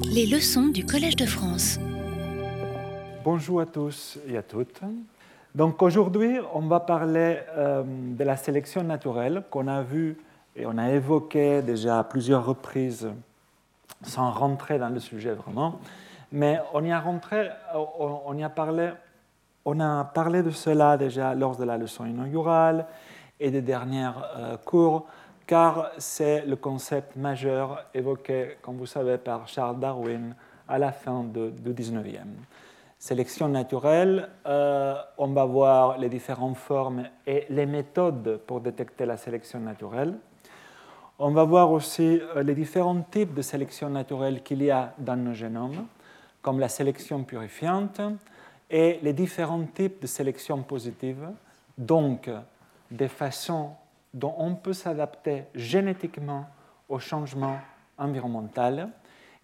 [0.00, 1.78] Les leçons du Collège de France.
[3.24, 4.80] Bonjour à tous et à toutes.
[5.54, 10.16] Donc aujourd'hui, on va parler euh, de la sélection naturelle qu'on a vue
[10.56, 13.10] et on a évoqué déjà à plusieurs reprises
[14.02, 15.78] sans rentrer dans le sujet vraiment.
[16.30, 18.90] Mais on y a rentré, on y a parlé,
[19.64, 22.86] on a parlé de cela déjà lors de la leçon inaugurale
[23.38, 25.06] et des dernières euh, cours,
[25.52, 30.34] car c'est le concept majeur évoqué, comme vous savez, par Charles Darwin
[30.66, 32.20] à la fin du 19e.
[32.98, 39.18] Sélection naturelle, euh, on va voir les différentes formes et les méthodes pour détecter la
[39.18, 40.14] sélection naturelle.
[41.18, 45.16] On va voir aussi euh, les différents types de sélection naturelle qu'il y a dans
[45.16, 45.84] nos génomes,
[46.40, 48.00] comme la sélection purifiante
[48.70, 51.28] et les différents types de sélection positive,
[51.76, 52.30] donc
[52.90, 53.72] des façons
[54.14, 56.46] dont on peut s'adapter génétiquement
[56.88, 57.58] au changement
[57.98, 58.90] environnemental.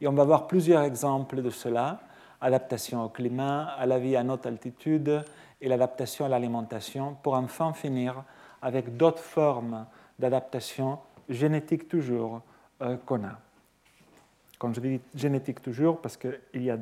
[0.00, 2.00] Et on va voir plusieurs exemples de cela
[2.40, 5.24] adaptation au climat, à la vie à haute altitude
[5.60, 8.23] et l'adaptation à l'alimentation, pour enfin finir
[8.62, 9.87] avec d'autres formes
[10.18, 12.43] d'adaptation génétique toujours
[12.82, 13.38] euh, qu'on a.
[14.59, 16.78] Quand je dis génétique toujours, parce qu'il y a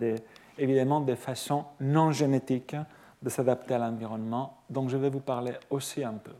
[0.58, 2.76] évidemment des façons non génétiques
[3.22, 6.32] de s'adapter à l'environnement, dont je vais vous parler aussi un peu.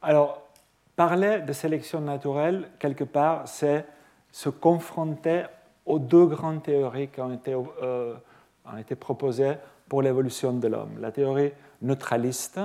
[0.00, 0.42] Alors,
[0.94, 3.84] parler de sélection naturelle, quelque part, c'est
[4.30, 5.44] se confronter
[5.86, 8.14] aux deux grandes théories qui ont été, euh,
[9.00, 9.54] proposées
[9.88, 10.98] pour l'évolution de l'homme.
[11.00, 12.60] La théorie neutraliste,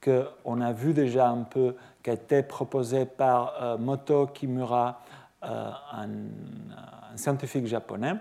[0.00, 5.00] qu'on a vu déjà un peu, qui a été proposée par euh, Moto Kimura,
[5.42, 6.08] euh, un,
[7.12, 8.14] un, scientifique japonais,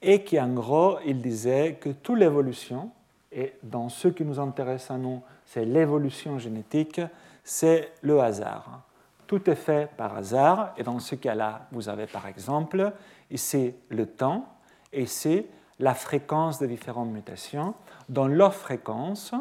[0.00, 2.90] et qui en gros, il disait que toute l'évolution,
[3.32, 7.00] et dans ce qui nous intéresse à nous, c'est l'évolution génétique,
[7.44, 8.82] c'est le hasard.
[9.26, 12.92] Tout est fait par hasard, et dans ce cas-là, vous avez par exemple
[13.30, 14.46] ici le temps,
[14.92, 15.46] et ici
[15.78, 17.74] la fréquence de différentes mutations,
[18.08, 19.32] dont leur fréquence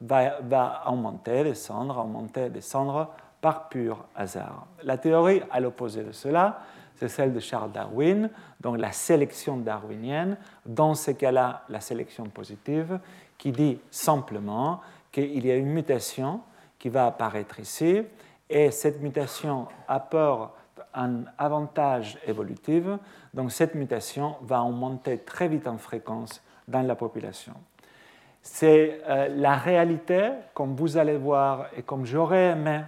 [0.00, 4.66] va, va augmenter, descendre, augmenter, descendre par pur hasard.
[4.82, 6.60] La théorie à l'opposé de cela,
[6.96, 8.30] c'est celle de Charles Darwin,
[8.60, 12.98] donc la sélection darwinienne, dans ce cas-là, la sélection positive,
[13.38, 14.80] qui dit simplement
[15.12, 16.40] qu'il y a une mutation
[16.78, 18.02] qui va apparaître ici,
[18.48, 20.52] et cette mutation apporte
[20.94, 22.84] un avantage évolutif,
[23.34, 27.54] donc cette mutation va augmenter très vite en fréquence dans la population.
[28.42, 32.82] C'est euh, la réalité, comme vous allez voir et comme j'aurais aimé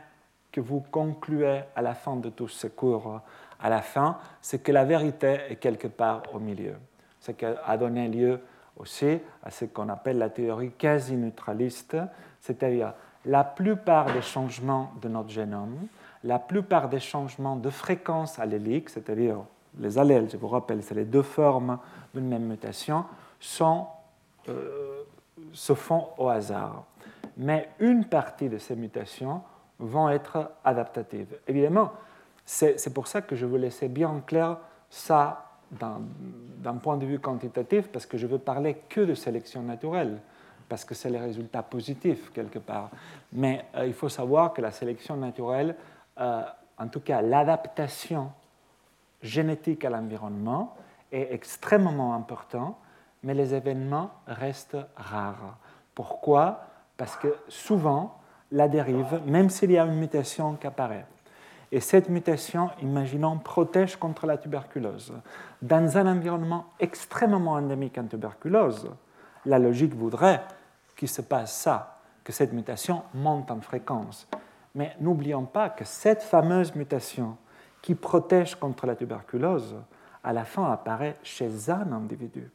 [0.53, 3.21] que vous concluez à la fin de tous ces cours,
[3.61, 6.77] à la fin, c'est que la vérité est quelque part au milieu.
[7.21, 8.41] Ce qui a donné lieu
[8.77, 11.97] aussi à ce qu'on appelle la théorie quasi-neutraliste,
[12.41, 12.95] c'est-à-dire
[13.29, 15.87] la plupart des changements de notre génome,
[16.25, 19.37] la plupart des changements de fréquence allélique, c'est-à-dire
[19.79, 21.79] les allèles, je vous rappelle, c'est les deux formes
[22.15, 23.05] d'une même mutation,
[24.49, 25.03] euh,
[25.53, 26.85] se font au hasard.
[27.37, 29.43] Mais une partie de ces mutations
[29.79, 31.39] vont être adaptatives.
[31.47, 31.93] Évidemment,
[32.47, 34.57] c'est pour ça que je veux laisser bien clair
[34.89, 40.19] ça d'un point de vue quantitatif, parce que je veux parler que de sélection naturelle
[40.69, 42.91] parce que c'est les résultats positifs quelque part.
[43.33, 45.75] Mais euh, il faut savoir que la sélection naturelle,
[46.21, 46.43] euh,
[46.77, 48.31] en tout cas l'adaptation
[49.23, 50.77] génétique à l'environnement,
[51.11, 52.79] est extrêmement important,
[53.23, 55.59] mais les événements restent rares.
[55.95, 56.61] Pourquoi?
[56.97, 58.19] Parce que souvent,
[58.53, 61.07] la dérive, même s'il y a une mutation qui apparaît,
[61.71, 65.13] et cette mutation, imaginons, protège contre la tuberculose.
[65.61, 68.91] Dans un environnement extrêmement endémique en tuberculose,
[69.45, 70.43] la logique voudrait
[70.99, 74.29] qu'il se passe ça, que cette mutation monte en fréquence.
[74.75, 77.39] Mais n'oublions pas que cette fameuse mutation
[77.81, 79.77] qui protège contre la tuberculose,
[80.25, 82.51] à la fin apparaît chez un individu.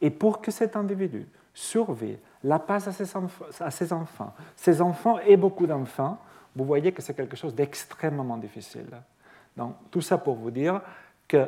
[0.00, 3.08] Et pour que cet individu survive, la passe à ses,
[3.60, 6.18] à ses enfants, ses enfants et beaucoup d'enfants,
[6.56, 8.90] vous voyez que c'est quelque chose d'extrêmement difficile.
[9.56, 10.80] Donc, tout ça pour vous dire
[11.28, 11.46] que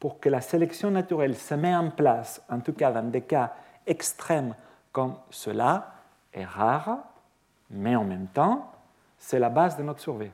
[0.00, 3.52] pour que la sélection naturelle se mette en place, en tout cas dans des cas
[3.86, 4.54] extrêmes
[4.98, 5.92] comme cela
[6.32, 6.98] est rare,
[7.70, 8.72] mais en même temps,
[9.16, 10.32] c'est la base de notre survie.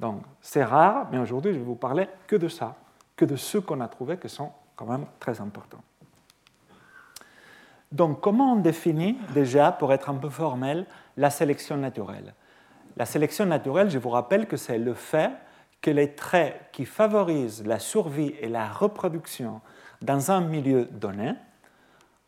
[0.00, 2.74] Donc, c'est rare, mais aujourd'hui, je vais vous parler que de ça,
[3.14, 5.82] que de ceux qu'on a trouvés qui sont quand même très importants.
[7.90, 10.86] Donc, comment on définit déjà, pour être un peu formel,
[11.18, 12.32] la sélection naturelle?
[12.96, 15.32] La sélection naturelle, je vous rappelle que c'est le fait
[15.82, 19.60] que les traits qui favorisent la survie et la reproduction
[20.00, 21.34] dans un milieu donné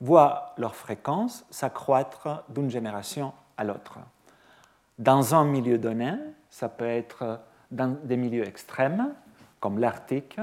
[0.01, 3.99] voient leur fréquence s'accroître d'une génération à l'autre.
[4.99, 6.13] Dans un milieu donné,
[6.51, 9.13] ça peut être dans des milieux extrêmes,
[9.61, 10.39] comme l'Arctique,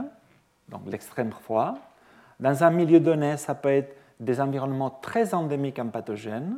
[0.68, 1.76] donc l'extrême froid.
[2.40, 6.58] Dans un milieu donné, ça peut être des environnements très endémiques en pathogènes,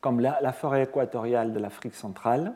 [0.00, 2.52] comme la, forêt équatoriale de l'Afrique centrale.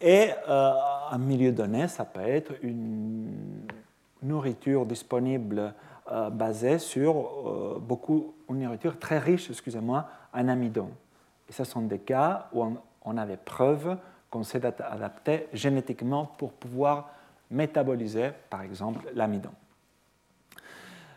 [0.00, 0.72] Et euh,
[1.10, 3.66] un milieu donné, ça peut être une
[4.22, 5.74] nourriture disponible
[6.12, 10.90] euh, basée sur euh, beaucoup, une nourriture très riche, excusez-moi, en amidon.
[11.48, 12.64] Et ce sont des cas où
[13.04, 13.96] on, avait preuve
[14.30, 17.10] qu'on s'est adapté génétiquement pour pouvoir
[17.50, 19.50] métaboliser, par exemple, l'amidon.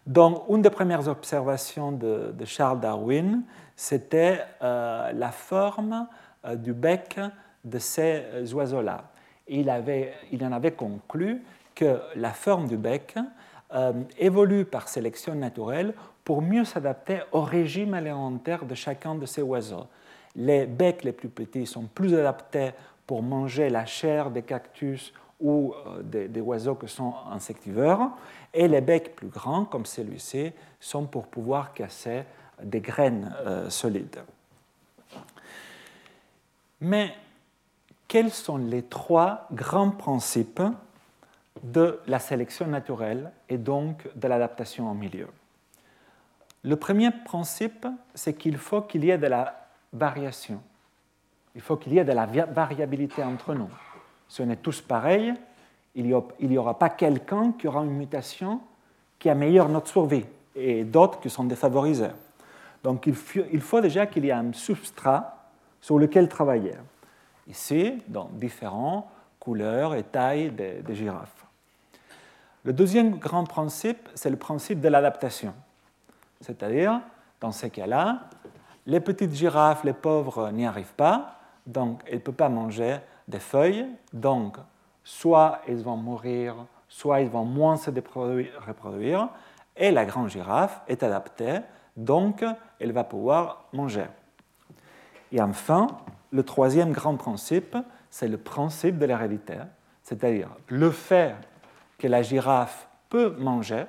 [0.07, 3.43] Donc, une des premières observations de, Charles Darwin,
[3.75, 6.07] c'était euh, la forme
[6.55, 7.19] du bec
[7.63, 9.03] de ces oiseaux-là.
[9.47, 9.71] Il,
[10.31, 11.43] il en avait conclu
[11.75, 13.15] que la forme du bec
[13.73, 15.93] euh, évolue par sélection naturelle
[16.23, 19.85] pour mieux s'adapter au régime alimentaire de chacun de ces oiseaux.
[20.35, 22.71] Les becs les plus petits sont plus adaptés
[23.05, 28.11] pour manger la chair des cactus ou euh, des, oiseaux qui sont insectivores,
[28.53, 32.23] et les becs plus grands, comme celui-ci, sont pour pouvoir casser
[32.61, 34.19] des graines euh, solides.
[36.81, 37.13] Mais
[38.07, 40.61] quels sont les trois grands principes
[41.63, 45.27] de la sélection naturelle et donc de l'adaptation au milieu
[46.63, 50.61] Le premier principe, c'est qu'il faut qu'il y ait de la variation.
[51.55, 53.69] Il faut qu'il y ait de la variabilité entre nous
[54.29, 55.33] si on est tous pareils,
[55.95, 58.61] il n'y aura pas quelqu'un qui aura une mutation
[59.17, 60.25] qui améliore notre survie
[60.55, 62.11] et d'autres qui sont défavorisés.
[62.83, 65.49] Donc il faut, déjà qu'il y ait un substrat
[65.81, 66.75] sur lequel travailler.
[67.47, 69.05] Ici, dans différentes
[69.39, 71.38] couleurs et tailles des, des girafes.
[72.69, 75.55] Le deuxième grand principe, c'est le principe de l'adaptation.
[76.39, 77.01] C'est-à-dire,
[77.41, 78.29] dans ces cas-là,
[78.85, 83.39] les petites girafes, les pauvres n'y arrivent pas, donc elles ne peuvent pas manger des
[83.39, 84.57] feuilles, donc
[85.03, 86.57] soit ils vont mourir,
[86.87, 89.29] soit ils vont moins se reproduire,
[89.75, 91.61] et la grande girafe est adaptée,
[91.97, 92.45] donc
[92.79, 94.05] elle va pouvoir manger.
[95.31, 95.87] Et enfin,
[96.31, 97.75] le troisième grand principe,
[98.11, 99.57] c'est le principe de l'hérédité,
[100.03, 101.33] c'est-à-dire le fait
[101.99, 103.85] que la girafe peut manger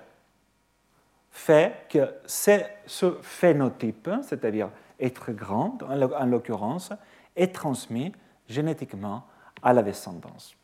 [1.31, 4.69] fait que ce phénotype, c'est-à-dire
[4.99, 6.93] être grande en l'occurrence,
[7.37, 8.13] est transmis
[8.49, 9.25] génétiquement
[9.63, 10.55] à la descendance.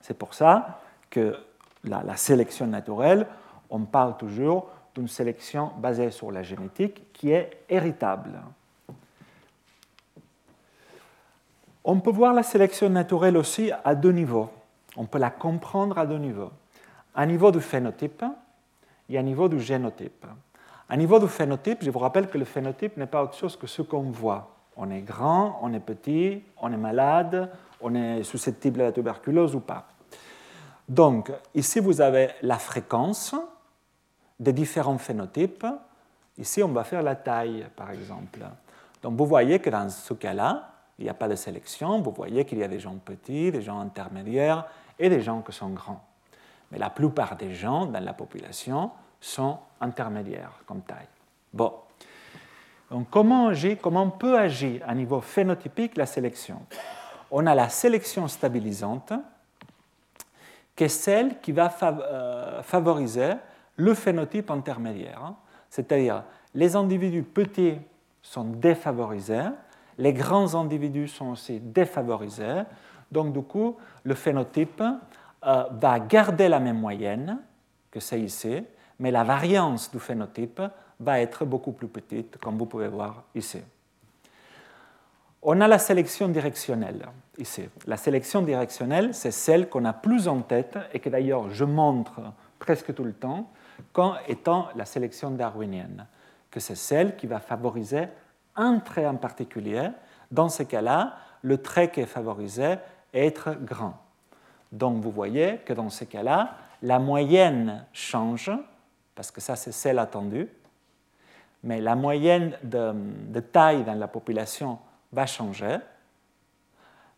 [0.00, 0.80] C'est pour ça
[1.10, 1.36] que
[1.84, 3.26] la, sélection naturelle,
[3.70, 8.40] on parle toujours d'une sélection basée sur la génétique qui est héritable.
[11.84, 14.50] On peut voir la sélection naturelle aussi à deux niveaux.
[14.98, 16.50] On peut la comprendre à deux niveaux.
[17.14, 18.24] À niveau du phénotype
[19.08, 20.26] et à niveau du génotype.
[20.88, 23.68] À niveau du phénotype, je vous rappelle que le phénotype n'est pas autre chose que
[23.68, 24.56] ce qu'on voit.
[24.76, 27.48] On est grand, on est petit, on est malade,
[27.80, 29.86] on est susceptible à la tuberculose ou pas.
[30.88, 33.36] Donc, ici, vous avez la fréquence
[34.40, 35.66] des différents phénotypes.
[36.38, 38.40] Ici, on va faire la taille, par exemple.
[39.02, 42.00] Donc, vous voyez que dans ce cas-là, il n'y a pas de sélection.
[42.00, 44.66] Vous voyez qu'il y a des gens petits, des gens intermédiaires
[44.98, 46.04] et des gens qui sont grands.
[46.70, 48.90] Mais la plupart des gens dans la population
[49.20, 51.08] sont intermédiaires comme taille.
[51.52, 51.72] Bon.
[52.90, 56.62] Donc, comment, comment peut agir à niveau phénotypique la sélection?
[57.30, 59.12] On a la sélection stabilisante,
[60.74, 63.34] qui est celle qui va euh, favoriser
[63.76, 65.34] le phénotype intermédiaire.
[65.68, 66.24] C'est-à-dire,
[66.54, 67.78] les individus petits
[68.22, 69.50] sont défavorisés,
[69.98, 72.62] les grands individus sont aussi défavorisés.
[73.10, 77.38] Donc, du coup, le phénotype euh, va garder la même moyenne
[77.90, 78.62] que c'est ici,
[78.98, 80.60] mais la variance du phénotype
[81.00, 83.60] va être beaucoup plus petite, comme vous pouvez voir ici.
[85.42, 87.06] On a la sélection directionnelle
[87.38, 87.68] ici.
[87.86, 92.20] La sélection directionnelle, c'est celle qu'on a plus en tête et que d'ailleurs je montre
[92.58, 93.50] presque tout le temps
[93.92, 96.06] comme étant la sélection darwinienne,
[96.50, 98.08] que c'est celle qui va favoriser
[98.56, 99.88] un trait en particulier.
[100.32, 102.74] Dans ce cas-là, le trait qui est favorisé
[103.12, 103.94] être grand.
[104.72, 108.50] Donc vous voyez que dans ce cas-là, la moyenne change,
[109.14, 110.48] parce que ça c'est celle attendue,
[111.62, 114.78] mais la moyenne de, taille dans la population
[115.12, 115.78] va changer,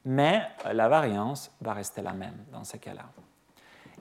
[0.05, 0.43] mais
[0.73, 3.05] la variance va rester la même dans ce cas-là.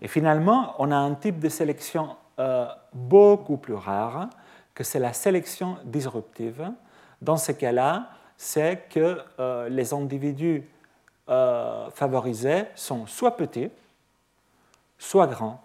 [0.02, 4.30] Et finalement, on a un type de sélection euh, beaucoup plus rare,
[4.74, 6.72] que c'est la sélection disruptive.
[7.22, 10.64] Dans ce cas-là, c'est que euh, les individus
[11.30, 13.70] euh, favorisés sont soit petits,
[14.98, 15.62] soit grands.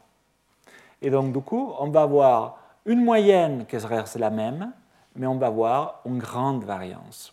[1.00, 4.72] Et donc, du coup, on va avoir une moyenne qui reste la même,
[5.16, 7.32] mais on va avoir une grande variance.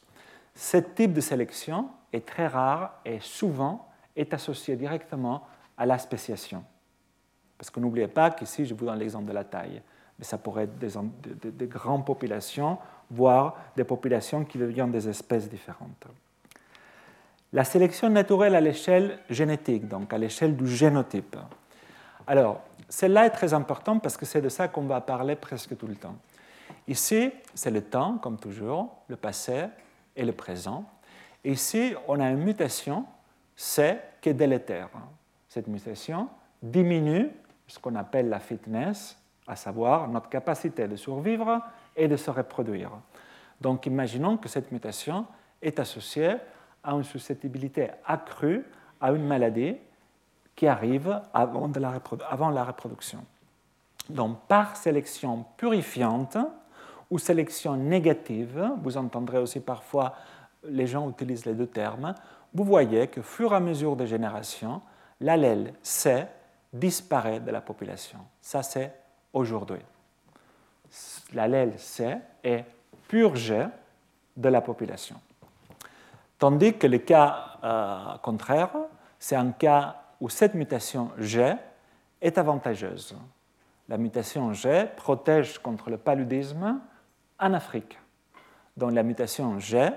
[0.55, 5.43] Ce type de sélection est très rare et souvent est associé directement
[5.77, 6.63] à la spéciation.
[7.57, 9.81] Parce que n'oubliez pas qu'ici, je vous donne l'exemple de la taille.
[10.17, 12.77] Mais ça pourrait être des, des grandes populations,
[13.09, 16.07] voire des populations qui deviennent des espèces différentes.
[17.53, 21.36] La sélection naturelle à l'échelle génétique, donc à l'échelle du génotype.
[22.25, 25.88] Alors, celle-là est très importante parce que c'est de ça qu'on va parler presque tout
[25.88, 26.15] le temps.
[26.88, 29.65] Ici, c'est le temps, comme toujours, le passé
[30.15, 30.86] et le présent.
[31.43, 33.05] ici, on a une mutation,
[33.55, 34.89] C, qui est délétère.
[35.50, 36.29] Cette mutation
[36.62, 37.31] diminue
[37.67, 39.17] ce qu'on appelle la fitness,
[39.48, 41.62] à savoir notre capacité de survivre
[41.96, 42.91] et de se reproduire.
[43.60, 45.25] Donc imaginons que cette mutation
[45.62, 46.36] est associée
[46.83, 48.65] à une susceptibilité accrue
[49.00, 49.75] à une maladie
[50.55, 53.23] qui arrive avant, la, avant la reproduction.
[54.09, 56.38] Donc par sélection purifiante
[57.09, 60.15] ou sélection négative, vous entendrez aussi parfois
[60.63, 62.13] les gens utilisent les deux termes,
[62.53, 64.81] vous voyez que, fur et à mesure des générations,
[65.19, 66.25] l'allèle C
[66.71, 68.19] disparaît de la population.
[68.41, 68.93] Ça, c'est
[69.33, 69.81] aujourd'hui.
[71.33, 72.65] L'allèle C est
[73.07, 73.65] purgé
[74.35, 75.19] de la population.
[76.41, 78.71] Tandis que le cas euh, contraire,
[79.19, 81.53] c'est un cas où cette mutation G
[82.19, 83.15] est avantageuse.
[83.88, 86.81] La mutation G protège contre le paludisme
[87.39, 88.00] en Afrique,
[88.75, 89.88] dont la mutation G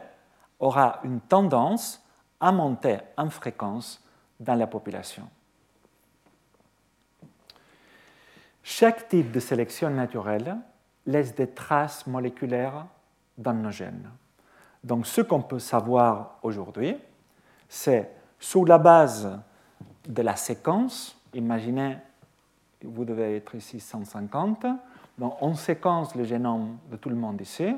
[0.61, 2.05] aura une tendance
[2.39, 4.07] à monter en fréquence
[4.39, 5.27] dans la population.
[8.63, 10.59] Chaque type de sélection naturelle
[11.07, 12.85] laisse des traces moléculaires
[13.39, 14.11] dans nos gènes.
[14.85, 16.97] Donc ce qu'on peut savoir aujourd'hui,
[17.69, 19.41] c'est sous la base
[20.07, 21.97] de la séquence, imaginez,
[22.83, 24.67] vous devez être ici 150,
[25.17, 27.75] donc on séquence le génome de tout le monde ici,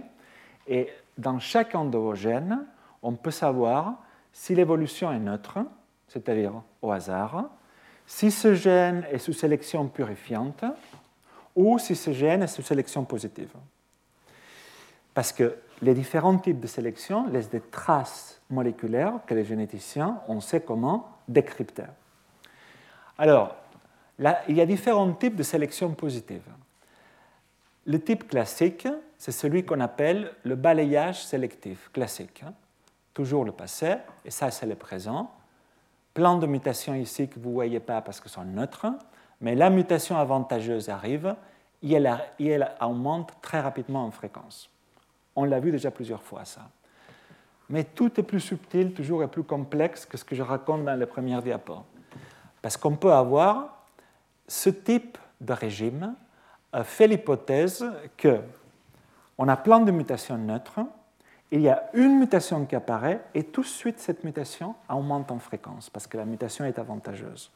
[0.67, 2.67] et dans chacun de vos gènes,
[3.03, 3.95] on peut savoir
[4.33, 5.59] si l'évolution est neutre,
[6.09, 7.45] c'est-à-dire au hasard,
[8.05, 10.65] si ce gène est sous sélection purifiante
[11.55, 13.53] ou si ce gène est sous sélection positive.
[15.15, 20.41] Parce que les différents types de sélection laissent des traces moléculaires que les généticiens, on
[20.41, 21.85] sait comment décrypter.
[23.19, 23.57] Alors,
[24.49, 26.43] il y a différents types de sélection positive.
[27.85, 32.45] Le type classique, c'est celui qu'on appelle le balayage sélectif classique.
[33.15, 35.31] Toujours le passé, et ça c'est le présent.
[36.15, 38.87] Plein de mutations ici que vous ne voyez pas parce que sont neutres,
[39.41, 41.35] mais la mutation avantageuse arrive
[41.83, 44.71] et elle augmente très rapidement en fréquence.
[45.37, 46.63] On l'a vu déjà plusieurs fois ça.
[47.69, 50.99] Mais tout est plus subtil, toujours et plus complexe que ce que je raconte dans
[50.99, 51.85] les premières diapos.
[52.63, 53.85] Parce qu'on peut avoir
[54.49, 56.15] ce type de régime
[56.85, 57.85] fait l'hypothèse
[58.17, 58.41] que
[59.39, 60.81] on a plein de mutations neutres,
[61.51, 65.39] il y a une mutation qui apparaît et tout de suite cette mutation augmente en
[65.39, 67.51] fréquence parce que la mutation est avantageuse.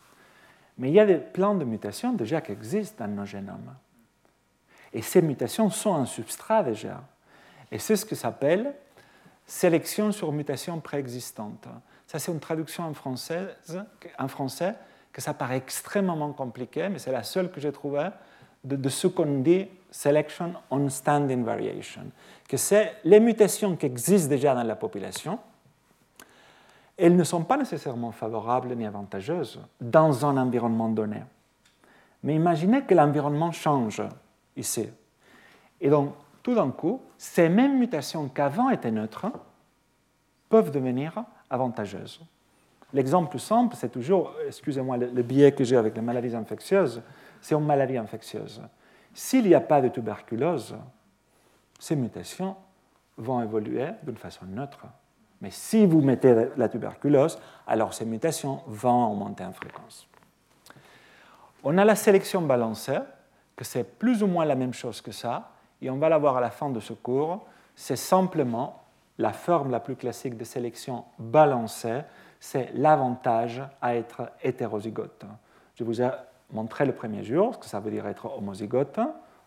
[0.79, 3.75] Mais il y a des, plein de mutations déjà qui existent dans nos génomes.
[4.93, 7.03] Et ces mutations sont un substrat déjà.
[7.73, 8.75] Et c'est ce que s'appelle
[9.47, 11.67] sélection sur mutation préexistante.
[12.07, 13.83] Ça, c'est une traduction en, française,
[14.19, 14.75] en français
[15.12, 18.09] que ça paraît extrêmement compliqué, mais c'est la seule que j'ai trouvée
[18.62, 22.03] de, ce qu'on dit selection on standing variation,
[22.49, 25.39] que c'est les mutations qui existent déjà dans la population,
[26.97, 31.23] elles ne sont pas nécessairement favorables ni avantageuses dans un environnement donné.
[32.23, 34.03] Mais imaginez que l'environnement change
[34.55, 34.89] ici.
[35.81, 39.26] Et donc, tout d'un coup, ces mêmes mutations qu'avant étaient neutres
[40.49, 42.20] peuvent devenir avantageuses.
[42.92, 47.02] L'exemple simple, c'est toujours, excusez-moi, le, biais que j'ai avec les maladies infectieuses,
[47.40, 48.61] c'est une maladie infectieuse.
[49.14, 50.76] S'il n'y a pas de tuberculose,
[51.78, 52.56] ces mutations
[53.16, 54.87] vont évoluer d'une façon neutre.
[55.40, 60.06] Mais si vous mettez la tuberculose, alors ces mutations vont augmenter en fréquence.
[61.62, 62.99] On a la sélection balancée,
[63.56, 65.50] que c'est plus ou moins la même chose que ça,
[65.83, 67.45] et on va la voir à la fin de ce cours.
[67.75, 68.83] C'est simplement
[69.19, 72.01] la forme la plus classique de sélection balancée,
[72.39, 75.27] c'est l'avantage à être hétérozygote.
[75.75, 76.11] Je vous ai
[76.53, 78.99] montré le premier jour ce que ça veut dire être homozygote,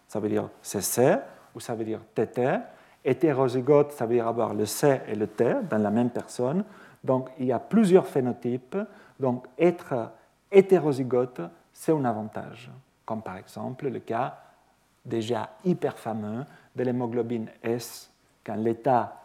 [0.08, 1.18] ça veut dire CC
[1.56, 2.60] ou ça veut dire TT.
[3.04, 6.63] Hétérozygote, ça veut dire avoir le C et le T dans la même personne.
[7.04, 8.78] Donc il y a plusieurs phénotypes.
[9.20, 10.12] Donc être
[10.52, 11.42] hétérozygote,
[11.74, 12.72] c'est un avantage,
[13.06, 14.38] comme par exemple le cas
[15.05, 16.45] déjà hyper fameux
[16.75, 18.12] de l'hémoglobine S,
[18.43, 19.22] quand l'état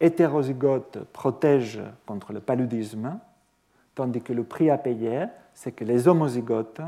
[0.00, 3.18] hétérozygote protège contre le paludisme,
[3.94, 6.80] tandis que le prix à payer, c'est que les homozygotes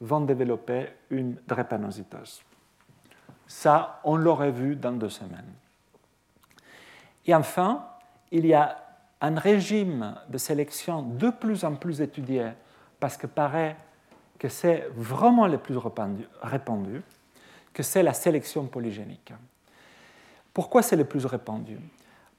[0.00, 2.42] vont développer une drépanocytose.
[3.46, 5.52] Ça, on l'aurait vu dans deux semaines.
[7.24, 7.86] Et enfin,
[8.30, 8.76] il y a
[9.20, 12.50] un régime de sélection de plus en plus étudié
[13.00, 13.76] parce que paraît
[14.38, 17.02] que c'est vraiment le plus répandu,
[17.76, 19.34] que c'est la sélection polygénique.
[20.54, 21.78] Pourquoi c'est le plus répandu?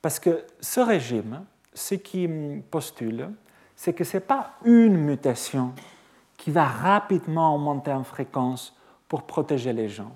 [0.01, 2.27] Parce que ce régime, ce qui
[2.71, 3.29] postule,
[3.75, 5.73] c'est que ce n'est pas une mutation
[6.37, 8.75] qui va rapidement augmenter en fréquence
[9.07, 10.11] pour protéger les gens.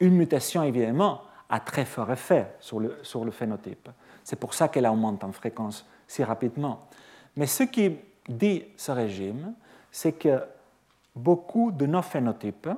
[0.00, 3.90] Une mutation, évidemment, a très fort effet sur le, sur le phénotype.
[4.24, 6.88] C'est pour ça qu'elle augmente en fréquence si rapidement.
[7.36, 7.98] Mais ce qui
[8.30, 9.52] dit ce régime,
[9.92, 10.42] c'est que
[11.14, 12.70] beaucoup de nos phénotypes,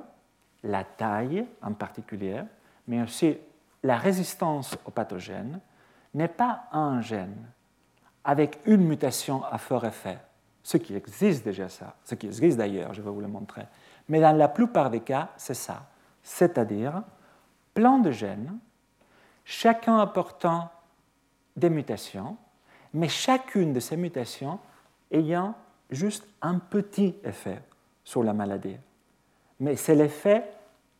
[0.63, 2.41] la taille en particulier,
[2.87, 3.37] mais aussi
[3.83, 5.59] la résistance aux pathogènes,
[6.13, 7.47] n'est pas un gène
[8.23, 10.17] avec une mutation à fort effet.
[10.63, 13.63] Ce qui existe déjà ça, ce qui existe d'ailleurs, je vais vous le montrer.
[14.09, 15.85] Mais dans la plupart des cas, c'est ça.
[16.23, 17.03] C'est-à-dire
[17.73, 18.57] plein de gènes,
[19.45, 20.69] chacun apportant
[21.55, 22.35] des mutations,
[22.93, 24.59] mais chacune de ces mutations
[25.11, 25.55] ayant
[25.89, 27.61] juste un petit effet
[28.03, 28.77] sur la maladie.
[29.59, 30.43] Mais c'est l'effet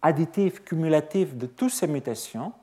[0.02, 2.54] additif, cumulatif de toutes ces mutations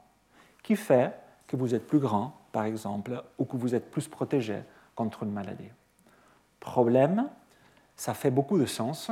[0.63, 1.13] qui fait
[1.47, 4.59] que vous êtes plus grand, par exemple, ou que vous êtes plus protégé
[4.95, 5.71] contre une maladie.
[6.61, 7.29] Problème,
[7.97, 9.11] ça fait beaucoup de sens,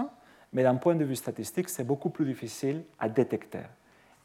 [0.52, 3.62] mais d'un point de vue statistique, c'est beaucoup plus difficile à détecter.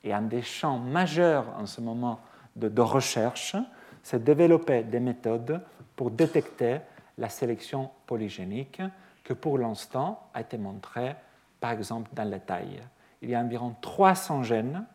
[0.03, 2.19] Et un des champs majeurs en ce moment
[2.55, 3.55] de, recherche,
[4.03, 5.61] c'est développer des méthodes
[5.95, 6.79] pour détecter
[7.17, 8.81] la sélection polygénique
[9.23, 11.15] que pour l'instant a été montrée
[11.59, 12.81] par exemple dans la taille.
[13.21, 14.85] Il y a environ 300 gènes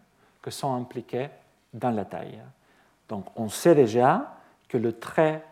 [0.42, 1.28] qui sont impliqués
[1.72, 2.40] dans la taille.
[3.08, 4.36] Donc on sait déjà
[4.68, 5.44] que le trait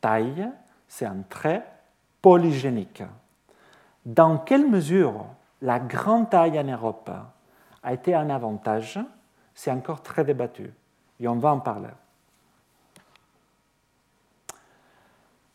[0.00, 0.48] taille,
[0.88, 1.64] c'est un trait
[2.20, 3.02] polygénique.
[4.04, 5.26] Dans quelle mesure
[5.60, 7.10] la grande taille en Europe
[7.82, 8.98] a été un avantage,
[9.54, 10.72] c'est encore très débattu.
[11.20, 11.88] Et on va en parler.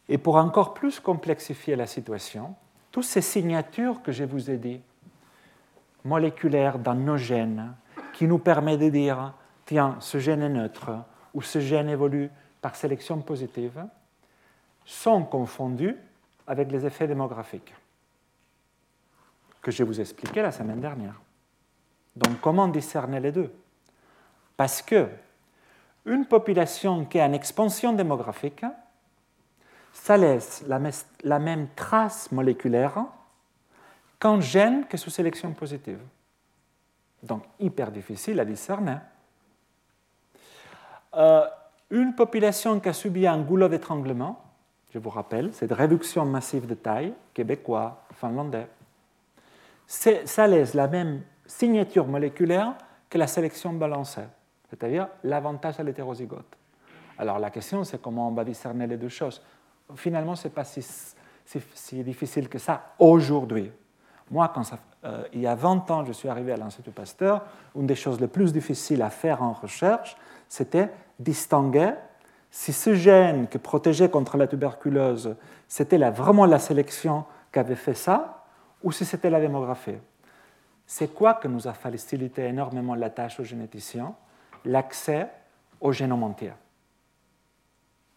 [0.10, 2.56] Et pour encore plus complexifier la situation,
[2.98, 4.82] toutes ces signatures que je vous ai dit,
[6.04, 7.75] moléculaires dans nos gènes,
[8.12, 9.36] qui nous permettent de dire,
[9.68, 10.90] tiens, ce gène est neutre,
[11.31, 13.86] ou ce gène évolue par sélection positive,
[14.83, 15.96] sont confondus
[16.48, 17.72] avec les effets démographiques
[19.62, 21.22] que je vous expliqué la semaine dernière.
[22.16, 23.53] Donc comment discerner les deux?
[24.55, 25.07] Parce que
[26.03, 28.66] une population qui est en expansion démographique,
[29.98, 30.64] ça laisse
[31.24, 33.05] la même trace moléculaire
[34.20, 36.00] qu'un gène que sous sélection positive.
[37.24, 38.98] Donc hyper difficile à discerner.
[41.16, 41.46] Euh,
[41.90, 44.42] une population qui a subi un goulot d'étranglement,
[44.94, 48.68] je vous rappelle, cette réduction massive de taille, québécois, finlandais,
[49.88, 52.75] ça laisse la même signature moléculaire
[53.10, 54.27] que la sélection balancée,
[54.70, 56.57] c'est-à-dire l'avantage à l'hétérozygote.
[57.18, 59.42] Alors la question, c'est comment on va discerner les deux choses.
[59.95, 63.71] Finalement, ce n'est pas si, difficile que ça aujourd'hui.
[64.29, 64.63] Moi, quand
[65.05, 67.45] euh, il y a 20 ans, je suis arrivé à l'Institut Pasteur,
[67.75, 70.17] une des choses les plus difficiles à faire en recherche,
[70.50, 71.93] c'était distinguer
[72.51, 75.35] si ce gène qui protégeait contre la tuberculose,
[75.67, 78.45] c'était vraiment la sélection qui avait fait ça,
[78.83, 79.97] ou si c'était la démographie.
[80.85, 84.15] C'est quoi que nous a facilité énormément la tâche aux généticiens?
[84.63, 85.27] L'accès
[85.81, 86.53] au génome entier.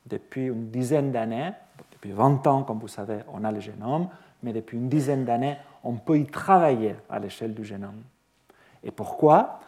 [0.06, 1.52] Depuis une dizaine d'années,
[1.92, 4.08] depuis 20 ans, comme vous savez, on a le génome,
[4.42, 8.02] mais depuis une dizaine d'années, on peut y travailler à l'échelle du génome.
[8.82, 9.60] Et pourquoi?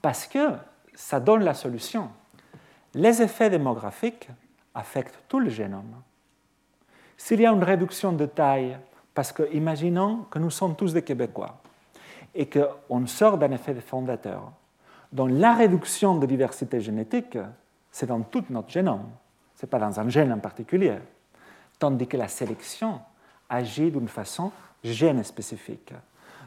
[0.00, 0.50] Parce que
[0.94, 2.10] ça donne la solution.
[2.94, 4.28] Les effets démographiques
[4.74, 6.02] affectent tout le génome.
[7.16, 8.76] S'il y a une réduction de taille,
[9.14, 11.56] parce que imaginons que nous sommes tous des Québécois
[12.34, 14.52] et qu'on sort d'un effet fondateur,
[15.12, 17.38] dont la réduction de diversité génétique,
[17.90, 19.06] c'est dans tout notre génome,
[19.64, 20.98] n'est pas dans un gène en particulier,
[21.78, 23.00] tandis que la sélection
[23.48, 25.92] agit d'une façon gène spécifique.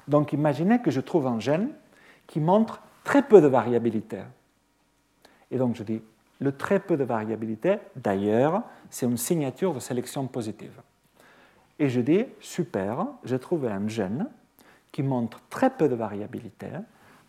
[0.07, 1.69] Donc imaginez que je trouve un gène
[2.27, 4.19] qui montre très peu de variabilité.
[5.49, 6.01] Et donc je dis,
[6.39, 10.79] le très peu de variabilité, d'ailleurs, c'est une signature de sélection positive.
[11.79, 14.27] Et je dis, super, j'ai trouvé un gène
[14.91, 16.67] qui montre très peu de variabilité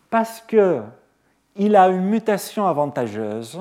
[0.09, 3.59] parce qu'il a une mutation avantageuse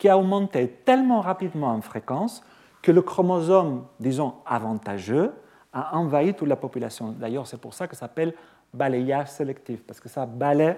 [0.00, 2.42] qui a augmenté tellement rapidement en fréquence
[2.80, 5.30] que le chromosome, disons, avantageux,
[5.74, 7.12] a envahi toute la population.
[7.12, 8.32] D'ailleurs, c'est pour ça que ça s'appelle
[8.72, 10.76] balayage sélectif, parce que ça balaye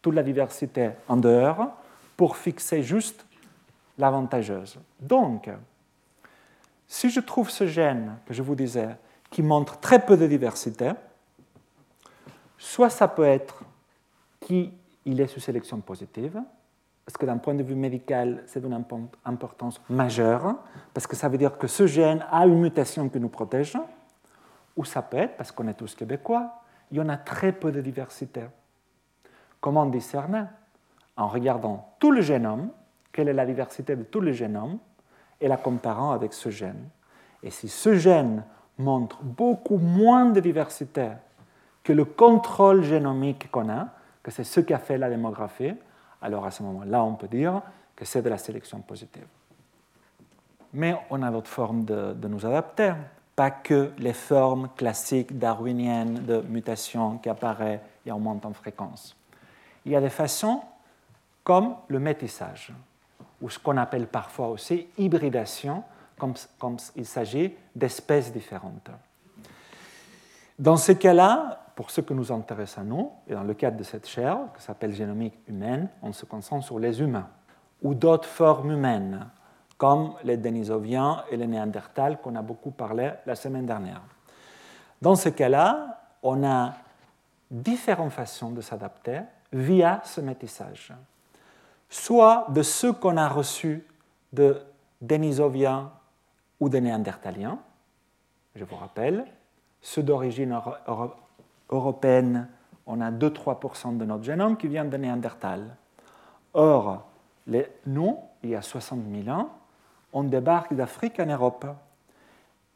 [0.00, 1.68] toute la diversité en dehors
[2.16, 3.26] pour fixer juste
[3.98, 4.78] l'avantageuse.
[4.98, 5.50] Donc,
[6.88, 8.96] si je trouve ce gène que je vous disais
[9.30, 10.92] qui montre très peu de diversité,
[12.56, 13.64] soit ça peut être
[14.40, 14.72] qu'il
[15.04, 16.40] est sous sélection positive,
[17.04, 18.84] parce que d'un point de vue médical, c'est d'une
[19.24, 20.56] importance majeure,
[20.94, 23.76] parce que ça veut dire que ce gène a une mutation qui nous protège,
[24.76, 27.72] ou ça peut être, parce qu'on est tous québécois, il y en a très peu
[27.72, 28.42] de diversité.
[29.60, 30.44] Comment discerner
[31.16, 32.70] En regardant tout le génome,
[33.10, 34.78] quelle est la diversité de tout le génome,
[35.40, 36.88] et la comparant avec ce gène.
[37.42, 38.44] Et si ce gène
[38.78, 41.08] montre beaucoup moins de diversité
[41.82, 43.88] que le contrôle génomique qu'on a,
[44.22, 45.74] que c'est ce qu'a fait la démographie,
[46.22, 47.60] alors à ce moment-là, on peut dire
[47.96, 49.26] que c'est de la sélection positive.
[50.72, 52.94] Mais on a d'autres formes de, de, nous adapter,
[53.36, 59.16] pas que les formes classiques darwiniennes de mutation qui apparaissent et augmentent en fréquence.
[59.84, 60.62] Il y a des façons
[61.44, 62.72] comme le métissage,
[63.40, 65.82] ou ce qu'on appelle parfois aussi hybridation,
[66.18, 68.90] comme, comme il s'agit d'espèces différentes.
[70.58, 73.82] Dans ce cas-là, pour ce que nous intéresse à nous, et dans le cadre de
[73.82, 77.28] cette chaire, qui s'appelle génomique humaine, on se concentre sur les humains,
[77.82, 79.28] ou d'autres formes humaines,
[79.78, 84.02] comme les Denisoviens et les Néandertals qu'on a beaucoup parlé la semaine dernière.
[85.00, 86.74] Dans ce cas-là, on a
[87.50, 89.20] différentes façons de s'adapter
[89.52, 90.92] via ce métissage.
[91.90, 93.84] Soit de ceux qu'on a reçus
[94.32, 94.62] de
[95.00, 95.90] Denisoviens
[96.60, 97.58] ou de Néandertaliens,
[98.54, 99.24] je vous rappelle,
[99.80, 100.56] ceux d'origine
[101.72, 102.48] européenne,
[102.86, 105.76] on a 2-3% de notre génome qui vient de Néandertal.
[106.54, 107.08] Or,
[107.86, 109.48] nous, il y a 60 000 ans,
[110.12, 111.66] on débarque d'Afrique en Europe.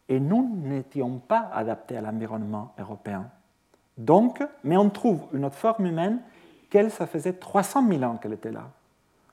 [0.09, 3.29] Et nous n'étions pas adaptés à l'environnement européen.
[3.99, 6.21] Donc, mais on trouve une autre forme humaine
[6.71, 8.69] qu'elle, ça faisait 300 000 ans qu'elle était là.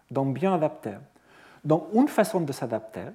[0.09, 0.95] Donc bien adaptée.
[1.63, 3.05] Donc une façon de s'adapter,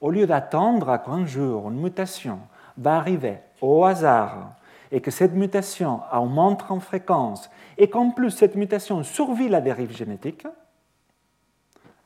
[0.00, 2.40] au lieu d'attendre qu'un jour une mutation
[2.76, 4.52] va arriver au hasard
[4.92, 9.90] et que cette mutation augmente en fréquence et qu'en plus cette mutation survit la dérive
[9.90, 10.46] génétique,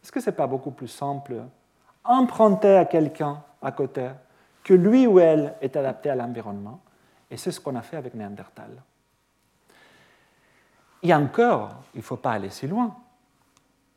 [0.02, 1.42] est-ce que ce n'est pas beaucoup plus simple
[2.04, 4.08] emprunter à quelqu'un à côté
[4.62, 6.80] que lui ou elle est adapté à l'environnement?
[7.28, 8.70] Et c'est ce qu'on a fait avec Néandertal.
[11.02, 12.94] Et encore, il ne faut pas aller si loin.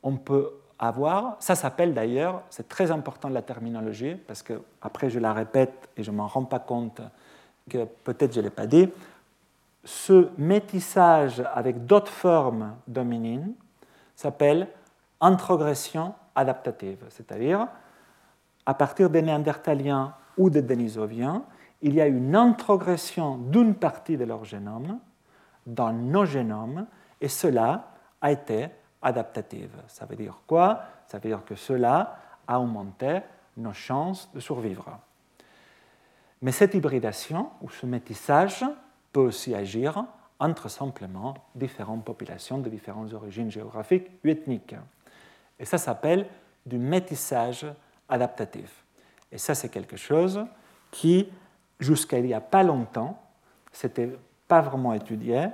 [0.01, 5.19] On peut avoir, ça s'appelle d'ailleurs, c'est très important la terminologie, parce que après je
[5.19, 7.01] la répète et je ne m'en rends pas compte
[7.69, 8.89] que peut-être je ne l'ai pas dit,
[9.85, 13.53] ce métissage avec d'autres formes dominines
[14.15, 14.67] s'appelle
[15.21, 17.67] introgression adaptative, c'est-à-dire
[18.65, 21.43] à partir des néandertaliens ou des denisoviens,
[21.81, 24.99] il y a une introgression d'une partie de leur génome
[25.65, 26.85] dans nos génomes
[27.21, 28.69] et cela a été
[29.01, 29.71] adaptative.
[29.87, 30.81] Ça veut dire quoi?
[31.07, 33.21] Ça veut dire que cela a augmenté
[33.57, 34.99] nos chances de survivre.
[36.41, 38.65] Mais cette hybridation ou ce métissage
[39.11, 40.05] peut aussi agir
[40.39, 44.75] entre simplement différentes populations de différentes origines géographiques ou ethniques.
[45.59, 46.27] Et ça s'appelle
[46.65, 47.65] du métissage
[48.07, 48.85] adaptatif.
[49.31, 50.45] Et ça, c'est quelque chose
[50.91, 51.29] qui,
[51.79, 53.21] jusqu'à il n'y a pas longtemps,
[53.83, 55.47] n'était pas vraiment étudié.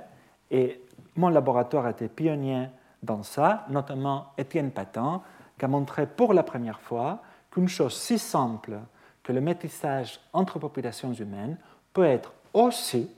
[0.50, 0.80] Et
[1.16, 2.68] mon laboratoire été pionnier
[3.02, 5.22] dans ça, notamment Étienne Patin,
[5.58, 8.78] qui a montré pour la première fois qu'une chose si simple
[9.26, 11.58] que le métissage entre populations humaines
[11.92, 13.10] peut être aussi,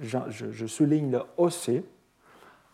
[0.00, 1.84] je, souligne le aussi,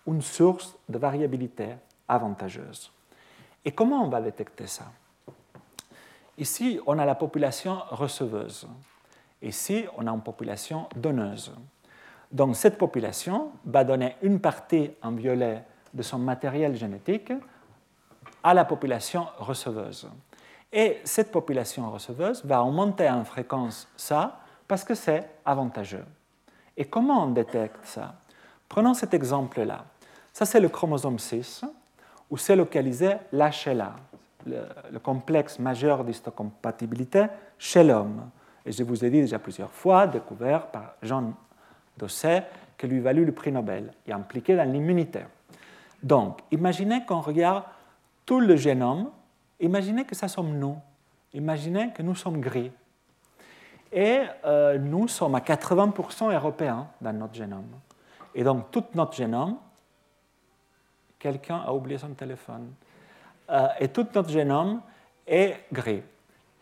[0.06, 1.74] une source de variabilité
[2.08, 2.90] avantageuse.
[3.62, 4.86] Et comment on va détecter ça?
[6.38, 8.66] Ici, on a la population receveuse.
[9.42, 11.52] Ici, on a une population donneuse.
[12.32, 17.34] Donc cette population va donner une partie en violet de son matériel génétique
[18.42, 20.08] à la population receveuse.
[20.78, 26.04] Et cette population receveuse va augmenter en fréquence ça parce que c'est avantageux.
[26.76, 28.16] Et comment on détecte ça?
[28.68, 29.86] Prenons cet exemple-là.
[30.34, 31.64] Ça, c'est le chromosome 6,
[32.28, 33.96] où c'est localisé l'HLA,
[34.44, 37.24] le, le complexe majeur d'histocompatibilité
[37.56, 38.28] chez l'homme.
[38.66, 41.32] Et je vous ai dit déjà plusieurs fois, découvert par Jean
[41.96, 42.44] Dosset,
[42.76, 45.20] que lui valut le prix Nobel et impliqué dans l'immunité.
[46.02, 47.64] Donc, imaginez qu'on regarde
[48.26, 49.08] tout le génome
[49.60, 50.78] Imaginez que ça sommes nous.
[51.32, 52.72] Imaginez que nous sommes gris.
[53.92, 57.68] Et euh, nous sommes à 80% européens dans notre génome.
[58.34, 59.56] Et donc, tout notre génome,
[61.18, 62.72] quelqu'un a oublié son téléphone,
[63.48, 64.82] euh, et tout notre génome
[65.26, 66.02] est gris.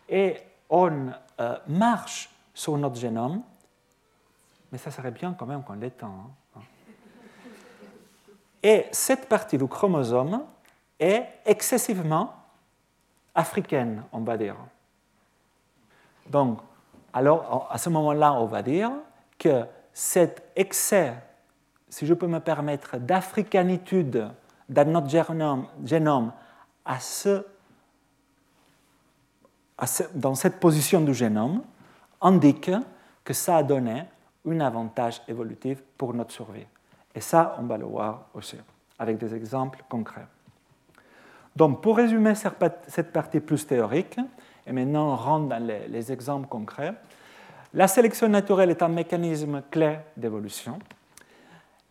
[0.07, 0.37] Et
[0.69, 3.41] on euh, marche sur notre génome,
[4.71, 6.31] mais ça serait bien quand même qu'on l'étend.
[6.55, 6.61] Hein.
[8.63, 10.43] Et cette partie du chromosome
[10.99, 12.33] est excessivement
[13.35, 14.55] africaine, on va dire.
[16.29, 16.59] Donc,
[17.13, 18.91] alors, à ce moment-là, on va dire
[19.37, 21.13] que cet excès,
[21.89, 24.29] si je peux me permettre, d'africanitude
[24.67, 25.67] dans notre génome,
[30.15, 31.61] dans cette position du génome
[32.21, 32.71] indique
[33.23, 34.05] que ça a donné
[34.47, 36.65] un avantage évolutif pour notre survie.
[37.13, 38.57] Et ça, on va le voir aussi,
[38.99, 40.27] avec des exemples concrets.
[41.55, 44.17] Donc, pour résumer cette partie plus théorique,
[44.67, 46.93] et maintenant on rentre dans les, les exemples concrets,
[47.73, 50.79] la sélection naturelle est un mécanisme clé d'évolution.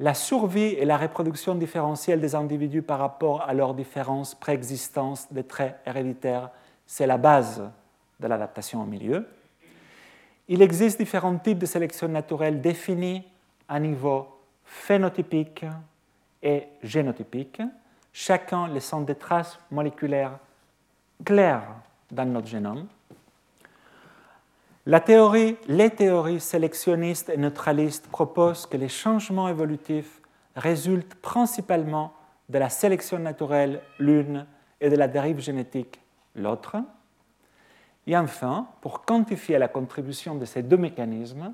[0.01, 5.45] La survie et la reproduction différentielle des individus par rapport à leurs différences préexistantes des
[5.45, 6.51] traits héréditaires,
[6.87, 7.63] c'est la base
[8.19, 9.27] de l'adaptation au milieu.
[10.49, 13.23] Il existe différents types de sélection naturelle définis
[13.69, 14.27] à niveau
[14.65, 15.65] phénotypique
[16.43, 17.63] et génotypique,
[18.15, 20.39] chacun laissant des traces moléculaires
[21.25, 21.67] claires
[22.11, 22.87] dans notre génome.
[24.87, 30.23] La théorie, les théories sélectionnistes et neutralistes proposent que les changements évolutifs
[30.55, 32.15] résultent principalement
[32.49, 34.47] de la sélection naturelle l'une
[34.81, 36.01] et de la dérive génétique
[36.37, 36.77] l'autre.
[38.07, 41.53] Et enfin, pour quantifier la contribution de ces deux mécanismes,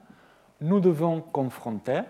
[0.61, 2.03] nous devons confronter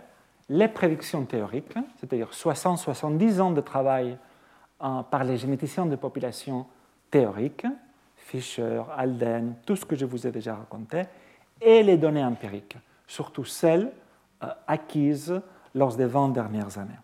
[0.48, 4.18] les prédictions théoriques, c'est-à-dire 60-70 ans de travail
[4.80, 6.66] par les généticiens de population
[7.10, 7.66] théoriques,
[8.16, 11.02] Fischer, Alden, tout ce que je vous ai déjà raconté,
[11.60, 13.90] et les données empiriques, surtout celles
[14.42, 15.40] euh, acquises
[15.74, 16.98] lors des 20 dernières années.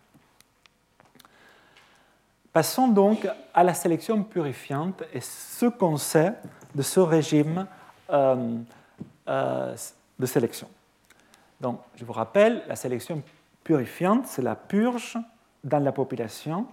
[2.53, 6.33] Passons donc à la sélection purifiante et ce qu'on sait
[6.75, 7.67] de ce régime
[8.11, 8.57] euh,
[9.29, 9.77] euh,
[10.19, 10.69] de sélection.
[11.61, 13.23] Donc, je vous rappelle, la sélection
[13.65, 15.19] purifiante, c'est la purge
[15.65, 16.67] dans la population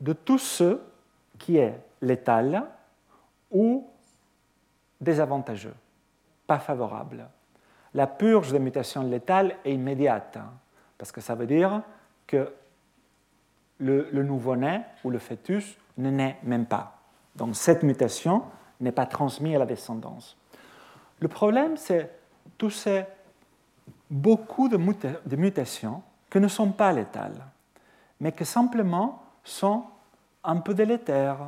[0.00, 0.80] de tout ce
[1.38, 2.64] qui est létal
[3.50, 3.88] ou
[5.00, 5.74] désavantageux,
[6.46, 7.28] pas favorable.
[7.94, 10.52] La purge des mutations létales est immédiate, hein,
[10.98, 11.82] parce que ça veut dire
[12.26, 12.52] que
[13.78, 16.98] le, nouveau-né ou le fœtus ne naît même pas.
[17.34, 18.42] Donc cette mutation
[18.80, 20.36] n'est pas transmise à la descendance.
[21.20, 22.10] Le problème, c'est
[22.58, 23.04] tous ces
[24.10, 27.46] beaucoup de, de, mutations qui ne sont pas létales,
[28.20, 29.84] mais qui simplement sont
[30.44, 31.38] un peu délétères,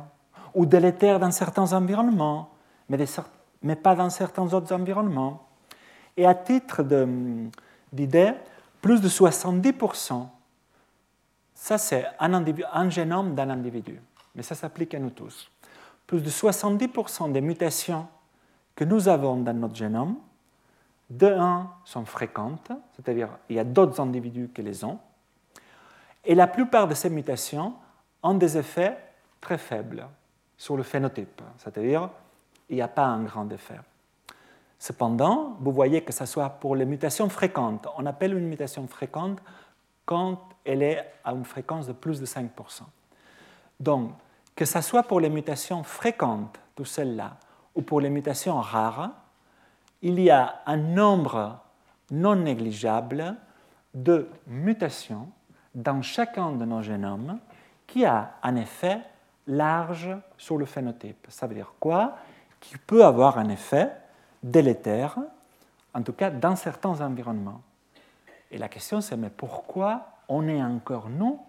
[0.53, 2.49] ou délétères dans certains environnements,
[2.89, 5.45] mais, pas dans certains autres environnements.
[6.17, 6.83] Et à titre
[7.93, 8.33] d'idée,
[8.81, 10.27] plus de 70%,
[11.53, 12.33] ça c'est un,
[12.73, 14.01] un génome d'un individu,
[14.33, 15.51] mais ça s'applique à nous tous.
[16.07, 18.07] Plus de 70% des mutations
[18.75, 20.15] que nous avons dans notre génome,
[21.09, 24.99] de 1 sont fréquentes, c'est-à-dire il y a d'autres individus qui les ont,
[26.23, 27.73] et la plupart de ces mutations
[28.23, 28.97] ont des effets
[29.41, 30.07] très faibles
[30.57, 32.09] sur le phénotype, c'est-à-dire
[32.69, 33.79] il n'y a pas un grand effet.
[34.77, 37.87] Cependant, vous voyez que ce soit pour les mutations fréquentes.
[37.97, 39.39] On appelle une mutation fréquente
[40.05, 42.49] quand elle est à une fréquence de plus de 5%.
[43.79, 44.11] Donc,
[44.55, 47.37] que ce soit pour les mutations fréquentes, toutes celles-là,
[47.75, 49.11] ou pour les mutations rares,
[50.01, 51.59] il y a un nombre
[52.11, 53.35] non négligeable
[53.93, 55.29] de mutations
[55.75, 57.39] dans chacun de nos génomes
[57.89, 59.01] qui a un effet
[59.47, 61.25] large sur le phénotype.
[61.29, 62.17] Ça veut dire quoi?
[62.59, 63.91] Qui peut avoir un effet
[64.43, 65.17] délétère,
[65.95, 67.61] en tout cas dans certains environnements.
[68.51, 71.39] Et la question c'est mais pourquoi on est encore nous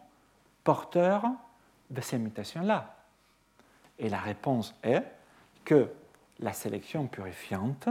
[0.65, 1.27] porteurs
[1.91, 2.95] de ces mutations-là?
[3.99, 5.05] Et la réponse est
[5.65, 5.91] que
[6.39, 7.91] la sélection purifiante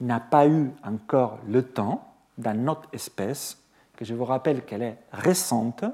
[0.00, 2.06] n'a pas eu encore le temps,
[2.38, 3.60] dans notre espèce,
[3.96, 5.84] que je vous rappelle qu'elle est récente,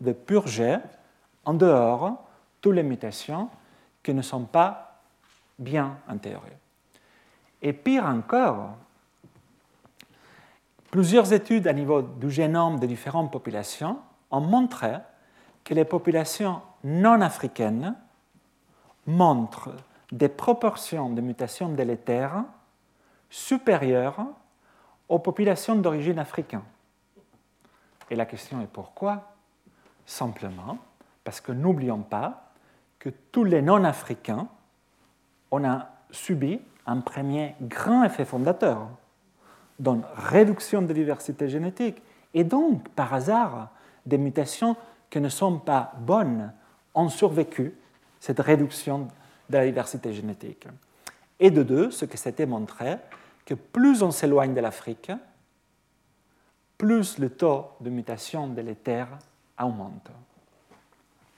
[0.00, 0.78] de purger
[1.44, 2.24] en dehors
[2.60, 3.48] toutes les mutations
[4.02, 5.00] qui ne sont pas
[5.58, 6.56] bien intégrées.
[7.62, 8.76] Et pire encore,
[10.90, 13.98] plusieurs études à niveau du génome de différentes populations
[14.30, 14.94] ont montré
[15.64, 17.94] que les populations non africaines
[19.06, 19.74] montrent
[20.12, 22.44] des proportions de mutations délétères
[23.30, 24.26] supérieures
[25.08, 26.62] aux populations d'origine africaine.
[28.10, 29.37] Et la question est pourquoi?
[30.08, 30.78] Simplement
[31.22, 32.54] parce que n'oublions pas
[32.98, 34.48] que tous les non-africains,
[35.50, 38.88] on a subi un premier grand effet fondateur,
[39.78, 43.68] donc réduction de diversité génétique, et donc, par hasard,
[44.06, 44.76] des mutations
[45.10, 46.54] qui ne sont pas bonnes
[46.94, 47.74] ont survécu
[48.18, 49.08] cette réduction
[49.50, 50.66] de la diversité génétique.
[51.38, 52.96] Et de deux, ce que s'était montré,
[53.44, 55.12] que plus on s'éloigne de l'Afrique,
[56.78, 59.08] plus le taux de mutation délétère
[59.60, 60.10] augmente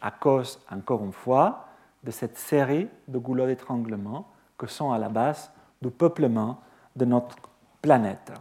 [0.00, 1.66] à cause, encore une fois,
[2.02, 6.60] de cette série de goulots d'étranglement que sont à la base du peuplement
[6.96, 7.36] de notre
[7.82, 8.32] planète.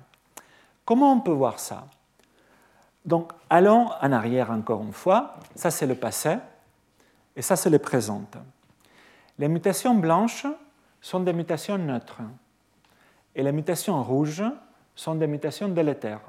[0.85, 1.87] Comment on peut voir ça?
[3.05, 5.35] Donc, allons en arrière encore une fois.
[5.55, 6.37] Ça, c'est le passé
[7.35, 8.23] et ça, c'est le présent.
[9.37, 10.47] Les mutations blanches
[11.01, 12.21] sont des mutations neutres
[13.35, 14.43] et les mutations rouges
[14.95, 16.21] sont des mutations délétères.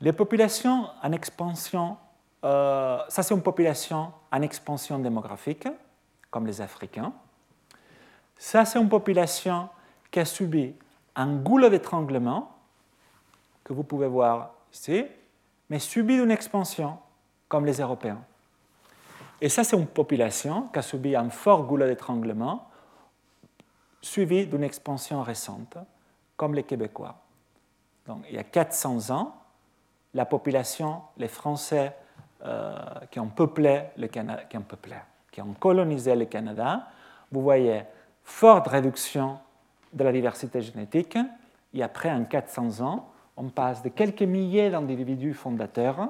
[0.00, 1.96] Les populations en expansion,
[2.44, 5.66] euh, ça c'est une population en expansion démographique,
[6.30, 7.12] comme les Africains.
[8.36, 9.68] Ça c'est une population
[10.10, 10.74] qui a subi
[11.14, 12.52] un goulot d'étranglement,
[13.64, 15.04] que vous pouvez voir ici,
[15.70, 16.98] mais subi une expansion,
[17.48, 18.22] comme les Européens.
[19.40, 22.68] Et ça c'est une population qui a subi un fort goulot d'étranglement,
[24.06, 25.76] suivi d'une expansion récente,
[26.36, 27.16] comme les Québécois.
[28.06, 29.34] Donc, il y a 400 ans,
[30.16, 31.94] la population, les Français
[32.44, 32.74] euh,
[33.10, 34.64] qui, ont peuplé le Canada, qui, ont
[35.30, 36.88] qui ont colonisé le Canada,
[37.30, 37.82] vous voyez
[38.24, 39.38] forte réduction
[39.92, 41.18] de la diversité génétique.
[41.74, 46.08] Et après, en 400 ans, on passe de quelques milliers d'individus fondateurs,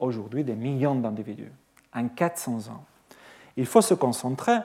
[0.00, 1.52] aujourd'hui des millions d'individus,
[1.94, 2.84] en 400 ans.
[3.56, 4.58] Il faut se concentrer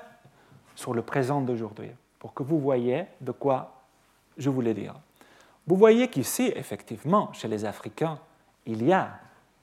[0.75, 3.83] sur le présent d'aujourd'hui pour que vous voyez de quoi
[4.35, 4.95] je voulais dire.
[5.67, 8.17] Vous voyez qu'ici, effectivement, chez les Africains,
[8.67, 9.09] il y a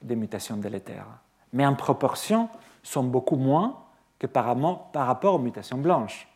[0.03, 1.07] des mutations délétères,
[1.53, 2.49] mais en proportion
[2.83, 3.85] sont beaucoup moins
[4.19, 4.45] que par,
[4.93, 6.29] rapport aux mutations blanches.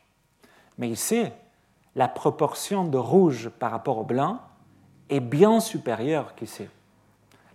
[0.77, 1.25] Mais ici,
[1.97, 4.41] la proportion de rouge par rapport au blanc
[5.09, 6.67] est bien supérieure qu'ici.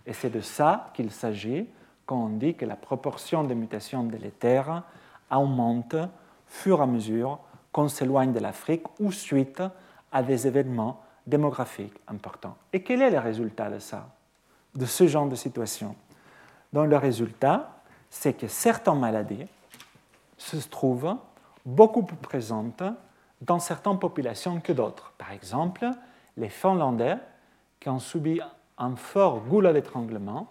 [0.06, 1.68] Et c'est de ça qu'il s'agit
[2.06, 4.84] quand on dit que la proportion de mutations délétères
[5.32, 6.08] augmente au
[6.48, 7.40] fur et à mesure
[7.72, 9.64] qu'on s'éloigne de l'Afrique ou suite
[10.12, 12.58] à des événements démographiques importants.
[12.74, 14.10] Et quel est le résultat de ça,
[14.76, 15.96] de ce genre de situation
[16.72, 19.46] Donc le résultat, c'est que certaines maladies
[20.38, 21.16] se trouvent
[21.66, 22.84] beaucoup plus présentes
[23.42, 25.14] dans certaines populations que d'autres.
[25.18, 25.90] Par exemple,
[26.38, 27.18] les Finlandais,
[27.80, 28.40] qui ont subi
[28.78, 30.48] un fort goulot d'étranglement,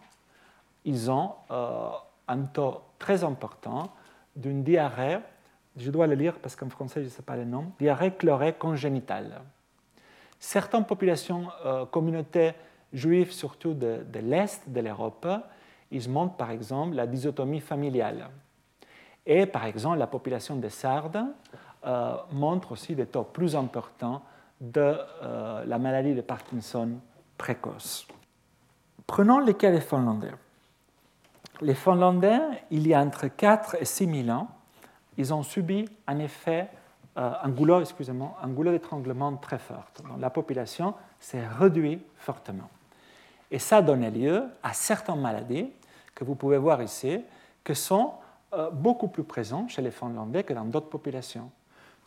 [0.85, 1.90] ils ont euh,
[2.28, 3.90] un taux très important
[4.37, 5.18] d'une diarrhée,
[5.76, 8.52] je dois le lire parce qu'en français je ne sais pas le nom, diarrhée chlorée
[8.52, 9.40] congénitale.
[10.38, 12.52] Certaines populations, euh, communautés
[12.92, 15.26] juives, surtout de, l'Est de l'Europe,
[15.90, 18.28] ils montrent par exemple la dysotomie familiale.
[19.26, 21.24] Et par exemple, la population des Sardes
[21.87, 24.22] euh, montre aussi des taux plus importants
[24.61, 26.90] de euh, la maladie de Parkinson
[27.37, 28.07] précoce.
[29.07, 30.33] Prenons les cas des Finlandais.
[31.61, 34.48] Les Finlandais, il y a entre 4 et 6 000 ans,
[35.16, 36.68] ils ont subi un effet,
[37.16, 39.85] euh, un goulot, excusez-moi, un goulot d'étranglement très fort.
[40.18, 42.70] la population s'est réduite fortement.
[43.52, 45.70] Et ça a donné lieu à certaines maladies
[46.14, 47.20] que vous pouvez voir ici,
[47.62, 48.12] qui sont
[48.54, 51.50] euh, beaucoup plus présentes chez les Finlandais que dans d'autres populations.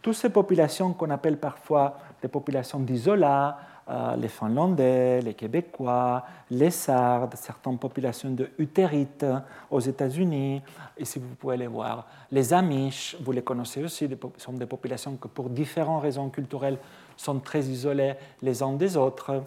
[0.02, 6.72] Toutes ces populations qu'on appelle parfois des populations d'isola, euh, les Finlandais, les Québécois, les
[6.72, 9.26] Sardes, certaines populations de Utérites
[9.70, 10.64] aux États-Unis.
[10.98, 12.08] Ici, vous pouvez les voir.
[12.32, 16.80] Les Amish, vous les connaissez aussi, sont des populations qui, pour différentes raisons culturelles,
[17.16, 19.44] sont très isolées les uns des autres.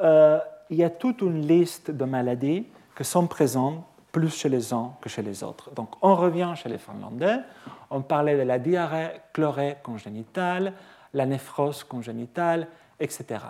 [0.00, 0.38] Euh,
[0.70, 4.92] il y a toute une liste de maladies qui sont présentes plus chez les uns
[5.00, 5.72] que chez les autres.
[5.72, 7.38] Donc, on revient chez les Finlandais.
[7.90, 10.72] On parlait de la diarrhée chlorée congénitale,
[11.12, 12.68] la néphrose congénitale,
[13.00, 13.40] etc.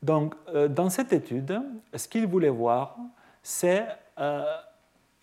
[0.00, 1.60] Donc, euh, dans cette étude,
[1.94, 2.96] ce qu'il voulait voir,
[3.42, 3.84] c'est
[4.18, 4.44] euh,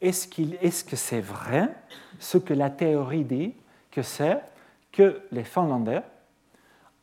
[0.01, 0.27] est-ce,
[0.61, 1.73] est que c'est vrai
[2.19, 3.53] ce que la théorie dit,
[3.89, 4.41] que c'est
[4.91, 6.01] que les Finlandais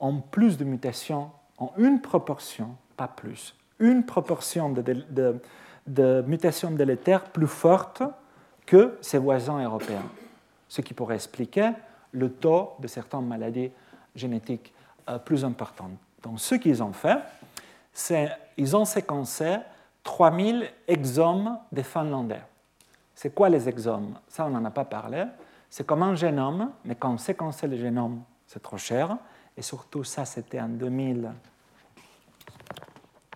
[0.00, 5.41] ont plus de mutations, en une proportion, pas plus, une proportion de,
[5.87, 8.03] de mutations délétères plus forte
[8.67, 10.11] que ses voisins européens,
[10.69, 11.73] ce qui pourrait expliquer
[12.13, 13.71] le taux de certaines maladies
[14.15, 14.73] génétiques
[15.09, 15.93] euh, plus importantes.
[16.23, 17.19] Donc, ce qu'ils ont fait,
[18.57, 19.57] ils ont séquencé
[20.03, 22.43] 3000 exomes des Finlandais.
[23.15, 24.15] C'est quoi les exomes?
[24.29, 25.25] Ça, on n'en a pas parlé.
[25.69, 29.17] C'est comme un génome, mais quand on séquençait le génome, c'est trop cher.
[29.57, 30.69] Et surtout, ça, c'était en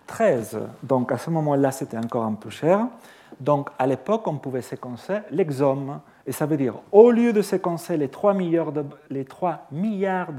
[0.09, 0.59] 2013.
[0.83, 2.87] Donc, à ce moment-là, c'était encore un peu cher.
[3.39, 6.01] Donc, à l'époque, on pouvait séquencer l'exome.
[6.25, 9.67] Et ça veut dire, au lieu de séquencer les 3 milliards de, 3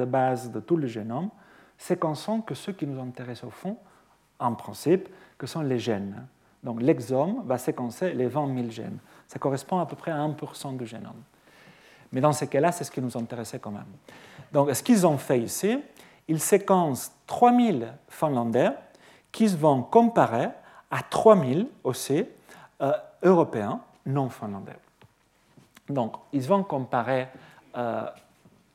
[0.06, 1.30] bases de tout le génome,
[1.78, 3.77] séquençons que ceux qui nous intéressent au fond,
[4.38, 5.08] en principe,
[5.38, 6.27] que sont les gènes.
[6.62, 8.98] Donc l'exome va séquencer les 20 000 gènes.
[9.27, 11.23] Ça correspond à peu près à 1% du génome.
[12.12, 13.87] Mais dans ces cas-là, c'est ce qui nous intéressait quand même.
[14.52, 15.79] Donc ce qu'ils ont fait ici,
[16.29, 18.73] ils séquencent 3000 Finlandais
[19.33, 20.48] qui vont comparer
[20.90, 22.24] à 3000 aussi
[22.83, 24.78] euh, Européens non finlandais.
[25.88, 27.28] Donc ils vont comparer
[27.76, 28.06] euh,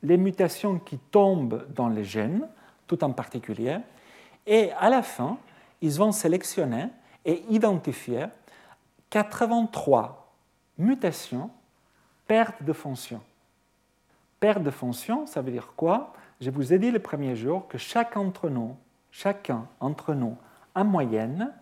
[0.03, 2.47] les mutations qui tombent dans les gènes,
[2.87, 3.77] tout en particulier,
[4.45, 5.37] et à la fin,
[5.81, 6.87] ils vont sélectionner
[7.25, 8.25] et identifier
[9.09, 10.31] 83
[10.77, 11.49] mutations,
[12.27, 13.21] perte de fonction.
[14.39, 16.13] Perte de fonction, ça veut dire quoi?
[16.41, 18.75] Je vous ai dit le premier jour que chaque entre nous,
[19.15, 20.35] chacun entre nous,
[20.75, 21.53] en moyenne,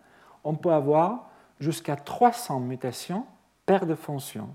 [0.42, 1.30] on peut avoir
[1.60, 3.26] jusqu'à 300 mutations
[3.64, 4.48] paires de fonctions.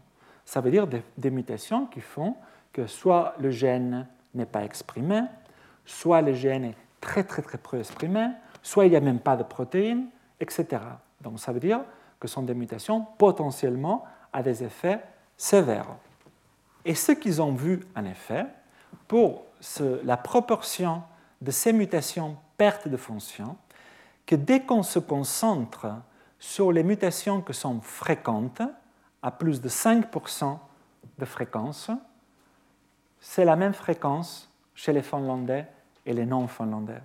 [0.44, 2.36] Ça veut dire des, mutations qui font
[2.74, 5.22] que soit le gène n'est pas exprimé,
[5.86, 8.28] soit le gène est très très très peu exprimé,
[8.62, 10.08] soit il n'y a même pas de protéines,
[10.42, 10.82] etc.
[11.22, 11.82] Donc ça veut dire
[12.20, 15.00] que ce sont des mutations potentiellement à des effets
[15.38, 15.96] sévères.
[16.84, 18.46] Et ce qu'ils ont vu en effet,
[19.08, 19.46] pour
[20.04, 21.02] la proportion
[21.42, 23.56] de ces mutations perte de fonction,
[24.26, 25.88] que dès qu'on se concentre
[26.38, 28.62] sur les mutations qui sont fréquentes,
[29.22, 30.58] à plus de 5%
[31.18, 31.90] de fréquence,
[33.22, 35.68] c'est la même fréquence chez les Finlandais
[36.06, 37.02] et les non-Finlandais.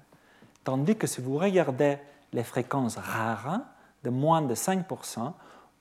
[0.65, 1.99] Tandis que si vous regardez
[2.33, 3.61] les fréquences rares,
[4.03, 5.33] de moins de 5%,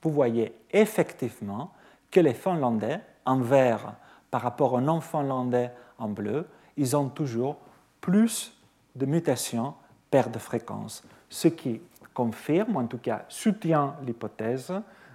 [0.02, 1.72] vous voyez effectivement
[2.12, 3.94] que les Finlandais, en vert
[4.30, 6.46] par rapport aux non-Finlandais en bleu,
[6.76, 7.56] ils ont toujours
[8.00, 8.53] plus
[8.94, 9.74] de mutations
[10.10, 11.80] paires de fréquence, ce qui
[12.12, 14.72] confirme, en tout cas soutient l'hypothèse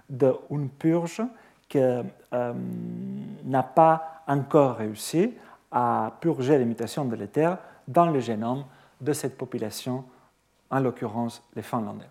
[0.08, 1.22] d'une purge
[1.68, 2.52] qui euh,
[3.44, 5.34] n'a pas encore réussi
[5.70, 7.56] à purger les mutations de l'éther
[7.86, 8.64] dans le génome
[9.00, 10.04] de cette population,
[10.70, 12.10] en l'occurrence les Finlandais.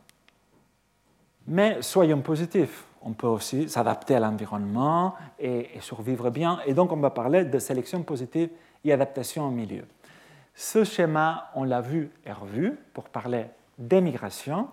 [1.48, 6.98] Mais soyons positifs, on peut aussi s'adapter à l'environnement et, survivre bien, et donc on
[6.98, 8.50] va parler de sélection positive
[8.84, 9.86] et adaptation au milieu.
[10.62, 13.46] Ce schéma, on l'a vu et revu pour parler
[13.78, 14.68] d'émigration,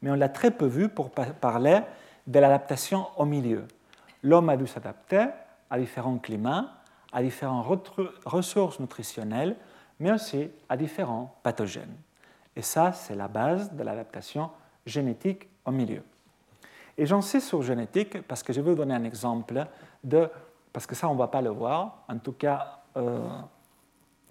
[0.00, 1.80] mais on l'a très peu vu pour parler
[2.28, 3.66] de l'adaptation au milieu.
[4.22, 5.26] L'homme a dû s'adapter
[5.68, 6.74] à différents climats,
[7.10, 7.90] à différentes
[8.24, 9.56] ressources nutritionnelles,
[9.98, 11.96] mais aussi à différents pathogènes.
[12.54, 14.48] Et ça, c'est la base de l'adaptation
[14.86, 16.04] génétique au milieu.
[16.96, 19.66] Et j'en sais sur génétique parce que je vous donner un exemple
[20.04, 20.30] de,
[20.72, 23.18] parce que ça, on ne va pas le voir, en tout cas, euh,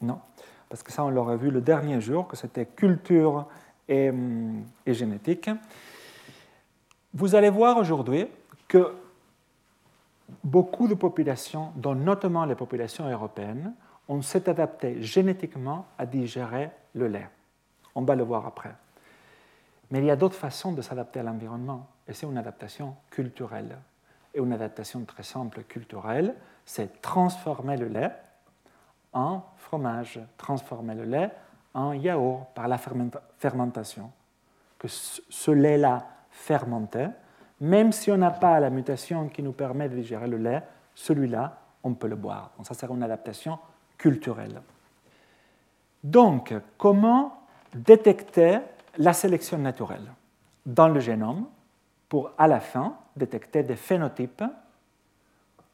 [0.02, 0.18] non,
[0.72, 3.46] parce que ça on l'aurait vu le dernier jour, que c'était culture
[3.90, 5.50] hum, et, génétique.
[7.14, 8.26] Vous allez voir aujourd'hui
[8.70, 8.94] que
[10.46, 13.74] beaucoup de populations, dont notamment les populations européennes,
[14.08, 17.28] ont s'est adaptées génétiquement à digérer le lait.
[17.94, 18.72] On va le voir après.
[19.92, 23.78] Mais il y a d'autres façons de s'adapter à l'environnement, et c'est une adaptation culturelle.
[24.34, 26.34] Et une adaptation très simple culturelle,
[26.66, 28.12] c'est transformer le lait
[29.14, 31.32] en fromage, transformer le lait
[31.74, 34.12] en yaourt par la fermentation.
[34.78, 37.08] Que ce lait-là fermenté,
[37.60, 40.64] même si on n'a pas la mutation qui nous permet de digérer le lait,
[40.96, 42.52] celui-là, on peut le boire.
[42.58, 43.60] Donc ça sert une adaptation
[43.98, 44.62] culturelle.
[46.04, 47.44] Donc, comment
[47.74, 48.60] détecter
[48.98, 50.12] la sélection naturelle
[50.66, 51.46] dans le génome
[52.10, 54.44] pour, à la fin, détecter des phénotypes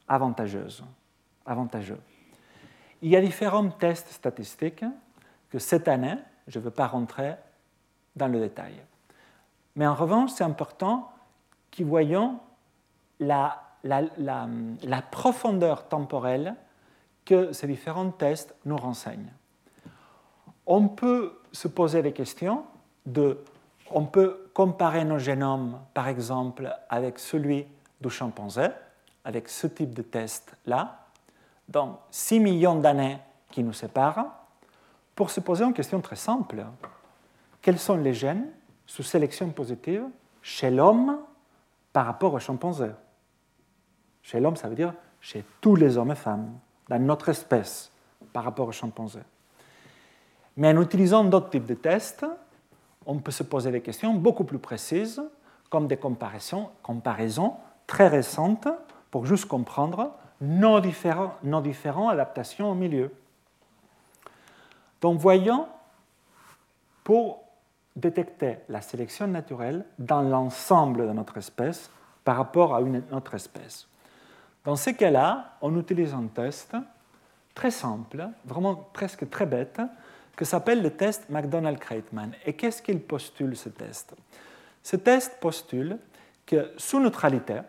[0.06, 0.68] avantageux.
[1.46, 2.00] avantageux?
[3.02, 4.84] Il y a différents tests statistiques
[5.50, 7.36] que cette année, je ne veux pas rentrer
[8.16, 8.74] dans le détail.
[9.76, 11.10] Mais en revanche, c'est important
[11.70, 12.40] qu'ils voyons
[13.20, 16.54] la, la, profondeur temporelle
[17.24, 19.32] que ces différents tests nous renseignent.
[20.66, 22.64] On peut se poser des questions
[23.06, 23.38] de,
[23.90, 27.66] on peut comparer nos génomes, par exemple, avec celui
[28.00, 28.66] du chimpanzé,
[29.24, 30.97] avec ce type de test-là,
[31.68, 33.18] donc 6 millions d'années
[33.50, 34.26] qui nous séparent,
[35.14, 36.64] pour se poser une question très simple.
[37.60, 38.46] Quels sont les gènes
[38.86, 40.04] sous sélection positive
[40.42, 41.18] chez l'homme
[41.92, 42.90] par rapport au chimpanzé?
[44.22, 46.58] Chez l'homme, ça veut dire chez tous les hommes et femmes,
[46.88, 47.90] dans notre espèce,
[48.32, 49.20] par rapport au chimpanzé.
[50.56, 52.24] Mais en utilisant d'autres types de tests,
[53.04, 55.22] on peut se poser des questions beaucoup plus précises,
[55.70, 57.54] comme des comparaisons, comparaisons
[57.86, 58.68] très récentes,
[59.10, 61.62] pour juste comprendre non différents, non
[62.08, 63.12] adaptations au milieu.
[65.00, 65.68] Donc voyons,
[67.04, 67.42] pour
[67.96, 71.90] détecter la sélection naturelle dans l'ensemble de notre espèce
[72.24, 73.88] par rapport à une autre espèce.
[74.64, 76.76] Dans ces cas-là, on utilise un test
[77.54, 79.80] très simple, vraiment presque très bête,
[80.36, 82.32] que s'appelle le test McDonald-Kreitman.
[82.46, 84.14] Et qu'est-ce qu'il postule, ce test?
[84.82, 85.98] Ce test postule
[86.46, 87.60] que sous neutralité,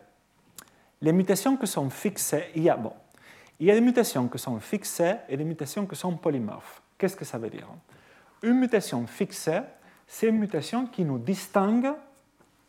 [1.02, 2.93] les mutations qui sont fixées, il y a, bon,
[3.60, 6.82] il y a des mutations qui sont fixées et des mutations qui sont polymorphes.
[6.97, 7.68] Qu'est-ce que ça veut dire?
[8.41, 9.62] Une mutation fixée,
[10.08, 11.91] c'est une mutation qui nous distingue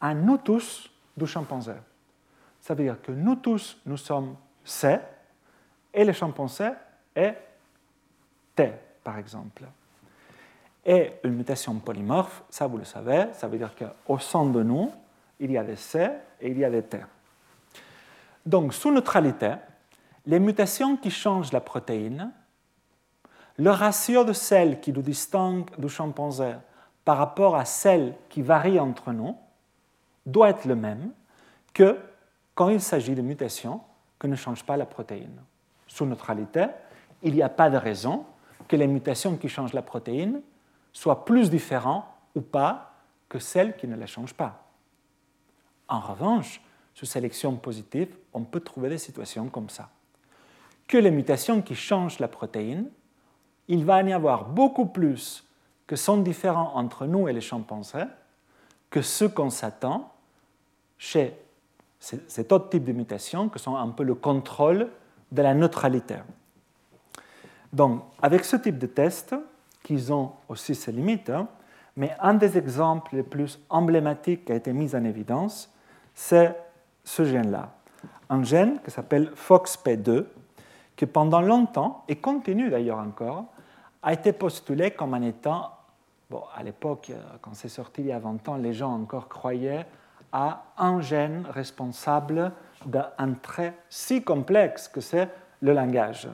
[0.01, 1.75] à nous tous du chimpanzé.
[2.61, 4.99] Ça veut dire que nous tous, nous sommes C
[5.93, 6.71] et le chimpanzé
[7.15, 7.37] est
[8.55, 8.73] T,
[9.03, 9.65] par exemple.
[10.85, 14.91] Et une mutation polymorphe, ça vous le savez, ça veut dire qu'au sein de nous,
[15.39, 16.09] il y a des C
[16.41, 16.99] et il y a des T.
[18.47, 19.55] Donc, sous neutralité,
[20.27, 22.33] les mutations qui changent la protéine,
[23.59, 26.55] le ratio de celles qui nous distinguent du chimpanzé
[27.05, 29.37] par rapport à celle qui varie entre nous
[30.25, 31.11] doit être le même
[31.75, 31.99] que
[32.55, 33.81] quand il s'agit de mutations
[34.19, 35.41] que ne changent pas la protéine.
[35.87, 36.67] Sous neutralité,
[37.23, 38.25] il n'y a pas de raison
[38.69, 40.41] que les mutations qui changent la protéine
[40.93, 42.93] soient plus différentes ou pas
[43.29, 44.65] que celles qui ne la changent pas.
[45.89, 46.61] En revanche,
[46.95, 49.91] sous sélection positive, on peut trouver des situations comme ça.
[50.87, 52.89] Que les mutations qui changent la protéine,
[53.69, 55.47] il va y avoir beaucoup plus
[55.87, 58.05] que sont différents entre nous et les chimpanzés
[58.91, 60.13] que ce qu'on s'attend
[60.99, 61.35] chez
[61.99, 64.89] cet autre type de mutations que sont un peu le contrôle
[65.31, 66.17] de la neutralité.
[67.73, 69.35] Donc, avec ce type de test,
[69.83, 71.49] qu'ils ont aussi ses limites, hein,
[71.97, 75.73] mais un des exemples les plus emblématiques qui a été mis en évidence,
[76.15, 76.57] c'est
[77.05, 77.73] ce gène-là.
[78.31, 80.25] Un gène qui s'appelle FOXP2,
[80.97, 83.45] qui pendant longtemps, et continue d'ailleurs encore,
[84.03, 85.73] a été postulé comme en étant,
[86.31, 89.29] bon, à l'époque, euh, quand c'est sorti il y a 20 ans, les gens encore
[89.29, 89.87] croyaient
[90.33, 92.53] à un gène responsable
[92.87, 95.29] d'un trait si complexe que c'est
[95.61, 96.29] le langage.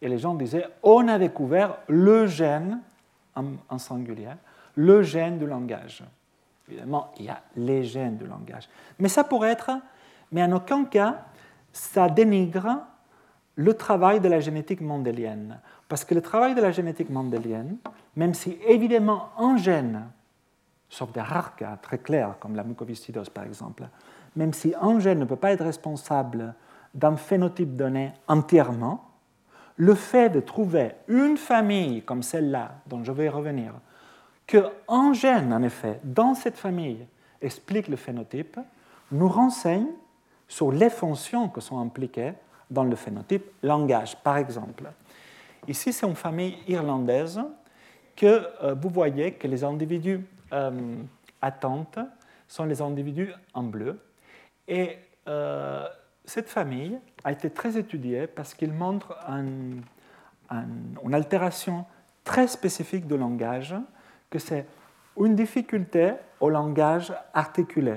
[0.00, 2.80] Et les gens disaient, on a découvert le gène,
[3.34, 4.30] en, singulier,
[4.74, 6.04] le gène du langage.
[6.68, 8.68] Évidemment, il y a les gènes du langage.
[8.98, 9.70] Mais ça pourrait être,
[10.32, 11.26] mais en aucun cas,
[11.72, 12.80] ça dénigre
[13.56, 15.60] le travail de la génétique mendélienne.
[15.88, 17.76] Parce que le travail de la génétique mendélienne,
[18.14, 20.08] même si évidemment un gène,
[20.88, 23.88] sauf des rares cas très clairs, comme la mucoviscidose par exemple,
[24.36, 26.54] même si un gène ne peut pas être responsable
[26.94, 29.04] d'un phénotype donné entièrement,
[29.76, 33.74] le fait de trouver une famille comme celle-là, dont je vais revenir,
[34.46, 37.06] qu'un gène, en effet, dans cette famille
[37.40, 38.58] explique le phénotype,
[39.12, 39.86] nous renseigne
[40.48, 42.32] sur les fonctions qui sont impliquées
[42.70, 44.90] dans le phénotype langage, par exemple.
[45.68, 47.40] Ici, c'est une famille irlandaise
[48.16, 50.20] que euh, vous voyez que les individus
[50.52, 50.96] euh,
[51.40, 51.98] attentes
[52.48, 54.00] sont les individus en bleu.
[54.66, 54.96] Et
[55.28, 55.86] euh,
[56.24, 59.82] cette famille a été très étudiée parce qu'il montre une
[61.12, 61.84] altération
[62.24, 63.74] très spécifique du langage,
[64.30, 64.66] que c'est
[65.18, 67.96] une difficulté au langage articulé.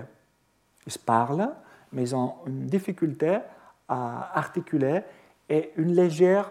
[0.85, 1.49] Ils parlent,
[1.93, 3.39] mais ils ont une difficulté
[3.87, 5.01] à articuler
[5.49, 6.49] et une légère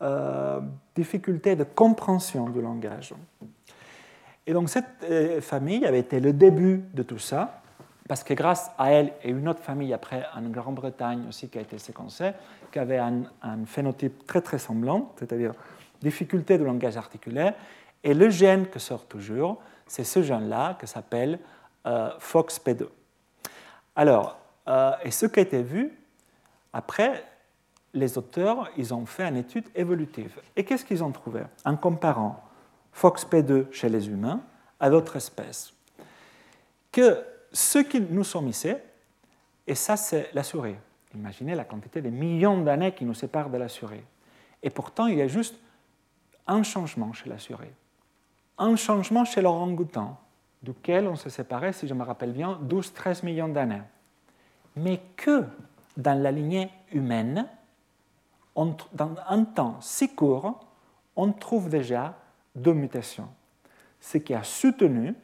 [0.00, 0.60] euh,
[0.94, 3.14] difficulté de compréhension du langage.
[4.46, 7.60] Et donc cette euh, famille avait été le début de tout ça
[8.08, 11.60] parce que grâce à elle et une autre famille après en Grande-Bretagne aussi qui a
[11.60, 12.30] été séquencée,
[12.72, 13.24] qui avait un,
[13.66, 15.52] phénotype très très semblant, c'est-à-dire
[16.00, 17.50] difficulté de langage articulé,
[18.02, 21.38] et le gène que sort toujours, c'est ce gène-là qui s'appelle
[21.86, 22.86] euh, FOXP2.
[23.94, 24.38] Alors,
[24.68, 25.92] euh, et ce qui a été vu,
[26.72, 27.24] après,
[27.94, 30.40] les auteurs, ils ont fait une étude évolutive.
[30.54, 32.44] Et qu'est-ce qu'ils ont trouvé En comparant
[32.94, 34.40] FOXP2 chez les humains
[34.78, 35.72] à d'autres espèces?
[36.92, 38.72] Que ce qui nous sommes ici,
[39.66, 40.76] et ça c'est la souris.
[41.14, 44.04] Imaginez la quantité de millions d'années qui nous séparent de la souris.
[44.62, 45.56] Et pourtant, il y a juste
[46.46, 47.72] un changement chez la souris.
[48.58, 50.18] Un changement chez l'orang-outan,
[50.62, 53.82] duquel on s'est séparé, si je me rappelle bien, 12-13 millions d'années.
[54.78, 55.44] Mais que
[55.96, 57.46] dans la lignée humaine,
[58.56, 60.60] dans un temps si court,
[61.16, 62.14] on trouve déjà
[62.54, 63.28] deux mutations.
[64.00, 65.14] Ce qui a soutenu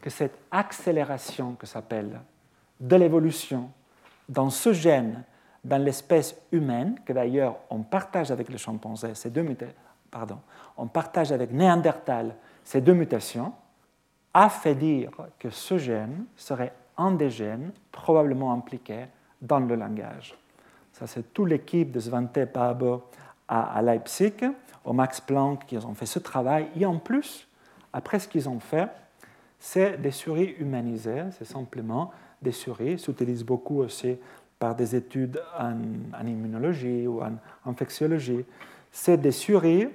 [0.00, 2.20] que cette accélération que s'appelle
[2.80, 3.70] de l'évolution
[4.28, 5.24] dans ce gène,
[5.64, 9.12] dans l'espèce humaine, que d'ailleurs on partage avec les chimpanzés,
[10.10, 10.40] pardon,
[10.76, 12.34] on partage avec Néandertal
[12.64, 13.52] ces deux mutations,
[14.32, 16.72] a fait dire que ce gène serait
[17.12, 19.06] des gènes probablement impliqués
[19.40, 20.36] dans le langage.
[20.92, 23.02] Ça, c'est toute l'équipe de Svante Paabo
[23.48, 24.34] à, Leipzig,
[24.84, 26.68] au Max Planck, qui ont fait ce travail.
[26.76, 27.46] Et en plus,
[27.92, 28.88] après ce qu'ils ont fait,
[29.58, 34.16] c'est des souris humanisées, c'est simplement des souris, s'utilisent beaucoup aussi
[34.58, 37.32] par des études en, immunologie ou en
[37.66, 38.44] infectiologie.
[38.92, 39.88] C'est des souris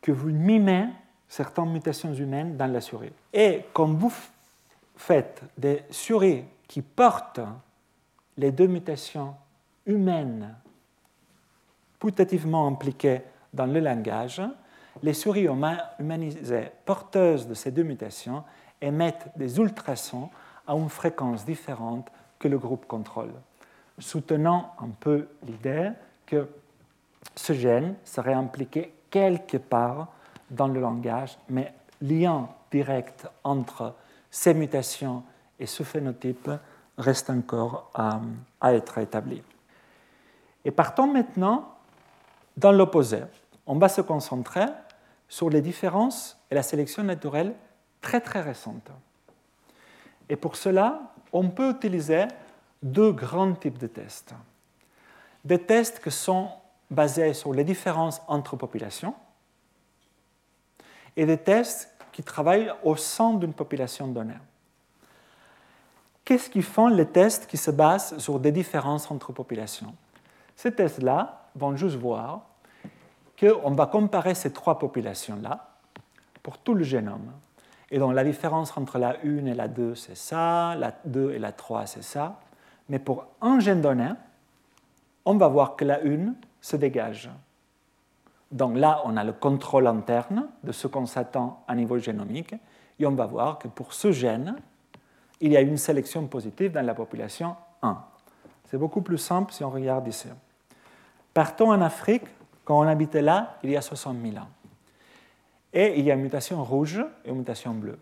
[0.00, 0.86] que vous mimez
[1.28, 3.12] certaines mutations humaines dans la souris.
[3.32, 4.12] Et comme vous
[4.96, 7.40] faites des souris qui portent
[8.36, 9.34] les deux mutations
[9.86, 10.54] humaines
[11.98, 13.22] putativement impliquées
[13.52, 14.42] dans le langage,
[15.02, 15.46] les souris
[15.98, 18.44] humanisées porteuses de ces deux mutations
[18.80, 20.30] émettent des ultrasons
[20.66, 23.32] à une fréquence différente que le groupe contrôle,
[23.98, 25.90] soutenant un peu l'idée
[26.26, 26.48] que
[27.34, 30.08] ce gène serait impliqué quelque part
[30.50, 33.94] dans le langage, mais lien direct entre
[34.36, 35.22] ces mutations
[35.58, 36.50] et ce phénotype
[36.98, 38.20] reste encore à,
[38.60, 39.42] à être établi.
[40.62, 41.74] Et partons maintenant
[42.54, 43.20] dans l'opposé.
[43.66, 44.66] On va se concentrer
[45.26, 47.54] sur les différences et la sélection naturelle
[48.02, 48.90] très très récentes.
[50.28, 52.26] Et pour cela, on peut utiliser
[52.82, 54.34] deux grands types de tests.
[55.46, 56.50] Des tests qui sont
[56.90, 59.14] basés sur les différences entre populations
[61.16, 64.38] et des tests qui travaillent au sein d'une population donnée.
[66.24, 69.94] Qu'est-ce qui font les tests qui se basent sur des différences entre populations?
[70.56, 72.46] Ces tests-là vont juste voir
[73.38, 75.68] qu'on va comparer ces trois populations-là
[76.42, 77.32] pour tout le génome.
[77.90, 81.38] Et donc la différence entre la 1 et la 2, c'est ça, la 2 et
[81.38, 82.40] la 3, c'est ça.
[82.88, 84.08] Mais pour un gène donné,
[85.26, 87.28] on va voir que la 1 se dégage.
[88.50, 92.54] Donc là, on a le contrôle interne de ce qu'on s'attend à niveau génomique,
[92.98, 94.56] et on va voir que pour ce gène,
[95.40, 97.98] il y a une sélection positive dans la population 1.
[98.66, 100.28] C'est beaucoup plus simple si on regarde ici.
[101.34, 102.24] Partons en Afrique,
[102.64, 104.48] quand on habitait là, il y a 60 000 ans.
[105.72, 107.98] Et il y a une mutation rouge et une mutation bleue.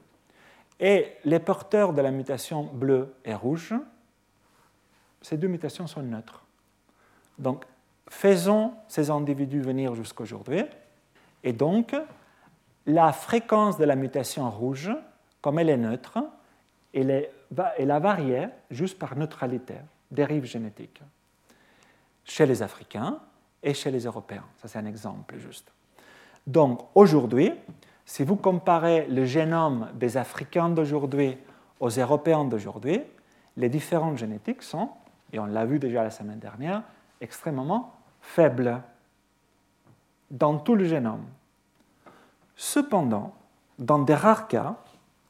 [0.78, 3.74] Et les porteurs de la mutation bleue et rouge,
[5.20, 6.44] ces deux mutations sont neutres.
[7.38, 7.64] Donc,
[8.14, 10.64] faisons ces individus venir jusqu'aujourd'hui.
[11.42, 11.94] Et donc,
[12.86, 14.90] la fréquence de la mutation rouge,
[15.42, 16.18] comme elle est neutre,
[16.94, 19.74] elle, a varié juste par neutralité,
[20.10, 21.02] dérive génétique,
[22.24, 23.18] chez les Africains
[23.62, 24.44] et chez les Européens.
[24.58, 25.72] Ça, c'est un exemple juste.
[26.46, 27.52] Donc, aujourd'hui,
[28.06, 31.36] si vous comparez le génome des Africains d'aujourd'hui
[31.80, 33.00] aux Européens d'aujourd'hui,
[33.56, 34.90] les différences génétiques sont,
[35.32, 36.82] et on l'a vu déjà la semaine dernière,
[37.20, 37.92] extrêmement
[38.24, 38.82] faibles
[40.30, 41.24] dans tout le génome.
[42.56, 43.34] Cependant,
[43.78, 44.76] dans des rares cas,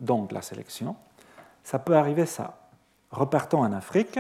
[0.01, 0.97] donc la sélection,
[1.63, 2.59] ça peut arriver ça.
[3.11, 4.19] Repartons en Afrique,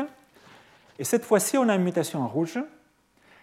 [0.98, 2.58] et cette fois-ci, on a une mutation rouge,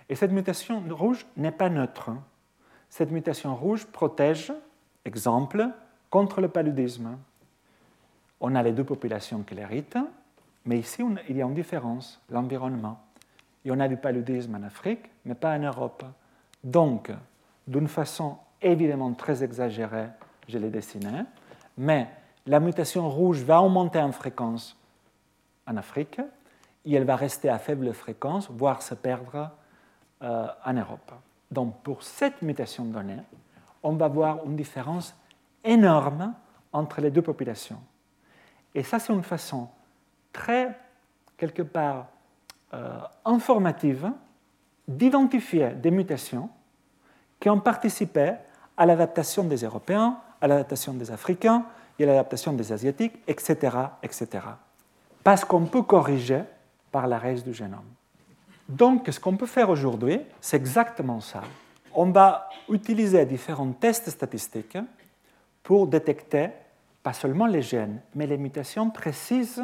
[0.09, 2.11] et cette mutation rouge n'est pas neutre.
[2.89, 4.53] Cette mutation rouge protège,
[5.05, 5.67] exemple,
[6.09, 7.17] contre le paludisme.
[8.39, 9.97] On a les deux populations qui l'héritent,
[10.65, 13.01] mais ici, il y a une différence, l'environnement.
[13.65, 16.03] Et on a du paludisme en Afrique, mais pas en Europe.
[16.63, 17.11] Donc,
[17.67, 20.07] d'une façon évidemment très exagérée,
[20.47, 21.23] je l'ai dessiné,
[21.77, 22.07] mais
[22.45, 24.77] la mutation rouge va augmenter en fréquence
[25.67, 26.19] en Afrique
[26.85, 29.51] et elle va rester à faible fréquence, voire se perdre
[30.23, 31.11] euh, en Europe.
[31.51, 33.19] Donc pour cette mutation donnée,
[33.83, 35.15] on va voir une différence
[35.63, 36.33] énorme
[36.73, 37.81] entre les deux populations.
[38.73, 39.67] Et ça, c'est une façon
[40.31, 40.77] très,
[41.37, 42.07] quelque part,
[43.25, 44.11] informative
[44.87, 46.49] d'identifier des mutations
[47.39, 48.33] qui ont participé
[48.77, 51.65] à l'adaptation des Européens, à l'adaptation des Africains
[51.99, 53.77] et à l'adaptation des Asiatiques, etc.
[54.01, 54.27] etc.
[55.23, 56.43] Parce qu'on peut corriger
[56.91, 57.89] par la race du génome.
[58.67, 61.41] Donc, ce qu'on peut faire aujourd'hui, c'est exactement ça.
[61.93, 64.77] On va utiliser différents tests statistiques
[65.61, 66.49] pour détecter
[67.03, 69.63] pas seulement les gènes, mais les mutations précises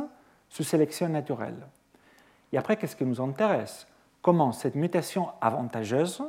[0.50, 1.68] sous sélection naturelle.
[2.52, 3.88] Et après, qu'est-ce qui nous intéresse?
[4.22, 6.24] Comment cette mutation avantageuse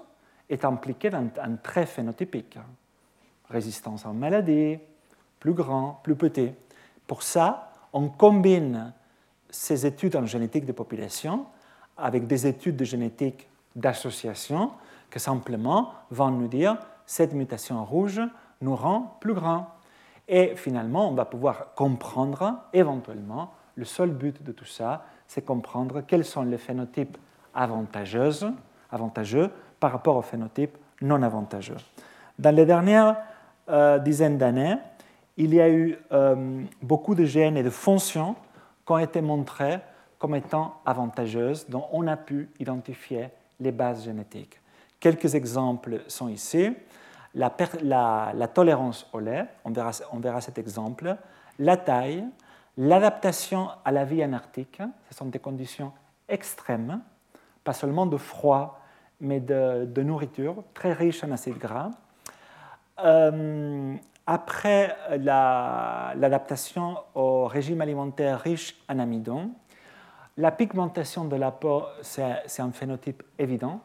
[0.48, 2.58] est impliquée dans un trait phénotypique?
[3.50, 4.78] Résistance en maladie,
[5.40, 6.52] plus grand, plus petit.
[7.06, 8.92] Pour ça, on combine
[9.50, 11.46] ces études en génétique de population
[11.96, 14.72] avec des études de génétique d'association
[15.10, 18.20] qui simplement vont nous dire cette mutation rouge
[18.60, 19.68] nous rend plus grand.
[20.28, 26.00] Et finalement, on va pouvoir comprendre éventuellement, le seul but de tout ça, c'est comprendre
[26.00, 27.16] quels sont les phénotypes
[27.54, 28.30] avantageux,
[28.90, 31.76] avantageux par rapport aux phénotypes non avantageux.
[32.38, 33.16] Dans les dernières
[33.68, 34.76] euh, dizaines d'années,
[35.36, 38.34] il y a eu euh, beaucoup de gènes et de fonctions
[38.84, 39.78] qui ont été montrées
[40.18, 43.28] comme étant avantageuses, dont on a pu identifier
[43.60, 44.60] les bases génétiques.
[44.98, 46.74] Quelques exemples sont ici.
[47.34, 47.50] La,
[48.52, 51.16] tolérance au lait, on verra, cet exemple.
[51.58, 52.24] La taille,
[52.78, 55.92] l'adaptation à la vie anarctique, ce sont des conditions
[56.28, 57.00] extrêmes,
[57.64, 58.80] pas seulement de froid,
[59.20, 61.90] mais de, nourriture, très riche en acides gras.
[63.04, 63.94] Euh,
[64.26, 69.50] après l'adaptation au régime alimentaire riche en amidon,
[70.36, 73.80] la pigmentation de la peau, c'est un phénotype évident,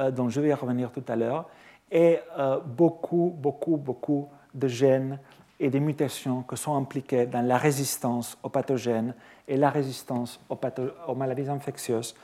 [0.00, 1.48] euh, dont je vais revenir tout à l'heure,
[1.92, 5.20] et euh, beaucoup, beaucoup, beaucoup de gènes
[5.62, 9.14] et des mutations qui sont impliquées dans la résistance aux pathogènes
[9.46, 10.58] et la résistance aux,
[11.06, 12.16] aux maladies infectieuses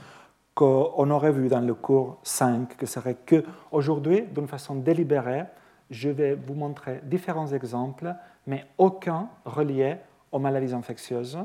[0.54, 5.44] qu'on aurait vu dans le cours 5, que serait que aujourd'hui, d'une façon délibérée,
[5.88, 8.12] je vais vous montrer différents exemples,
[8.44, 9.98] mais aucun relié
[10.32, 11.38] aux maladies infectieuses,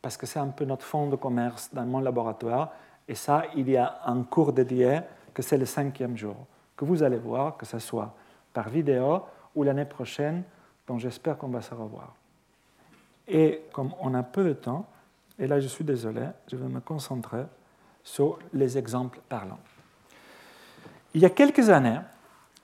[0.00, 2.70] parce que c'est un peu notre fond de commerce dans mon laboratoire.
[3.08, 5.00] Et ça, il y a un cours dédié,
[5.34, 6.36] que c'est le cinquième jour,
[6.76, 8.14] que vous allez voir, que ce soit
[8.52, 9.22] par vidéo
[9.56, 10.44] ou l'année prochaine,
[10.98, 12.14] j'espère qu'on va se revoir.
[13.28, 14.86] Et comme on a peu de temps,
[15.38, 17.44] et là je suis désolé, je vais me concentrer
[18.02, 19.60] sur les exemples parlants.
[21.14, 22.00] Il y a quelques années,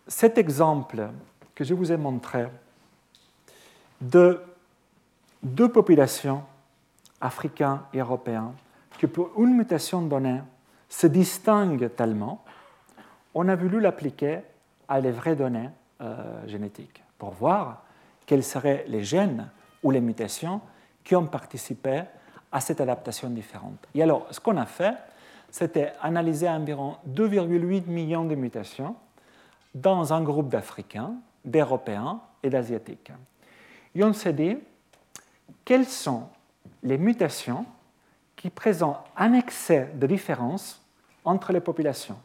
[0.06, 1.08] cet exemple
[1.54, 2.46] que je vous ai montré
[4.00, 4.40] de
[5.42, 6.42] deux populations,
[7.20, 8.52] africaines et européennes,
[8.98, 10.40] qui pour une mutation donnée
[10.88, 12.44] se distinguent tellement,
[13.34, 14.40] on a voulu l'appliquer
[14.88, 15.70] à les vraies données
[16.00, 17.85] euh, génétiques pour voir
[18.26, 19.48] quels seraient les gènes
[19.82, 20.60] ou les mutations
[21.04, 22.02] qui ont participé
[22.50, 23.86] à cette adaptation différente.
[23.94, 24.94] Et alors, ce qu'on a fait,
[25.50, 28.96] c'était analyser environ 2,8 millions de mutations
[29.74, 31.14] dans un groupe d'Africains,
[31.44, 33.12] d'Européens et d'Asiatiques.
[33.94, 34.58] Et on s'est dit,
[35.64, 36.28] quelles sont
[36.82, 37.64] les mutations
[38.34, 40.84] qui présentent un excès de différence
[41.24, 42.18] entre les populations?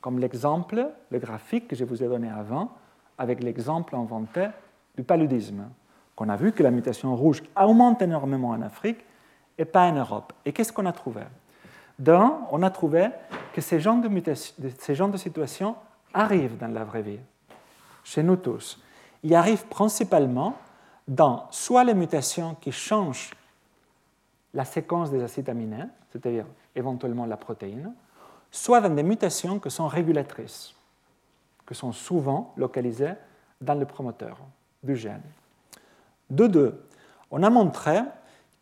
[0.00, 2.72] Comme l'exemple, le graphique que je vous ai donné avant,
[3.18, 4.48] avec l'exemple inventé
[4.96, 5.68] du paludisme,
[6.16, 9.04] qu'on a vu que la mutation rouge augmente énormément en Afrique
[9.56, 10.32] et pas en Europe.
[10.44, 11.22] Et qu'est-ce qu'on a trouvé?
[11.98, 13.08] D'un, on a trouvé
[13.52, 15.76] que ces genres de, situations
[16.14, 17.20] arrivent dans la vraie vie,
[18.04, 18.82] chez nous tous.
[19.22, 20.54] Ils arrivent principalement
[21.06, 23.32] dans soit les mutations qui changent
[24.54, 27.92] la séquence des acides aminés, c'est-à-dire éventuellement la protéine,
[28.50, 30.74] soit dans des mutations qui sont régulatrices,
[31.66, 33.14] qui sont souvent localisées
[33.60, 34.38] dans le promoteur
[34.82, 35.22] du gène.
[36.28, 36.86] De deux,
[37.30, 38.00] on a montré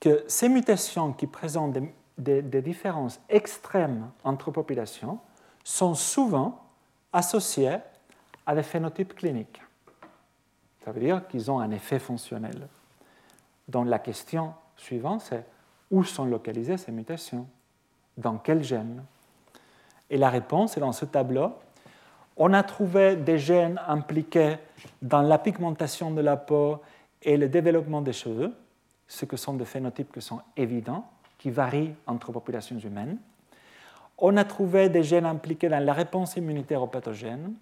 [0.00, 1.76] que ces mutations qui présentent
[2.16, 5.18] des, des différences extrêmes entre populations
[5.64, 6.62] sont souvent
[7.12, 7.78] associées
[8.46, 9.60] à des phénotypes cliniques.
[10.84, 12.68] Ça veut dire qu'ils ont un effet fonctionnel.
[13.68, 15.44] Donc la question suivante, c'est
[15.90, 17.46] où sont localisées ces mutations?
[18.16, 19.04] Dans quel gène
[20.10, 21.52] Et la réponse est dans ce tableau.
[22.40, 24.58] On a trouvé des gènes impliqués
[25.02, 26.80] dans la pigmentation de la peau
[27.20, 28.52] et le développement des cheveux,
[29.08, 31.04] ce que sont des phénotypes qui sont évidents,
[31.36, 33.18] qui varient entre populations humaines.
[34.18, 37.54] On a trouvé des gènes impliqués dans la réponse immunitaire aux pathogènes.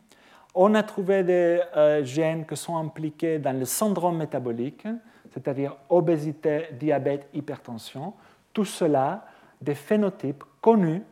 [0.54, 4.86] On a trouvé des euh, gènes qui sont impliqués dans le syndrome métabolique,
[5.32, 8.12] c'est-à-dire obésité, diabète, hypertension.
[8.52, 9.24] Tout cela,
[9.58, 11.02] des phénotypes connus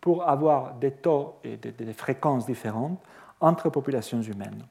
[0.00, 2.98] pour avoir des taux et des, fréquences différentes
[3.40, 4.64] entre populations humaines.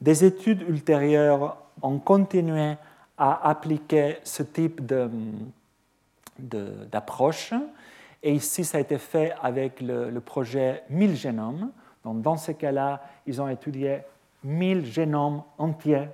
[0.00, 2.74] Des études ultérieures ont continué
[3.18, 4.80] à appliquer ce type
[6.38, 7.52] d'approche.
[8.22, 11.70] Et ici, ça a été fait avec le, projet 1000 génomes,
[12.04, 14.00] donc, dans ces cas-là, ils ont étudié
[14.44, 16.08] 1000 génomes entiers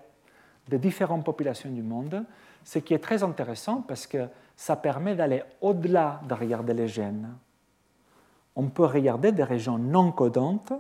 [0.69, 2.25] de différentes populations du monde,
[2.65, 7.29] ce qui est très intéressant parce que ça permet d'aller au-delà de regarder les gènes.
[8.57, 10.73] On peut regarder des régions non codantes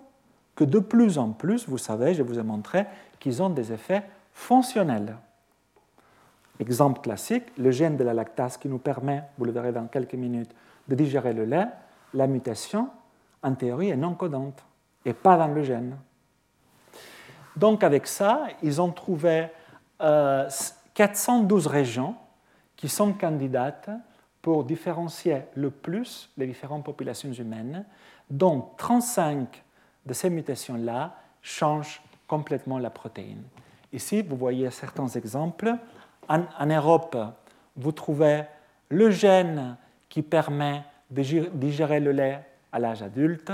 [0.55, 2.87] que de plus en plus, vous savez, je vous ai montré,
[3.21, 4.03] qu'ils ont des effets
[4.33, 5.17] fonctionnels.
[6.59, 10.15] Exemple classique, le gène de la lactase qui nous permet, vous le verrez dans quelques
[10.15, 10.51] minutes,
[10.89, 11.67] de digérer le lait,
[12.15, 12.89] la mutation,
[13.43, 14.65] en théorie, est non codante
[15.05, 15.97] et pas dans le gène.
[17.57, 19.49] Donc avec ça, ils ont trouvé
[19.99, 22.15] 412 euh, régions
[22.77, 23.91] qui sont candidates
[24.47, 27.85] pour différencier le plus les différentes populations humaines,
[28.31, 29.65] dont 35
[30.07, 33.43] de ces mutations-là changent complètement la protéine.
[33.93, 35.75] Ici, vous voyez certains exemples.
[36.29, 37.17] En, Europe,
[37.75, 38.45] vous trouvez
[38.89, 39.77] le gène
[40.09, 42.41] qui permet de digérer le lait
[42.71, 43.51] à l'âge adulte,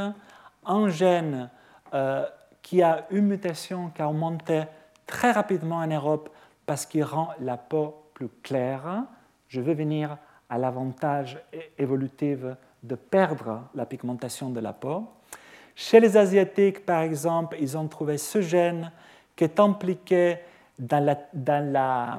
[0.66, 1.48] un gène
[1.94, 2.26] euh,
[2.60, 4.64] qui a une mutation qui a augmenté
[5.06, 6.28] très rapidement en Europe
[6.66, 9.04] parce qu'il rend la peau plus claire.
[9.48, 10.18] Je vais venir
[10.52, 11.38] à l'avantage
[11.78, 12.40] évolutif
[12.82, 15.08] de perdre la pigmentation de la peau.
[15.74, 18.92] Chez les Asiatiques, par exemple, ils ont trouvé ce gène
[19.34, 20.36] qui est impliqué
[20.78, 22.18] dans la, dans la,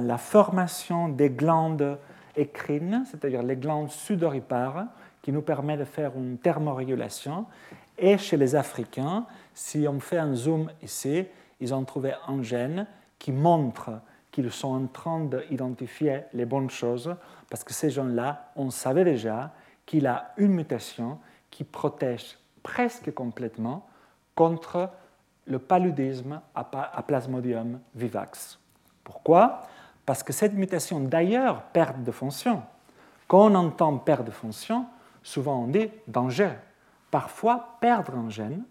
[0.00, 1.98] la formation des glandes
[2.36, 4.84] écrines, c'est-à-dire les glandes sudoripares,
[5.22, 7.46] qui nous permet de faire une thermorégulation.
[7.98, 11.24] Et chez les Africains, si on fait un zoom ici,
[11.58, 12.86] ils ont trouvé un gène
[13.18, 13.90] qui montre
[14.32, 17.14] qu'ils sont en train d'identifier les bonnes choses,
[17.48, 19.52] parce que ces gens-là, on savait déjà
[19.86, 21.18] qu'il a une mutation
[21.50, 23.86] qui protège presque complètement
[24.34, 24.90] contre
[25.46, 28.58] le paludisme à Plasmodium vivax.
[29.04, 29.60] Pourquoi?
[30.06, 32.62] Parce que cette mutation, d'ailleurs, perte de fonction.
[33.28, 34.86] Quand on entend perte de fonction,
[35.22, 36.52] souvent on dit danger.
[37.10, 38.64] Parfois, perdre un gène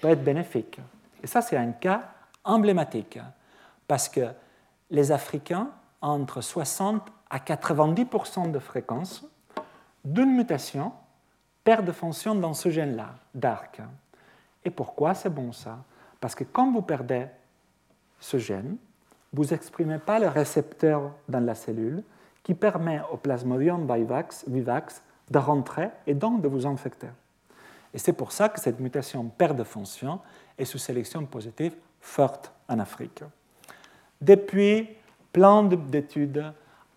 [0.00, 0.78] peut être bénéfique.
[1.22, 2.04] Et ça, c'est un cas
[2.44, 3.18] emblématique,
[3.88, 4.28] parce que
[4.90, 5.70] les Africains
[6.00, 9.24] entre 60 à 90% de fréquence
[10.04, 10.92] d'une mutation
[11.64, 13.80] perte de fonction dans ce gène-là, d'ARC.
[14.64, 15.78] Et pourquoi c'est bon ça?
[16.20, 17.26] Parce que quand vous perdez
[18.20, 18.76] ce gène,
[19.32, 22.02] vous n'exprimez pas le récepteur dans la cellule
[22.42, 27.08] qui permet au plasmodium vivax, vivax de rentrer et donc de vous infecter.
[27.92, 30.20] Et c'est pour ça que cette mutation perd de fonction
[30.56, 33.24] est sous sélection positive forte en Afrique.
[34.20, 34.88] Depuis,
[35.32, 36.44] plein d'études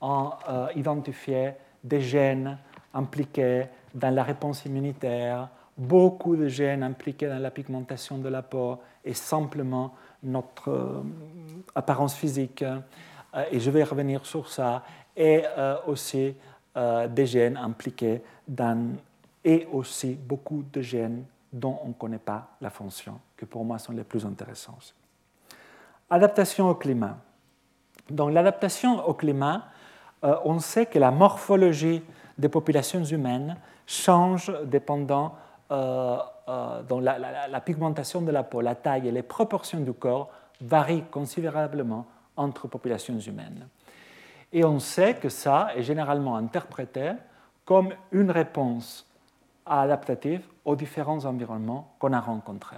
[0.01, 1.53] ont euh, identifié
[1.83, 2.57] des gènes
[2.93, 8.79] impliqués dans la réponse immunitaire, beaucoup de gènes impliqués dans la pigmentation de la peau
[9.03, 9.93] et simplement
[10.23, 11.03] notre euh,
[11.75, 12.61] apparence physique.
[12.61, 12.79] Euh,
[13.51, 14.83] et je vais revenir sur ça.
[15.17, 15.43] Et
[15.85, 16.33] aussi
[17.09, 18.95] des gènes impliqués dans
[19.43, 23.79] et aussi beaucoup de gènes dont on ne connaît pas la fonction, que pour moi
[23.79, 24.77] sont les plus intéressants.
[26.09, 27.17] Adaptation au climat.
[28.09, 29.65] Dans l'adaptation au climat,
[30.23, 32.01] euh, on sait que la morphologie
[32.37, 33.55] des populations humaines
[33.85, 35.35] change dépendant
[35.71, 40.31] euh, euh, la, pigmentation de la peau, la taille et les proportions du corps
[40.61, 43.67] varient considérablement entre populations humaines.
[44.51, 47.11] Et on sait que ça est généralement interprété
[47.65, 49.05] comme une réponse
[49.63, 52.77] adaptative aux différents environnements qu'on a rencontrés.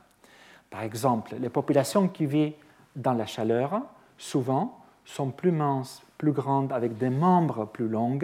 [0.69, 2.55] Par exemple, les populations qui vivent
[2.95, 3.81] dans la chaleur,
[4.17, 8.19] souvent, sont plus minces, plus grandes, avec des membres plus longs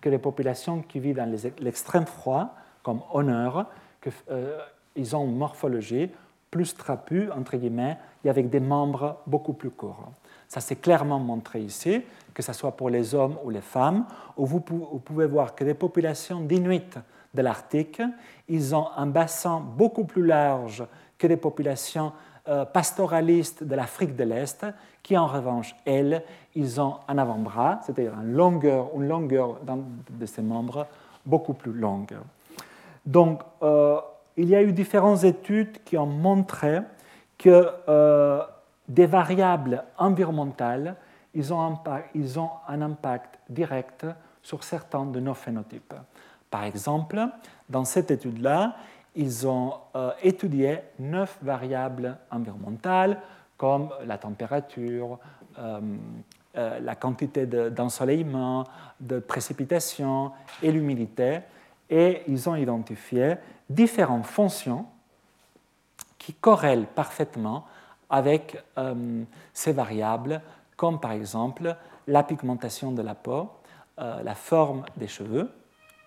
[0.00, 1.30] que les populations qui vivent dans
[1.60, 3.66] l'extrême froid, comme honneur,
[4.02, 4.58] qu'ils euh,
[5.12, 6.10] ont une morphologie
[6.50, 10.10] plus trapue, entre guillemets, et avec des membres beaucoup plus courts.
[10.48, 12.02] Ça s'est clairement montré ici,
[12.34, 14.04] que ce soit pour les hommes ou les femmes,
[14.36, 16.98] où vous pouvez voir que des populations d'Inuits
[17.32, 18.02] de l'Arctique,
[18.48, 20.84] ils ont un bassin beaucoup plus large
[21.16, 22.12] que les populations
[22.48, 24.66] euh, pastoralistes de l'Afrique de l'Est,
[25.02, 26.22] qui en revanche, elles,
[26.54, 29.58] ils ont un avant-bras, c'est-à-dire une longueur, une longueur
[30.10, 30.86] de ces membres
[31.24, 32.16] beaucoup plus longue.
[33.04, 33.98] Donc, euh,
[34.36, 36.80] il y a eu différentes études qui ont montré
[37.36, 38.42] que euh,
[38.88, 40.96] des variables environnementales,
[41.34, 41.78] ils ont,
[42.14, 44.06] ils ont un impact direct
[44.42, 45.94] sur certains de nos phénotypes.
[46.50, 47.20] Par exemple,
[47.68, 48.74] dans cette étude-là,
[49.14, 53.20] ils ont euh, étudié neuf variables environnementales
[53.56, 55.18] comme la température,
[55.58, 55.80] euh,
[56.56, 58.64] euh, la quantité d'ensoleillement,
[59.00, 60.32] de, précipitation
[60.62, 61.40] et l'humidité,
[61.90, 63.34] et ils ont identifié
[63.68, 64.86] différentes fonctions
[66.18, 67.66] qui corrèlent parfaitement
[68.08, 68.62] avec
[69.52, 70.40] ces variables,
[70.76, 73.50] comme par exemple la pigmentation de la peau,
[73.96, 75.50] la forme des cheveux,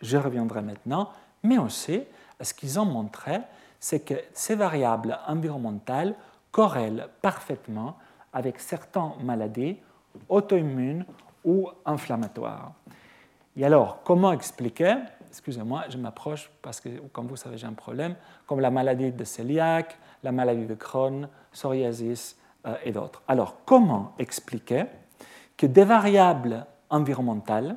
[0.01, 1.10] je reviendrai maintenant,
[1.43, 2.04] mais aussi
[2.42, 3.40] ce qu'ils ont montré,
[3.80, 6.16] c'est que ces variables environnementales
[6.52, 7.98] corrèlent parfaitement
[8.32, 9.78] avec certaines maladies
[10.30, 11.06] auto-immunes
[11.44, 12.74] ou inflammatoires.
[13.56, 14.96] Et alors, comment expliquer?
[15.30, 18.16] Excusez-moi, je m'approche parce que, comme vous savez, j'ai un problème,
[18.48, 23.22] comme la maladie de cœliaque, la maladie de Crohn, psoriasis euh, et d'autres.
[23.28, 24.86] Alors, comment expliquer
[25.58, 27.76] que des variables environnementales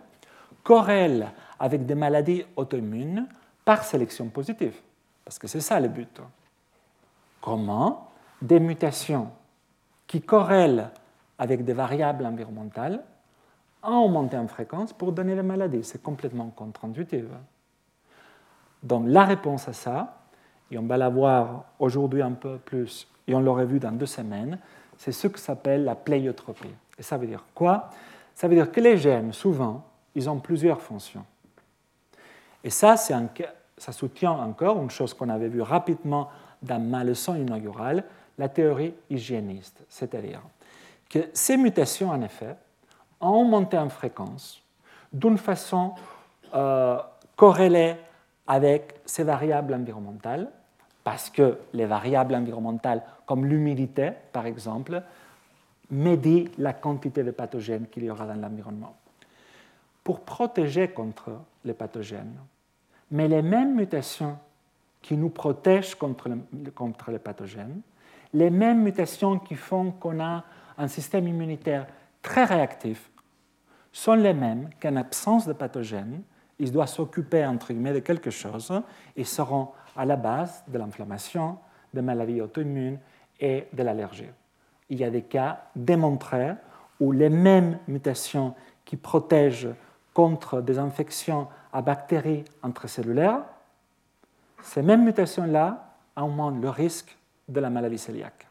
[0.63, 1.29] corrèlent
[1.59, 3.27] avec des maladies auto-immunes
[3.67, 4.81] par sélection positive.
[5.25, 6.21] Parce que c'est ça le but.
[7.43, 8.11] Comment
[8.41, 9.29] des mutations
[10.07, 10.91] qui corrèlent
[11.39, 13.03] avec des variables environnementales
[13.83, 15.83] ont augmenté en fréquence pour donner la maladie.
[15.83, 17.25] C'est complètement contre-intuitif.
[18.83, 20.21] Donc la réponse à ça,
[20.71, 24.07] et on va la voir aujourd'hui un peu plus, et on l'aurait vu dans deux
[24.07, 24.59] semaines,
[24.97, 26.75] c'est ce que s'appelle la pléiotropie.
[26.99, 27.91] Et ça veut dire quoi?
[28.35, 31.25] Ça veut dire que les gènes, souvent, ils ont plusieurs fonctions.
[32.67, 36.29] Et ça, ça soutient encore une chose qu'on avait vue rapidement
[36.61, 38.03] dans ma leçon inaugurale,
[38.39, 40.43] la théorie hygiéniste, c'est-à-dire
[41.09, 42.57] que ces mutations, en effet,
[43.21, 44.61] ont monté en fréquence
[45.13, 45.93] d'une façon
[46.55, 46.99] euh,
[47.37, 47.95] corrélée
[48.49, 50.51] avec ces variables environnementales,
[51.05, 55.05] parce que les variables environnementales, comme l'humidité, par exemple,
[55.93, 58.97] médient la quantité de pathogènes qu'il y aura dans l'environnement.
[60.03, 61.31] Pour protéger contre
[61.65, 62.35] les pathogènes,
[63.11, 64.39] mais les mêmes mutations
[65.03, 66.29] qui nous protègent contre,
[67.11, 67.81] les pathogènes,
[68.33, 70.45] les mêmes mutations qui font qu'on a
[70.79, 71.87] un système immunitaire
[72.23, 73.11] très réactif,
[73.93, 76.23] sont les mêmes qu'en absence de pathogènes,
[76.59, 78.73] il doit s'occuper entre guillemets de quelque chose
[79.17, 81.59] et seront à la base de l'inflammation,
[81.95, 82.99] des maladies auto-immunes
[83.41, 84.31] et de l'allergie.
[84.89, 86.55] Il y a des cas démontrés
[87.01, 88.55] où les mêmes mutations
[88.85, 89.75] qui protègent
[90.13, 93.43] contre des infections à bactéries intracellulaires,
[94.63, 97.15] ces mêmes mutations-là augmentent le risque
[97.51, 98.47] de la maladie cœliaque.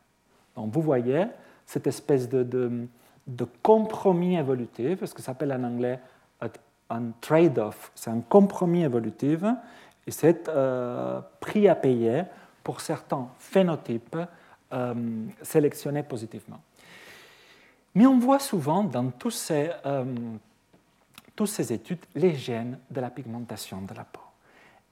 [0.56, 1.26] Donc vous voyez
[1.66, 6.00] cette espèce de, de, compromis évolutif, ce que s'appelle en anglais
[6.92, 9.40] un trade-off, c'est un compromis évolutif,
[10.06, 12.26] et c'est euh, prix à payer
[12.64, 14.20] pour certains phénotypes
[14.72, 14.94] euh,
[15.42, 16.62] sélectionnés positivement.
[17.96, 19.72] Mais on voit souvent dans tous ces,
[21.36, 24.22] toutes ces études les gènes de la pigmentation de la peau.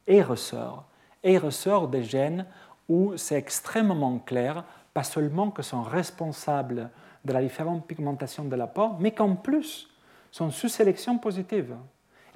[0.07, 0.85] Et ressort,
[1.23, 2.45] et ressort des gènes
[2.89, 4.63] où c'est extrêmement clair,
[4.93, 6.89] pas seulement que sont responsables
[7.23, 9.89] de la différente pigmentation de la peau, mais qu'en plus
[10.31, 11.75] sont sous sélection positive,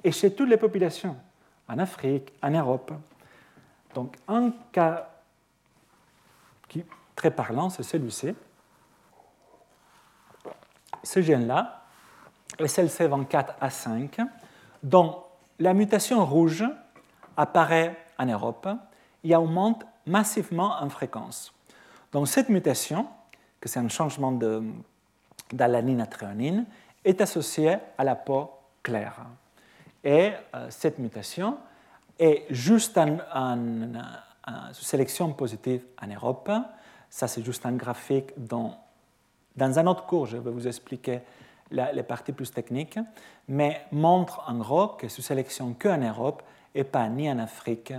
[0.02, 1.16] et chez toutes les populations,
[1.68, 2.92] en Afrique, en Europe.
[3.94, 5.10] Donc un cas
[6.68, 6.84] qui
[7.14, 8.34] très parlant, c'est celui-ci.
[11.02, 11.77] Ce gène-là,
[12.58, 14.26] SLC24A5,
[14.82, 15.22] dont
[15.58, 16.64] la mutation rouge
[17.36, 18.68] apparaît en Europe
[19.24, 21.52] et augmente massivement en fréquence.
[22.12, 23.06] Donc cette mutation,
[23.60, 24.32] que c'est un changement
[25.52, 26.66] d'alanine à tréonine,
[27.04, 28.50] est associée à la peau
[28.82, 29.26] claire.
[30.04, 31.58] Et euh, cette mutation
[32.18, 33.58] est juste en,
[34.72, 36.50] sélection positive en Europe.
[37.10, 38.72] Ça, c'est juste un graphique dont,
[39.56, 41.20] dans un autre cours, je vais vous expliquer
[41.70, 42.98] les parties plus techniques,
[43.46, 46.42] mais montre en gros que sous sélection qu'en Europe
[46.74, 47.92] et pas ni en Afrique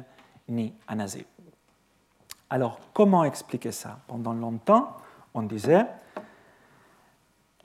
[0.47, 1.25] ni en Asie.
[2.49, 3.99] Alors, comment expliquer ça?
[4.07, 4.97] Pendant longtemps,
[5.33, 5.85] on disait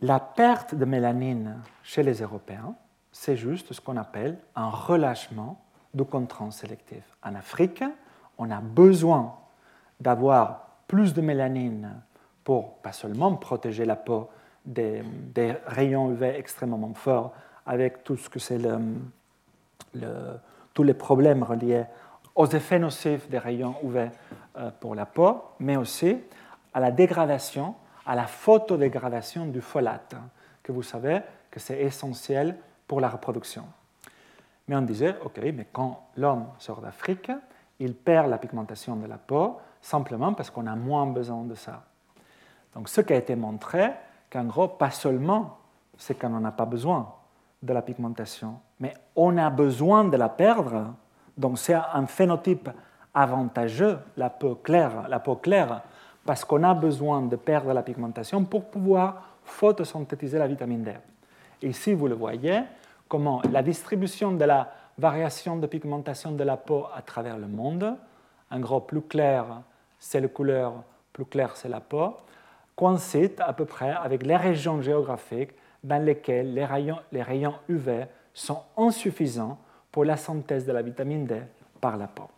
[0.01, 2.75] la perte de mélanine chez les Européens,
[3.11, 7.05] c'est juste ce qu'on appelle un relâchement du contrant sélectif.
[7.23, 7.83] En Afrique,
[8.37, 9.37] on a besoin
[10.01, 12.03] d'avoir plus de mélanine
[12.43, 14.29] pour pas seulement protéger la peau
[14.65, 15.03] des,
[15.67, 17.33] rayons UV extrêmement forts
[17.67, 18.59] avec tout ce que c'est
[20.73, 21.85] tous les problèmes reliés
[22.35, 24.11] aux effets nocifs des rayons UV
[24.57, 26.19] euh, pour la peau, mais aussi
[26.73, 30.17] à la dégradation, à la photodégradation du folate,
[30.63, 32.57] que vous savez que c'est essentiel
[32.89, 33.65] pour la reproduction.
[34.67, 37.31] Mais on disait, OK, mais quand l'homme sort d'Afrique,
[37.79, 41.85] il perd la pigmentation de la peau simplement parce qu'on a moins besoin de ça.
[42.75, 43.93] Donc ce qui a été montré,
[44.35, 45.59] qu'en gros, pas seulement
[45.97, 47.15] c'est qu'on n'en a pas besoin
[47.63, 50.93] de la pigmentation, mais on a besoin de la perdre.
[51.39, 52.69] Donc c'est un phénotype
[53.15, 55.83] avantageux, la peau claire, la peau claire,
[56.27, 60.93] parce qu'on a besoin de perdre la pigmentation pour pouvoir photosynthétiser la vitamine D.
[61.63, 62.63] Ici, vous le voyez,
[63.09, 64.69] comment la distribution de la
[64.99, 67.95] variation de pigmentation de la peau à travers le monde,
[68.51, 69.45] en gros, plus clair,
[69.99, 70.73] c'est la couleur,
[71.13, 72.17] plus clair, c'est la peau,
[72.77, 75.53] coïncide à peu près avec les régions géographiques
[75.83, 79.59] dans lesquelles les rayons, les rayons UV sont insuffisants
[79.93, 81.41] pour la synthèse de la vitamine D
[81.81, 82.29] par la peau.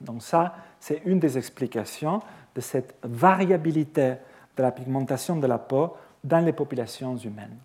[0.00, 2.20] Donc ça, c'est une des explications
[2.54, 4.14] de cette variabilité
[4.56, 7.56] de la pigmentation de la peau dans les populations humaines.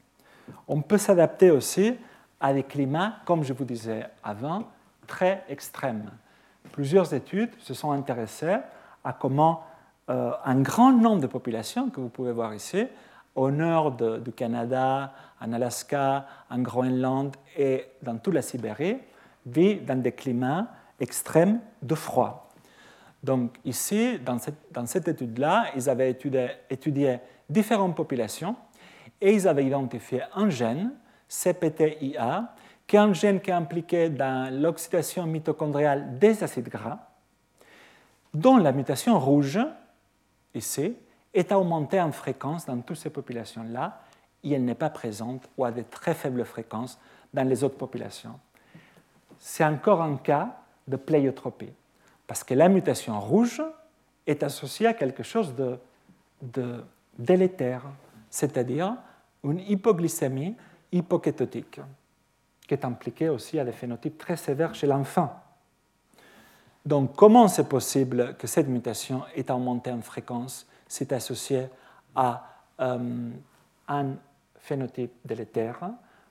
[0.68, 1.96] On peut s'adapter aussi
[2.40, 4.64] à des climats, comme je vous disais avant,
[5.06, 6.10] très extrêmes.
[6.72, 8.58] Plusieurs études se sont intéressées
[9.04, 9.64] à comment
[10.10, 12.86] euh, un grand nombre de populations que vous pouvez voir ici,
[13.36, 18.98] au nord du Canada, en Alaska, en Groenland et dans toute la Sibérie,
[19.46, 20.68] vivent dans des climats
[21.00, 22.50] extrêmes de froid.
[23.24, 28.56] Donc ici, dans cette, dans cette étude-là, ils avaient étudié, étudié, différentes populations
[29.22, 30.92] et ils avaient identifié un gène,
[31.28, 32.54] CPTIA,
[32.86, 37.00] qui est un gène qui est impliqué dans l'oxydation mitochondriale des acides gras,
[38.34, 39.60] dont la mutation rouge,
[41.34, 44.02] est augmentée en fréquence dans toutes ces populations-là
[44.44, 47.00] et elle n'est pas présente ou à de très faibles fréquences
[47.34, 48.40] dans les autres populations.
[49.40, 51.74] C'est encore un cas de pléiotropie,
[52.26, 53.62] parce que la mutation rouge
[54.26, 56.84] est associée à quelque chose de,
[57.18, 57.84] délétère,
[58.30, 58.96] c'est-à-dire
[59.44, 60.56] une hypoglycémie
[60.92, 61.80] hypokétotique,
[62.68, 65.34] qui est impliquée aussi à des phénotypes très sévères chez l'enfant.
[66.88, 70.66] Donc, comment c'est possible que cette mutation ait augmenté en fréquence?
[70.88, 71.68] C'est associé
[72.16, 73.30] à euh,
[73.90, 74.06] un
[74.56, 75.82] phénotype délétère,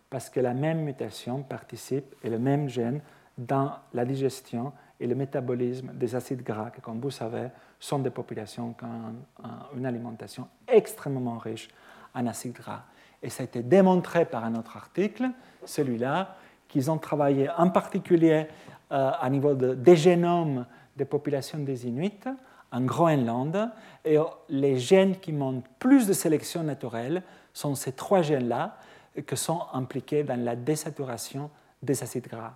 [0.09, 3.03] parce que la même mutation participe, et le même gène,
[3.37, 7.49] dans la digestion et le métabolisme des acides gras, qui, comme vous savez,
[7.79, 9.47] sont des populations qui ont
[9.77, 11.69] une alimentation extrêmement riche
[12.15, 12.85] en acides gras.
[13.23, 15.29] Et ça a été démontré par un autre article,
[15.67, 16.35] celui-là,
[16.69, 18.47] qu'ils ont travaillé en particulier
[18.93, 22.25] euh, à niveau de, des génomes des populations des Inuits
[22.73, 23.71] en Groenland.
[24.05, 28.79] Et les gènes qui montrent plus de sélection naturelle sont ces trois gènes-là
[29.27, 31.51] qui sont impliqués dans la désaturation
[31.83, 32.55] des acides gras.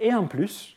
[0.00, 0.76] Et en plus,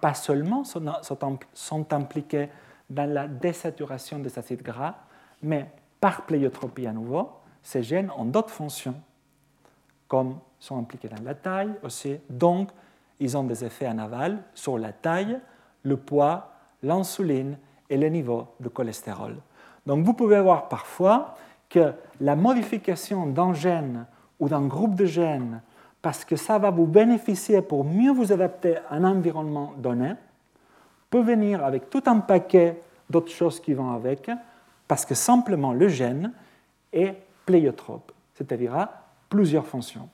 [0.00, 2.48] pas seulement sont impliqués
[2.88, 4.94] dans la désaturation des acides gras,
[5.42, 7.30] mais par pléiotropie à nouveau,
[7.62, 8.94] ces gènes ont d'autres fonctions,
[10.06, 12.18] comme sont impliqués dans la taille aussi.
[12.28, 12.70] Donc,
[13.20, 15.38] ils ont des effets en aval sur la taille,
[15.82, 16.52] le poids,
[16.82, 17.58] l'insuline
[17.90, 19.36] et le niveau de cholestérol.
[19.86, 21.36] Donc, vous pouvez voir parfois
[21.68, 24.06] que la modification d'un gène
[24.40, 25.60] ou d'un groupe de gènes,
[26.00, 30.14] parce que ça va vous bénéficier pour mieux vous adapter à un environnement donné,
[31.10, 32.80] peut venir avec tout un paquet
[33.10, 34.30] d'autres choses qui vont avec,
[34.86, 36.32] parce que simplement le gène
[36.92, 37.14] est
[37.46, 38.90] pléiotrope, c'est-à-dire a
[39.28, 40.08] plusieurs fonctions.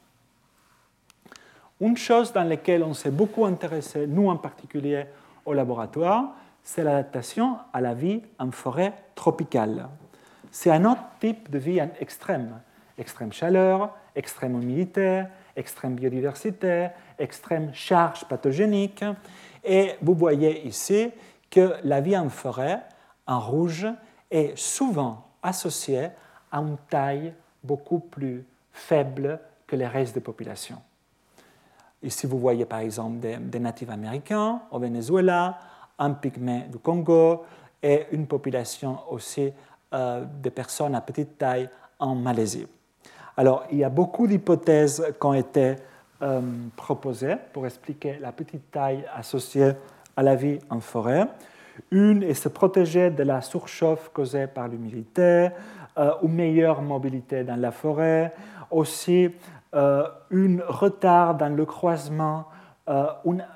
[1.85, 5.05] Une chose dans laquelle on s'est beaucoup intéressé, nous en particulier
[5.45, 9.87] au laboratoire, c'est l'adaptation à la vie en forêt tropicale.
[10.51, 12.59] C'est un autre type de vie extrême.
[12.97, 15.25] Extrême chaleur, extrême humidité,
[15.55, 19.05] extrême biodiversité, extrême charge pathogénique.
[19.63, 21.11] Et vous voyez ici
[21.51, 22.81] que la vie en forêt,
[23.27, 23.87] en rouge,
[24.31, 26.09] est souvent associée
[26.51, 30.21] à une taille beaucoup plus faible que les restes de
[32.05, 35.59] Ici, vous voyez par exemple des, natifs américains au Venezuela,
[35.99, 37.45] un pygmée du Congo
[37.83, 39.51] et une population aussi
[39.95, 42.67] euh, de personnes à petite taille en Malaisie.
[43.39, 45.77] Alors, il y a beaucoup d'hypothèses qui ont été
[46.21, 46.41] euh,
[46.77, 49.73] proposées pour expliquer la petite taille associée
[50.15, 51.27] à la vie en forêt.
[51.91, 55.49] Une est se protéger de la surchauffe causée par l'humidité,
[55.97, 58.35] euh, une meilleure mobilité dans la forêt,
[58.71, 59.31] aussi
[59.75, 62.47] un retard dans le croisement,
[62.89, 63.07] euh,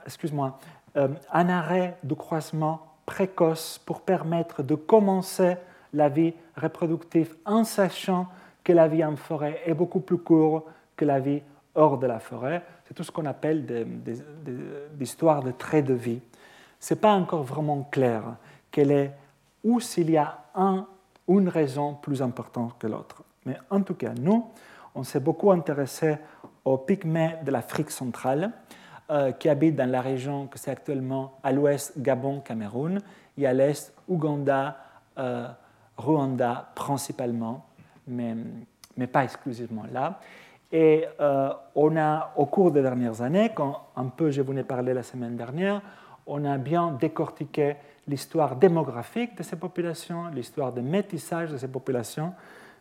[0.04, 0.58] excuse-moi,
[0.96, 5.56] euh, un arrêt du croisement précoce pour permettre de commencer
[5.92, 8.26] la vie reproductive en sachant
[8.64, 10.66] que la vie en forêt est beaucoup plus courte
[10.96, 11.40] que la vie
[11.74, 12.62] hors de la forêt.
[12.86, 14.22] C'est tout ce qu'on appelle des,
[15.00, 16.20] histoires de traits de vie.
[16.80, 18.22] Ce n'est pas encore vraiment clair
[18.70, 19.12] quelle est
[19.64, 20.86] ou s'il y a un,
[21.28, 23.22] une raison plus importante que l'autre.
[23.46, 24.46] Mais en tout cas, nous,
[24.98, 26.16] on s'est beaucoup intéressé
[26.64, 28.50] aux pygmées de l'Afrique centrale,
[29.10, 33.00] euh, qui habitent dans la région que c'est actuellement à l'ouest Gabon, Cameroun,
[33.38, 34.76] et à l'est Ouganda,
[35.18, 35.46] euh,
[35.96, 37.64] Rwanda principalement,
[38.08, 38.34] mais,
[38.96, 40.18] mais, pas exclusivement là.
[40.72, 44.56] Et euh, on a, au cours des dernières années, quand un peu je vous en
[44.56, 45.80] ai parlé la semaine dernière,
[46.26, 47.76] on a bien décortiqué
[48.08, 52.34] l'histoire démographique de ces populations, l'histoire de métissage de ces populations,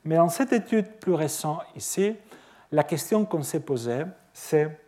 [0.04, 2.16] mais dans cette étude plus récente ici,
[2.72, 4.80] la question qu'on s'est posée, c'est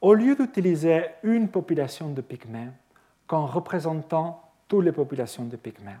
[0.00, 2.68] au lieu d'utiliser une population de pygmées
[3.26, 5.96] comme représentant toutes les populations de pygmées,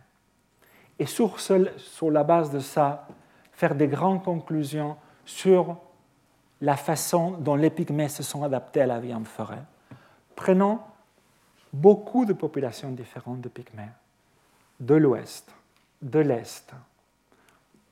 [0.98, 1.36] et sur
[2.10, 3.06] la base de ça,
[3.52, 5.76] faire des grandes conclusions sur
[6.60, 9.62] la façon dont les pygmées se sont adaptés à la vie en forêt,
[10.34, 10.80] prenons
[11.72, 13.90] beaucoup de populations différentes de pygmées,
[14.80, 15.52] de l'ouest,
[16.00, 16.72] de l'est,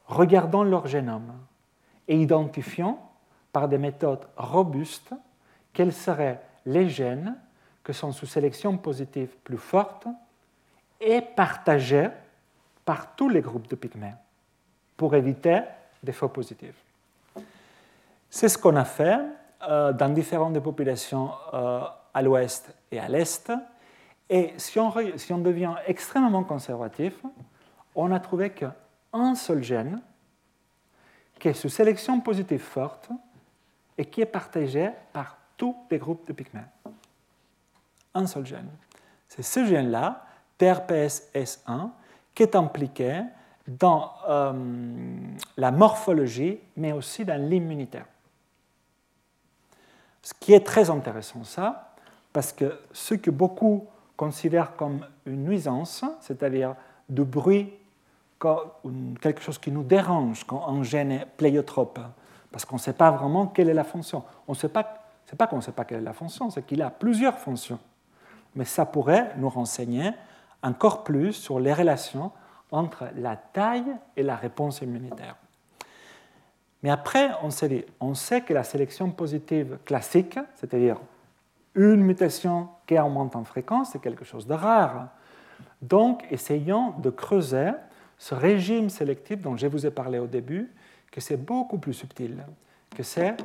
[0.06, 1.32] regardons leur génome
[2.08, 2.98] et identifions
[3.52, 5.14] par des méthodes robustes
[5.72, 7.36] quels seraient les gènes
[7.82, 10.06] que sont sous sélection positive plus forte
[11.00, 12.08] et partagés
[12.84, 14.14] par tous les groupes de pygmées
[14.96, 15.60] pour éviter
[16.02, 16.80] des faux positifs.
[18.30, 19.18] C'est ce qu'on a fait
[19.68, 21.80] euh, dans différentes populations euh,
[22.12, 23.52] à l'ouest et à l'est.
[24.28, 27.14] Et si on, si on devient extrêmement conservatif,
[27.94, 28.66] on a trouvé que
[29.14, 30.02] un seul gène
[31.38, 33.08] qui est sous sélection positive forte
[33.96, 36.60] et qui est partagé par tous les groupes de pygmées.
[38.12, 38.68] Un seul gène.
[39.28, 40.26] C'est ce gène-là,
[40.58, 41.90] TRPS-S1,
[42.34, 43.22] qui est impliqué
[43.66, 44.52] dans euh,
[45.56, 48.00] la morphologie, mais aussi dans l'immunité.
[50.22, 51.94] Ce qui est très intéressant, ça,
[52.32, 53.86] parce que ce que beaucoup
[54.16, 56.74] considèrent comme une nuisance, c'est-à-dire
[57.08, 57.72] du bruit
[59.20, 62.00] quelque chose qui nous dérange quand un gène est pléiotrope,
[62.50, 64.22] parce qu'on ne sait pas vraiment quelle est la fonction.
[64.46, 66.82] On ne sait pas, c'est qu'on ne sait pas quelle est la fonction, c'est qu'il
[66.82, 67.78] a plusieurs fonctions.
[68.54, 70.12] Mais ça pourrait nous renseigner
[70.62, 72.30] encore plus sur les relations
[72.70, 75.36] entre la taille et la réponse immunitaire.
[76.82, 80.98] Mais après, on dit, on sait que la sélection positive classique, c'est-à-dire
[81.74, 85.08] une mutation qui augmente en fréquence, c'est quelque chose de rare.
[85.80, 87.70] Donc, essayons de creuser
[88.18, 90.70] ce régime sélectif dont je vous ai parlé au début,
[91.10, 92.44] que c'est beaucoup plus subtil,
[92.94, 93.36] que c'est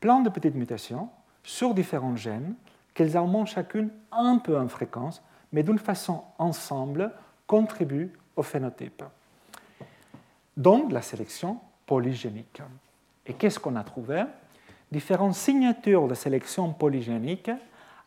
[0.00, 1.08] plein de petites mutations
[1.42, 2.54] sur différents gènes,
[2.94, 5.22] qu'elles augmentent chacune un peu en fréquence,
[5.52, 7.12] mais d'une façon ensemble
[7.46, 9.02] contribuent au phénotype.
[10.56, 12.62] Donc la sélection polygénique.
[13.26, 14.24] Et qu'est-ce qu'on a trouvé?
[14.90, 17.50] Différentes signatures de sélection polygénique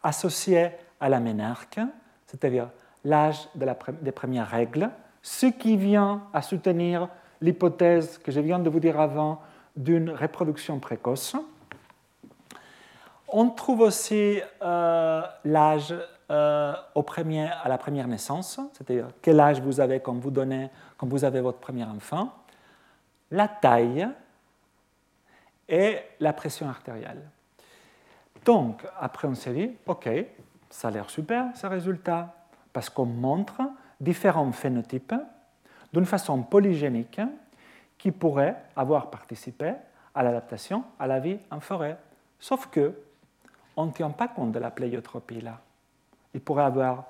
[0.02, 1.80] associées à la ménarque,
[2.26, 2.70] c'est-à-dire
[3.04, 3.48] l'âge
[4.02, 4.90] des premières règles,
[5.22, 7.10] ce qui vient à soutenir
[7.42, 9.42] l'hypothèse que je viens de vous dire avant
[9.76, 11.36] d'une reproduction précoce.
[13.30, 15.94] On trouve aussi euh, l'âge
[16.32, 21.24] euh, à la première naissance, c'est-à-dire quel âge vous avez quand vous, donnez, quand vous
[21.24, 22.34] avez votre premier enfant.
[23.32, 24.08] la taille
[25.68, 27.30] et la pression artérielle.
[28.44, 30.10] Donc, après, on s'est dit, OK,
[30.70, 32.34] ça a l'air super, ce résultat,
[32.74, 33.62] parce qu'on montre
[34.00, 35.16] différents phénotypes
[35.94, 37.22] d'une façon polygénique
[37.98, 39.74] qui pourraient avoir participé
[40.16, 41.98] à l'adaptation à la vie en forêt.
[42.40, 42.94] Sauf que
[43.76, 45.60] on ne tient pas compte de la pléiotropie là.
[46.34, 47.06] Il pourrait avoir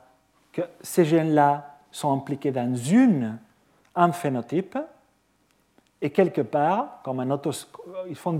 [0.51, 3.37] que ces gènes-là sont impliqués dans une,
[3.95, 4.77] un phénotype
[6.01, 7.39] et quelque part, comme un
[8.07, 8.39] ils font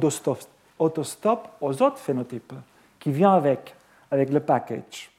[0.79, 2.53] autostop aux autres phénotypes
[2.99, 3.75] qui viennent avec,
[4.11, 5.11] avec le package.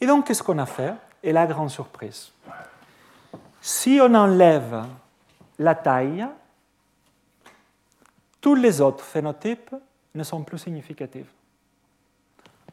[0.00, 0.92] Et donc, qu'est-ce qu'on a fait?
[1.22, 2.32] Et la grande surprise.
[3.60, 4.84] Si on enlève
[5.58, 6.26] la taille,
[8.40, 9.74] tous les autres phénotypes
[10.14, 11.32] ne sont plus significatifs.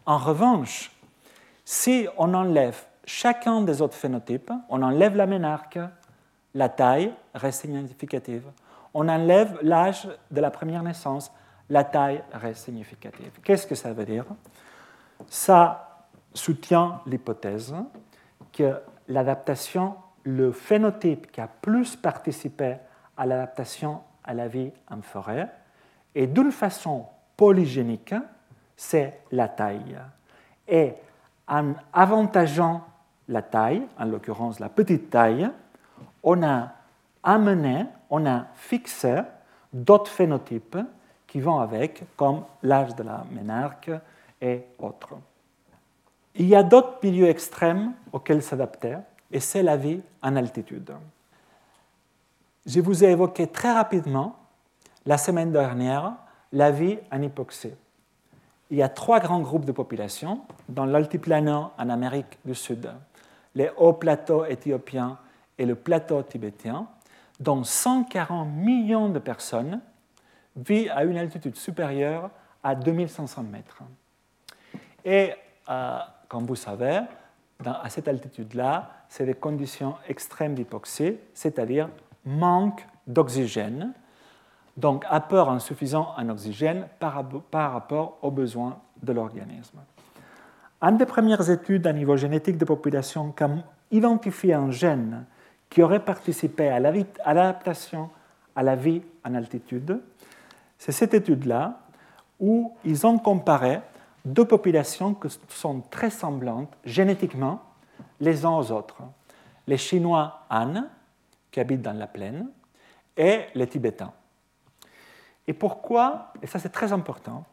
[0.06, 0.92] En revanche,
[1.66, 5.80] si on enlève chacun des autres phénotypes, on enlève la ménarque,
[6.54, 8.46] la taille reste significative.
[8.94, 11.32] On enlève l'âge de la première naissance,
[11.70, 13.32] la taille reste significative.
[13.44, 14.26] Qu'est-ce que ça veut dire?
[15.28, 17.74] Ça soutient l'hypothèse
[18.52, 22.78] que l'adaptation, le phénotype qui a plus participé
[23.18, 25.50] à l'adaptation à la vie en forêt,
[26.16, 27.06] et d'une façon
[27.36, 28.16] polygénique,
[28.76, 29.98] c'est la taille.
[30.68, 30.94] Et
[31.48, 32.84] en avantageant
[33.28, 35.50] la taille, en l'occurrence la petite taille,
[36.24, 36.72] on a
[37.24, 39.22] amené, on a fixé
[39.72, 40.78] d'autres phénotypes
[41.28, 43.92] qui vont avec, comme l'âge de la ménarque
[44.42, 45.16] et autres.
[46.36, 48.98] Il y a d'autres milieux extrêmes auxquels s'adapter,
[49.32, 50.92] et c'est la vie en altitude.
[52.66, 54.38] Je vous ai évoqué très rapidement,
[55.06, 56.14] la semaine dernière,
[56.52, 57.74] la vie en hypoxie.
[58.72, 62.90] Il y a trois grands groupes de population dans l'altiplano en Amérique du Sud,
[63.54, 65.20] les hauts plateaux éthiopiens
[65.58, 66.88] et le plateau tibétain,
[67.40, 69.82] dont 140 millions de personnes
[70.56, 72.30] vivent à une altitude supérieure
[72.64, 73.84] à 2500 mètres.
[75.04, 75.34] Et
[75.70, 76.00] euh,
[76.34, 77.02] comme vous savez,
[77.64, 81.90] à cette altitude-là, c'est des conditions extrêmes d'hypoxie, c'est-à-dire
[82.26, 83.94] manque d'oxygène,
[84.76, 87.14] donc apport insuffisant en oxygène par,
[87.54, 89.78] rapport aux besoins de l'organisme.
[90.82, 93.50] Une des premières études à niveau génétique de population qui a
[93.92, 95.26] identifié un gène
[95.70, 98.10] qui aurait participé à l'adaptation
[98.56, 100.02] à la vie en altitude,
[100.80, 101.80] c'est cette étude-là
[102.40, 103.82] où ils ont comparé
[104.26, 107.62] deux populations qui sont très semblantes génétiquement
[108.20, 109.02] les uns aux autres.
[109.68, 110.86] Les Chinois Han,
[111.52, 112.50] qui habitent dans la plaine,
[113.16, 114.14] et les Tibétains.
[115.48, 117.46] Et pourquoi, et ça c'est très important,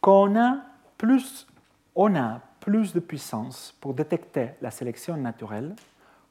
[0.00, 0.58] qu'on a
[0.96, 1.46] plus,
[1.94, 5.74] on a plus de puissance pour détecter la sélection naturelle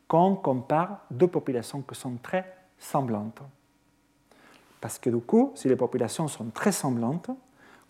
[0.07, 3.41] quand on compare deux populations qui sont très semblantes.
[4.81, 7.29] Parce que du coup, si les populations sont très semblantes,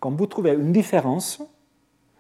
[0.04, 1.42] quand vous trouvez une différence,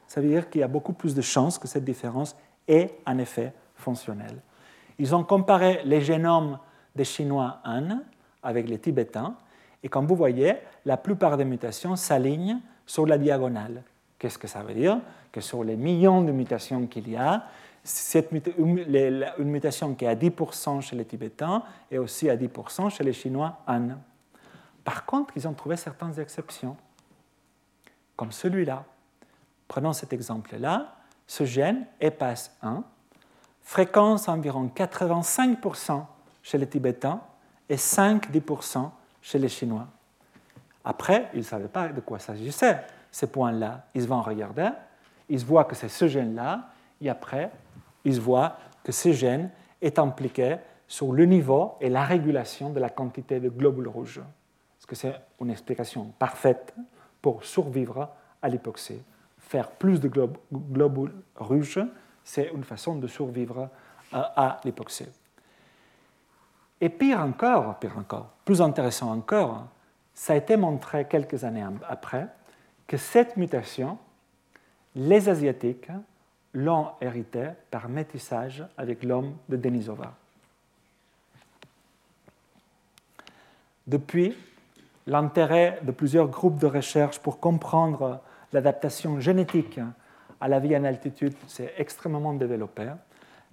[0.07, 2.33] ça veut dire qu'il y a beaucoup plus de chances que cette différence
[2.65, 4.41] ait un effet fonctionnel.
[4.97, 6.59] Ils ont comparé les génomes
[6.95, 7.99] des Chinois Han
[8.41, 9.35] avec les Tibétains,
[9.83, 10.53] et comme vous voyez,
[10.85, 13.83] la plupart des mutations s'alignent sur la diagonale.
[14.17, 15.01] Qu'est-ce que ça veut dire?
[15.29, 17.47] Que sur les millions de mutations qu'il y a,
[18.57, 21.61] une mutation qui est à 10% chez les Tibétains
[21.91, 23.89] et aussi à 10% chez les Chinois Han.
[24.85, 26.77] Par contre, ils ont trouvé certaines exceptions,
[28.15, 28.85] comme celui-là.
[29.67, 30.95] Prenons cet exemple-là.
[31.25, 32.83] Ce gène, EPAS1,
[33.61, 36.05] fréquence environ 85%
[36.41, 37.21] chez les Tibétains
[37.69, 38.89] et 5-10%
[39.21, 39.87] chez les Chinois.
[40.83, 43.85] Après, ils ne savaient pas de quoi s'agissait, ces points-là.
[43.93, 44.69] Ils vont regarder,
[45.29, 46.69] ils voient que c'est ce gène-là,
[46.99, 47.51] et après,
[48.03, 49.49] ils voient que ce gène
[49.81, 50.57] est impliqué
[50.87, 54.21] sur le niveau et la régulation de la quantité de globules rouges.
[54.77, 56.73] Parce que c'est une explication parfaite?
[57.23, 58.09] Pour survivre
[58.41, 59.01] à l'hypoxie.
[59.39, 60.11] Faire plus de
[60.51, 61.79] globules rouges,
[62.23, 63.69] c'est une façon de survivre
[64.11, 65.07] à l'hypoxie.
[66.81, 69.67] Et pire encore, pire encore, plus intéressant encore,
[70.13, 72.27] ça a été montré quelques années après
[72.85, 73.97] que cette mutation,
[74.93, 75.89] les Asiatiques
[76.53, 80.13] l'ont héritée par métissage avec l'homme de Denisova.
[83.87, 84.35] Depuis,
[85.07, 88.21] l'intérêt de plusieurs groupes de recherche pour comprendre
[88.51, 89.79] l'adaptation génétique
[90.39, 92.91] à la vie en altitude s'est extrêmement développé.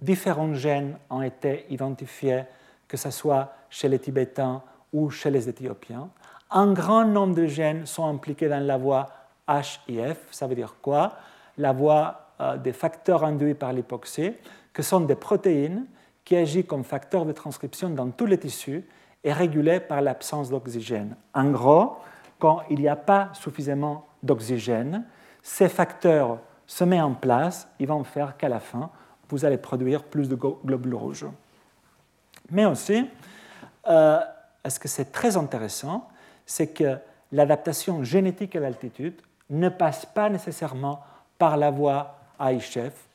[0.01, 2.43] Différents gènes ont été identifiés
[2.87, 4.61] que ce soit chez les Tibétains
[4.91, 6.09] ou chez les Éthiopiens.
[6.49, 9.07] Un grand nombre de gènes sont impliqués dans la voie
[9.47, 10.17] HIF.
[10.31, 11.13] Ça veut dire quoi?
[11.57, 14.33] La voie euh, des facteurs induits par l'hypoxie,
[14.73, 15.85] que sont des protéines
[16.25, 18.83] qui agissent comme facteurs de transcription dans tous les tissus
[19.23, 21.15] est régulée par l'absence d'oxygène.
[21.33, 21.97] En gros,
[22.39, 25.05] quand il n'y a pas suffisamment d'oxygène,
[25.41, 28.89] ces facteurs se mettent en place, ils vont faire qu'à la fin,
[29.29, 31.27] vous allez produire plus de globules rouges.
[32.49, 33.07] Mais aussi,
[33.87, 34.19] euh,
[34.67, 36.09] ce que c'est très intéressant,
[36.45, 36.97] c'est que
[37.31, 41.01] l'adaptation génétique à l'altitude ne passe pas nécessairement
[41.37, 43.07] par la voie AHF,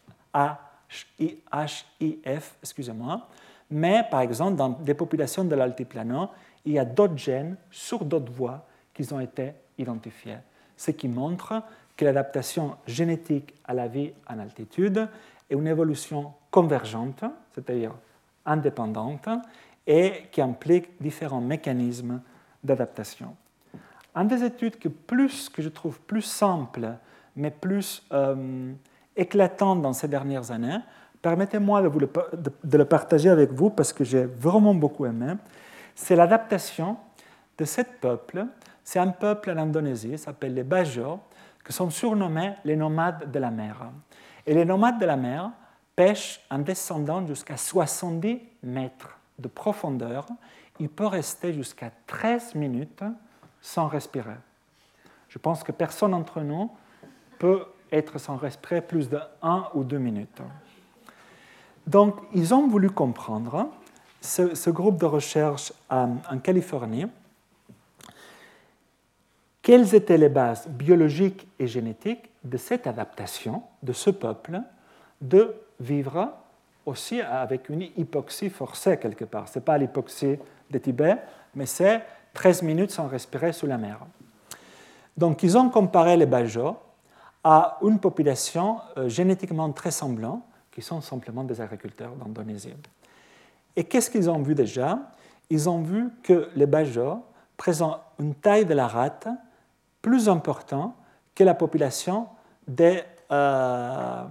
[1.19, 3.27] HIF, excusez-moi,
[3.71, 6.29] mais par exemple, dans des populations de l'altiplano,
[6.65, 10.39] il y a d'autres gènes sur d'autres voies qui ont été identifiés,
[10.77, 11.63] ce qui montre
[11.97, 15.09] que l'adaptation génétique à la vie en altitude
[15.49, 17.25] est une évolution convergente,
[17.55, 17.93] c'est-à-dire
[18.45, 19.29] indépendante,
[19.87, 22.21] et qui implique différents mécanismes
[22.63, 23.37] d'adaptation.
[24.15, 26.95] Un des études que, plus, que je trouve plus simple,
[27.37, 28.73] mais plus euh,
[29.17, 30.79] éclatante dans ces dernières années,
[31.23, 35.35] permettez-moi de, le, partager avec vous parce que j'ai vraiment beaucoup aimé,
[35.95, 36.97] c'est l'adaptation
[37.59, 38.47] de ce peuple.
[38.85, 41.21] C'est un peuple en Indonésie, s'appelle les Bajo,
[41.65, 43.91] qui sont surnommés les nomades de la mer.
[44.47, 45.51] Et les nomades de la mer
[45.97, 50.27] pêchent en descendant jusqu'à 70 mètres de profondeur.
[50.79, 53.03] Il peut rester jusqu'à 13 minutes
[53.61, 54.37] sans respirer.
[55.29, 56.71] Je pense que personne d'entre nous
[57.39, 60.43] peut être sans respirer plus de 1 ou 2 minutes.
[61.87, 63.69] Donc, ils ont voulu comprendre,
[64.21, 67.07] ce, groupe de recherche en, en Californie,
[69.63, 74.61] quelles étaient les bases biologiques et génétiques de cette adaptation de ce peuple
[75.21, 76.33] de vivre
[76.85, 79.49] aussi avec une hypoxie forcée quelque part.
[79.49, 80.39] Ce n'est pas l'hypoxie
[80.71, 81.17] de Tibet,
[81.55, 82.03] mais c'est
[82.35, 83.99] 13 minutes sans respirer sous la mer.
[85.17, 86.77] Donc ils ont comparé les Bajos
[87.43, 90.43] à une population euh, génétiquement très semblante,
[90.77, 92.75] qui sont simplement des agriculteurs d'Indonésie.
[93.75, 95.11] Et qu'est-ce qu'ils ont vu déjà?
[95.49, 97.25] Ils ont vu que les Bajos
[97.57, 99.27] présentent une taille de la rate
[100.03, 100.95] plus importante
[101.35, 102.27] que la population
[102.69, 104.25] des, euh,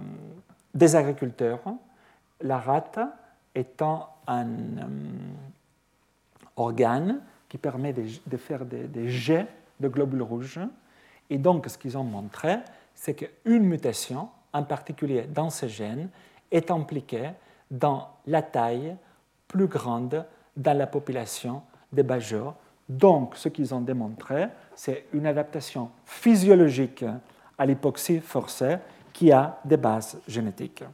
[0.72, 1.62] des agriculteurs,
[2.40, 3.00] la rate
[3.52, 4.86] étant un euh,
[6.54, 9.48] organe qui permet de, faire des, jets
[9.80, 10.60] de globules rouges.
[11.28, 12.58] Et donc, ce qu'ils ont montré,
[12.94, 16.08] c'est qu'une mutation, en particulier dans ce gène,
[16.50, 17.30] est impliquée
[17.70, 18.96] dans la taille
[19.48, 20.24] plus grande
[20.56, 21.62] dans la population
[21.92, 22.54] des Bajors.
[22.88, 27.04] Donc, ce qu'ils ont démontré, c'est une adaptation physiologique
[27.58, 28.76] à l'hypoxie forcée
[29.12, 30.84] qui a des bases génétiques.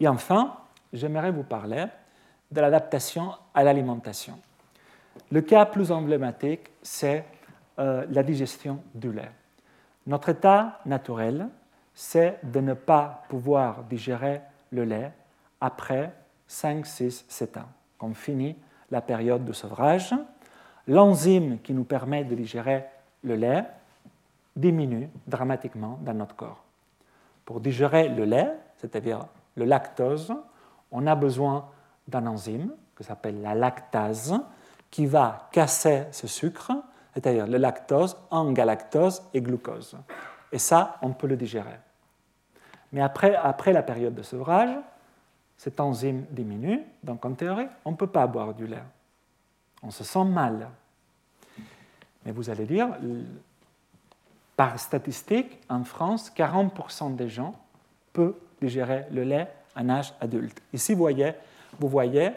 [0.00, 0.56] Et enfin,
[0.92, 1.84] j'aimerais vous parler
[2.50, 4.38] de l'adaptation à l'alimentation.
[5.30, 7.24] Le cas plus emblématique, c'est
[7.78, 9.30] euh, la digestion du lait.
[10.06, 11.48] Notre état naturel,
[11.98, 15.12] c'est de ne pas pouvoir digérer le lait
[15.62, 16.12] après
[16.46, 17.68] 5, 6, 7 ans,
[18.00, 18.54] on finit
[18.90, 20.14] la période de sevrage.
[20.86, 22.84] L'enzyme qui nous permet de digérer
[23.24, 23.64] le lait
[24.54, 26.62] diminue dramatiquement dans notre corps.
[27.46, 30.34] Pour digérer le lait, c'est-à-dire le lactose,
[30.92, 31.66] on a besoin
[32.06, 34.38] d'un enzyme qui s'appelle la lactase,
[34.90, 36.72] qui va casser ce sucre,
[37.14, 39.96] c'est-à-dire le lactose, en galactose et glucose.
[40.52, 41.85] Et ça, on peut le digérer.
[42.92, 44.76] Mais après, après la période de sevrage,
[45.56, 48.82] cette enzyme diminue, donc en théorie, on ne peut pas boire du lait.
[49.82, 50.68] On se sent mal.
[52.24, 52.88] Mais vous allez dire,
[54.56, 57.54] par statistique, en France, 40% des gens
[58.12, 60.60] peuvent digérer le lait en âge adulte.
[60.72, 61.34] Ici, vous voyez,
[61.78, 62.32] vous voyez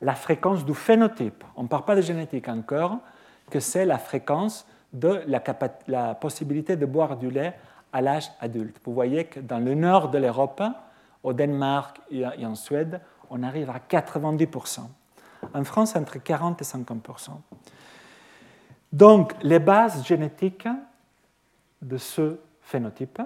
[0.00, 1.44] la fréquence du phénotype.
[1.56, 2.98] On ne parle pas de génétique encore,
[3.50, 7.54] que c'est la fréquence de la, possibilité de boire du lait
[7.92, 8.76] à l'âge adulte.
[8.84, 10.62] Vous voyez que dans le nord de l'Europe,
[11.22, 13.00] au Danemark et en Suède,
[13.30, 14.80] on arrive à 90%.
[15.54, 17.30] En France, entre 40 et 50%.
[18.92, 20.68] Donc, les bases génétiques
[21.82, 23.20] de ce phénotype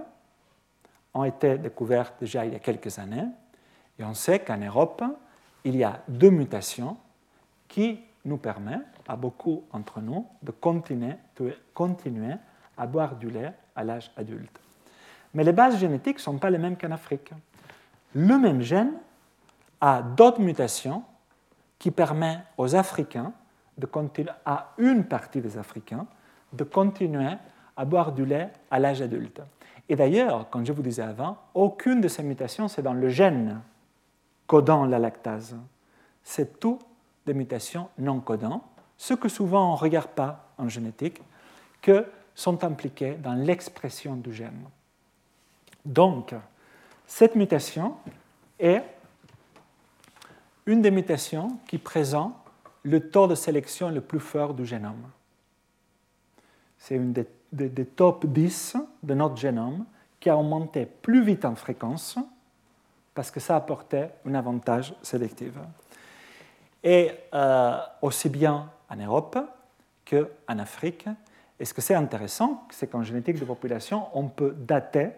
[1.14, 3.26] ont été découvertes déjà il y a quelques années.
[3.98, 5.02] Et on sait qu'en Europe,
[5.64, 6.96] il y a deux mutations
[7.68, 12.34] qui nous permettent, à beaucoup d'entre nous, de continuer, de continuer
[12.76, 14.60] à boire du lait à l'âge adulte.
[15.34, 17.32] Mais les bases génétiques ne sont pas les mêmes qu'en Afrique.
[18.14, 18.92] Le même gène
[19.80, 21.02] a d'autres mutations
[21.78, 23.32] qui permettent aux Africains,
[23.78, 23.88] de
[24.44, 26.06] à une partie des Africains,
[26.52, 27.32] de continuer
[27.76, 29.40] à boire du lait à l'âge adulte.
[29.88, 33.60] Et d'ailleurs, comme je vous disais avant, aucune de ces mutations, c'est dans le gène
[34.46, 35.56] codant la lactase.
[36.22, 36.78] C'est tout
[37.26, 38.62] des mutations non codants,
[38.96, 41.20] ce que souvent on ne regarde pas en génétique,
[41.80, 44.64] que sont impliquées dans l'expression du gène.
[45.84, 46.34] Donc,
[47.06, 47.96] cette mutation
[48.58, 48.82] est
[50.66, 52.34] une des mutations qui présente
[52.84, 55.10] le taux de sélection le plus fort du génome.
[56.78, 59.84] C'est une des, des, top 10 de notre génome
[60.18, 62.18] qui a augmenté plus vite en fréquence
[63.14, 65.52] parce que ça apportait un avantage sélectif.
[66.82, 69.38] Et euh, aussi bien en Europe
[70.08, 71.06] qu'en Afrique.
[71.62, 75.10] Et ce que c'est intéressant, c'est qu'en génétique de population, on peut dater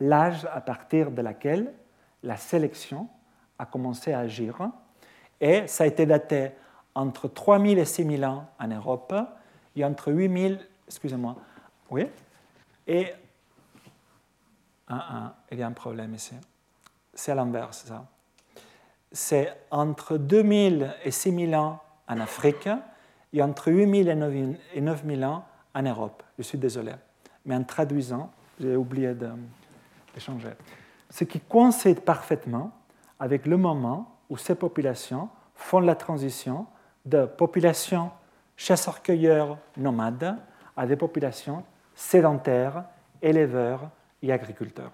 [0.00, 1.72] l'âge à partir de laquelle
[2.24, 3.06] la sélection
[3.56, 4.68] a commencé à agir.
[5.40, 6.50] Et ça a été daté
[6.92, 9.14] entre 3000 et 6000 ans en Europe
[9.76, 11.36] et entre 8000, excusez-moi,
[11.88, 12.08] oui,
[12.88, 13.14] et
[15.52, 16.34] il y a un problème ici.
[17.14, 18.06] C'est à l'inverse, ça.
[19.12, 22.68] C'est entre 2000 et 6000 ans en Afrique
[23.32, 24.08] et entre 8000
[24.74, 25.44] et 9000 ans
[25.74, 26.22] en Europe.
[26.38, 26.92] Je suis désolé.
[27.44, 29.14] Mais en traduisant, j'ai oublié
[30.14, 30.52] d'échanger.
[31.08, 32.72] Ce qui coïncide parfaitement
[33.18, 36.66] avec le moment où ces populations font la transition
[37.04, 38.10] de populations
[38.56, 40.36] chasseurs-cueilleurs nomades
[40.76, 41.64] à des populations
[41.94, 42.84] sédentaires,
[43.20, 43.90] éleveurs
[44.22, 44.92] et agriculteurs.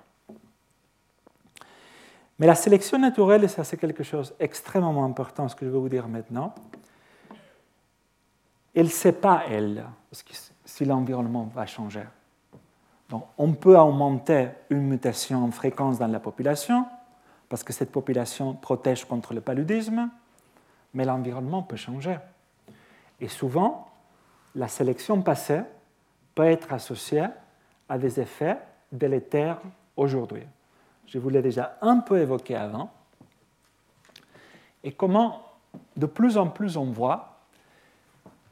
[2.39, 5.79] Mais la sélection naturelle, et ça c'est quelque chose d'extrêmement important, ce que je vais
[5.79, 6.55] vous dire maintenant,
[8.75, 9.87] elle ne sait pas, elle,
[10.67, 12.05] si l'environnement va changer.
[13.09, 16.87] Donc, on peut augmenter une mutation en fréquence dans la population,
[17.49, 20.11] parce que cette population protège contre le paludisme,
[20.93, 22.19] mais l'environnement peut changer.
[23.21, 23.89] Et souvent,
[24.55, 25.61] la sélection passée
[26.35, 27.27] peut être associée
[27.89, 28.59] à des effets
[28.91, 29.61] délétères
[29.97, 30.43] aujourd'hui.
[31.07, 32.91] Je vous l'ai déjà un peu évoqué avant.
[34.83, 35.43] Et comment,
[35.97, 37.36] de plus en plus, on voit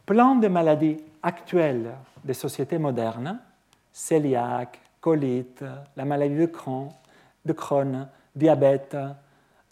[0.07, 1.95] plein de maladies actuelles
[2.25, 3.39] des sociétés modernes,
[3.93, 5.65] cœliaque, colite,
[5.97, 6.89] la maladie de Crohn,
[7.45, 8.97] de Crohn diabète,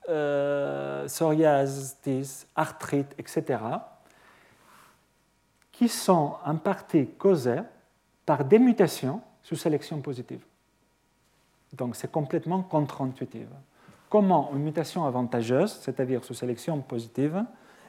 [0.08, 3.60] euh, psoriasis, arthrite, etc.,
[5.70, 7.62] qui sont en partie causées
[8.26, 10.44] par des mutations sous sélection positive.
[11.72, 13.46] Donc c'est complètement contre-intuitif.
[14.08, 17.44] Comment une mutation avantageuse, c'est-à-dire sous sélection positive,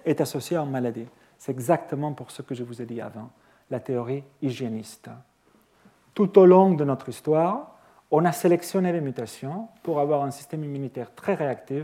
[0.06, 1.08] est associée à une maladie?
[1.44, 3.30] C'est exactement pour ce que je vous ai dit avant,
[3.70, 5.10] la théorie hygiéniste.
[6.14, 7.76] Tout au long de notre histoire,
[8.12, 11.84] on a sélectionné les mutations pour avoir un système immunitaire très réactif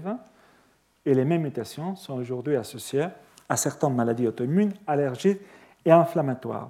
[1.06, 3.08] et les mêmes mutations sont aujourd'hui associées
[3.50, 5.42] à certaines maladies auto-immunes, allergiques
[5.84, 6.70] et inflammatoires.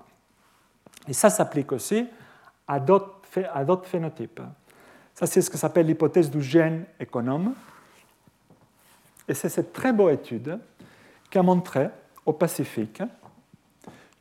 [1.07, 2.07] Et ça s'applique aussi
[2.68, 4.41] à d'autres phénotypes.
[5.14, 7.53] Ça, c'est ce que s'appelle l'hypothèse du gène économe.
[9.28, 10.57] Et c'est cette très belle étude
[11.30, 11.90] qui a montré
[12.26, 13.02] au Pacifique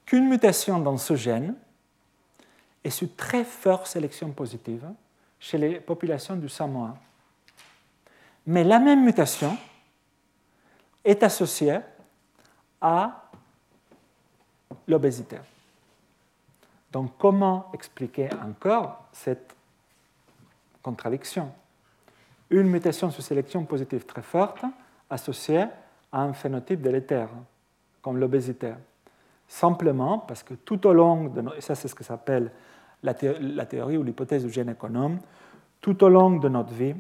[0.04, 1.54] qu'une mutation dans ce gène
[2.82, 4.88] est sous très forte sélection positive
[5.38, 6.96] chez les populations du Samoa.
[8.46, 9.56] Mais la même mutation
[11.04, 11.80] est associée
[12.80, 13.30] à
[14.86, 15.38] l'obésité.
[16.90, 19.54] Donc comment expliquer encore cette
[20.82, 21.52] contradiction?
[22.50, 24.64] Une mutation sous sélection positive très forte
[25.10, 25.66] associée
[26.10, 27.28] à un phénotype délétère,
[28.02, 28.72] comme l'obésité.
[29.46, 31.42] Simplement parce que tout au long de...
[31.56, 32.50] Et ça c'est ce que s'appelle
[33.02, 35.18] la, théorie ou l'hypothèse du gène économe,
[35.80, 36.94] tout au long de notre vie,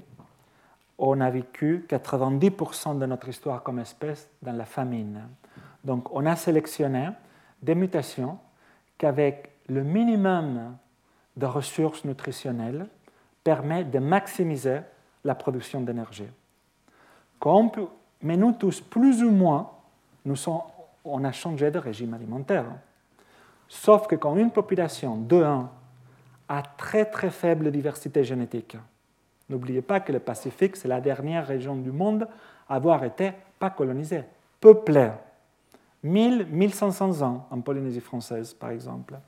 [0.98, 5.22] on a vécu 90% de notre histoire comme espèce dans la famine.
[5.84, 7.08] Donc on a sélectionné
[7.62, 8.38] des mutations
[8.96, 10.76] qu'avec le minimum
[11.36, 12.88] de ressources nutritionnelles
[13.44, 14.80] permet de maximiser
[15.24, 16.28] la production d'énergie.
[18.22, 19.70] Mais nous tous, plus ou moins,
[20.24, 20.36] nous
[21.04, 22.66] on a changé de régime alimentaire.
[23.68, 25.70] Sauf que quand une population de 1
[26.48, 28.76] à très très faible diversité génétique.
[29.48, 32.26] N'oubliez pas que le Pacifique, c'est la dernière région du monde
[32.68, 34.24] à avoir été pas colonisée,
[34.60, 35.10] peuplée.
[36.02, 39.18] 1000, 1500 ans en Polynésie française, par exemple.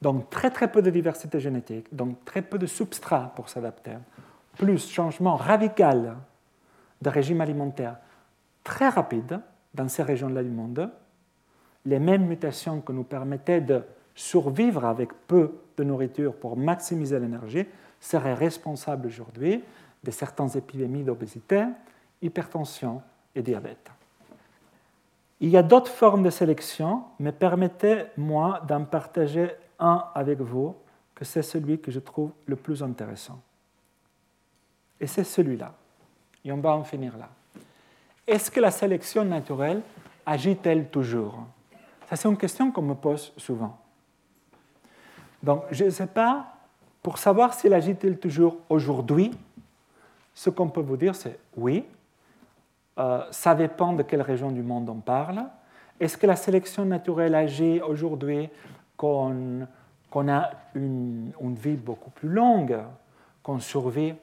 [0.00, 3.92] Donc très très peu de diversité génétique, donc très peu de substrat pour s'adapter.
[4.56, 6.16] Plus changement radical
[7.00, 7.96] de régime alimentaire
[8.64, 9.40] très rapide
[9.74, 10.90] dans ces régions-là du monde,
[11.84, 13.82] les mêmes mutations que nous permettaient de
[14.14, 17.66] survivre avec peu de nourriture pour maximiser l'énergie
[17.98, 19.62] serait responsable aujourd'hui
[20.02, 21.64] de certaines épidémies d'obésité,
[22.20, 23.02] hypertension
[23.34, 23.90] et diabète.
[25.40, 30.76] Il y a d'autres formes de sélection, mais permettez-moi d'en partager un avec vous,
[31.14, 33.40] que c'est celui que je trouve le plus intéressant.
[35.00, 35.74] Et c'est celui-là.
[36.44, 37.28] Et on va en finir là.
[38.26, 39.82] Est-ce que la sélection naturelle
[40.24, 41.46] agit-elle toujours?
[42.08, 43.76] Ça, c'est une question qu'on me pose souvent.
[45.42, 46.54] Donc, je ne sais pas,
[47.02, 49.32] pour savoir s'il agit-il toujours aujourd'hui,
[50.34, 51.84] ce qu'on peut vous dire, c'est oui,
[52.98, 55.44] euh, Ça dépend de quelle région du monde on parle.
[55.98, 58.48] Est-ce que la sélection naturelle agit aujourd'hui
[58.96, 59.66] qu'on
[60.28, 62.78] a une, vie beaucoup plus longue,
[63.42, 64.14] qu'on survit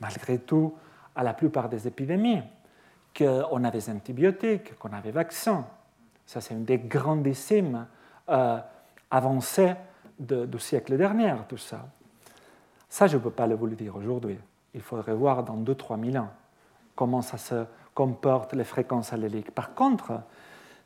[0.00, 0.74] malgré tout
[1.14, 2.42] à la plupart des épidémies,
[3.16, 5.66] qu'on a des antibiotiques, qu'on a des vaccins
[6.26, 7.86] Ça, c'est une des grandissimes
[8.28, 8.58] euh,
[9.10, 9.74] avancées
[10.18, 11.86] du siècle dernier, tout ça.
[12.88, 14.38] Ça, je ne peux pas vous le dire aujourd'hui.
[14.74, 16.30] Il faudrait voir dans 2-3 000 ans
[16.94, 17.64] comment ça se
[17.94, 19.50] comporte les fréquences alléliques.
[19.50, 20.20] Par contre,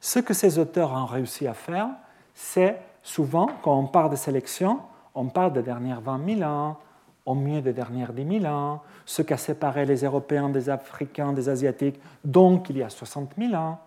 [0.01, 1.89] ce que ces auteurs ont réussi à faire,
[2.35, 4.81] c'est souvent, quand on parle de sélection,
[5.15, 6.79] on parle des dernières 20 000 ans,
[7.27, 11.33] au mieux des dernières 10 000 ans, ce qui a séparé les Européens des Africains,
[11.33, 13.81] des Asiatiques, donc il y a 60 000 ans.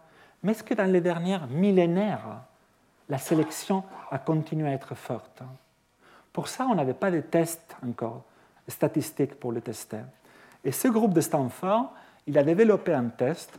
[0.44, 2.41] Mais est-ce que dans les dernières millénaires,
[3.07, 5.41] la sélection a continué à être forte?
[6.34, 8.24] Pour ça, on n'avait pas de tests encore
[8.68, 10.02] statistiques pour le tester.
[10.64, 11.91] Et ce groupe de Stanford,
[12.28, 13.57] il a développé un test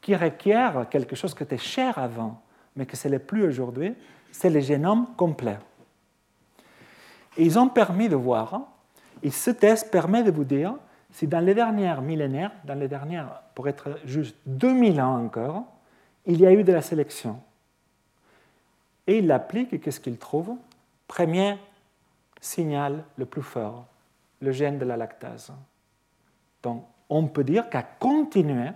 [0.00, 2.40] qui requiert quelque chose qui était cher avant,
[2.74, 3.94] mais que ce n'est plus aujourd'hui,
[4.32, 5.58] c'est le génome complet.
[7.36, 8.62] Et ils ont permis de voir,
[9.22, 10.74] et ce test permet de vous dire
[11.10, 15.64] si dans les dernières millénaires, dans les dernières, pour être juste 2000 ans encore,
[16.26, 17.40] il y a eu de la sélection.
[19.06, 20.56] Et il l'applique, et qu'est-ce qu'il trouve?
[21.06, 21.58] Premier
[22.40, 23.86] signal le plus fort,
[24.40, 25.52] le gène de la lactase.
[26.62, 28.68] Donc, on peut dire qu'à continuer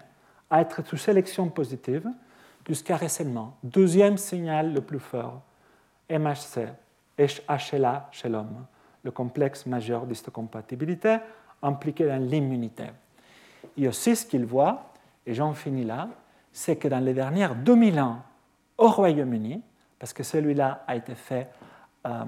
[0.50, 2.08] à être sous sélection positive
[2.66, 3.56] jusqu'à récemment.
[3.62, 5.42] Deuxième signal le plus fort,
[6.10, 6.68] MHC,
[7.18, 8.64] HLA chez l'homme,
[9.02, 11.18] le complexe majeur d'histocompatibilité
[11.62, 12.84] impliqué dans l'immunité.
[13.76, 14.92] Et aussi ce qu'il voit,
[15.26, 16.08] et j'en finis là,
[16.52, 18.22] c'est que dans les dernières 2000 ans
[18.78, 19.62] au Royaume-Uni,
[19.98, 21.48] parce que celui-là a été fait
[22.06, 22.24] euh,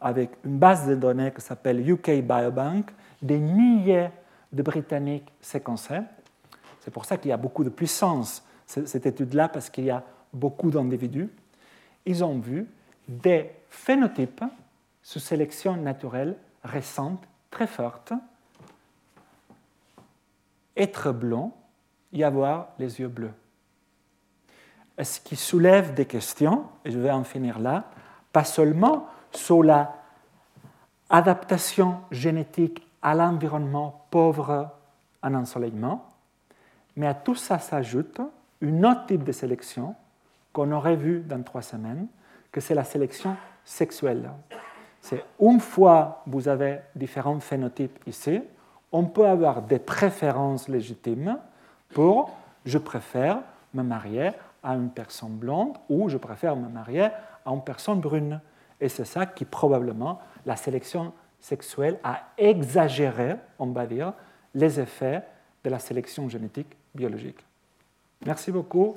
[0.00, 2.90] avec une base de données qui s'appelle UK Biobank,
[3.20, 4.08] des milliers
[4.52, 6.00] de Britanniques séquencés,
[6.80, 10.02] c'est pour ça qu'il y a beaucoup de puissance, cette étude-là, parce qu'il y a
[10.32, 11.28] beaucoup d'individus.
[12.04, 12.66] Ils ont vu
[13.06, 14.42] des phénotypes
[15.02, 18.12] sous sélection naturelle récente, très forte,
[20.76, 21.52] être blond
[22.12, 23.34] et avoir les yeux bleus.
[25.02, 27.90] Ce qui soulève des questions, et je vais en finir là,
[28.32, 29.96] pas seulement sur la
[31.10, 34.70] adaptation génétique à l'environnement pauvre
[35.22, 36.08] en ensoleillement,
[36.96, 38.20] mais à tout ça s'ajoute
[38.60, 39.94] une autre type de sélection
[40.52, 42.06] qu'on aurait vu dans trois semaines,
[42.50, 44.30] que c'est la sélection sexuelle.
[45.02, 48.40] C'est une fois vous avez différents phénotypes ici,
[48.92, 51.38] on peut avoir des préférences légitimes
[51.92, 52.30] pour
[52.64, 53.40] je préfère
[53.74, 54.30] me marier
[54.62, 57.08] à une personne blonde ou je préfère me marier
[57.44, 58.40] à une personne brune.
[58.80, 64.12] Et c'est ça qui probablement la sélection sexuelle a exagéré, on va dire,
[64.54, 65.22] les effets
[65.64, 67.44] de la sélection génétique biologique.
[68.24, 68.96] Merci beaucoup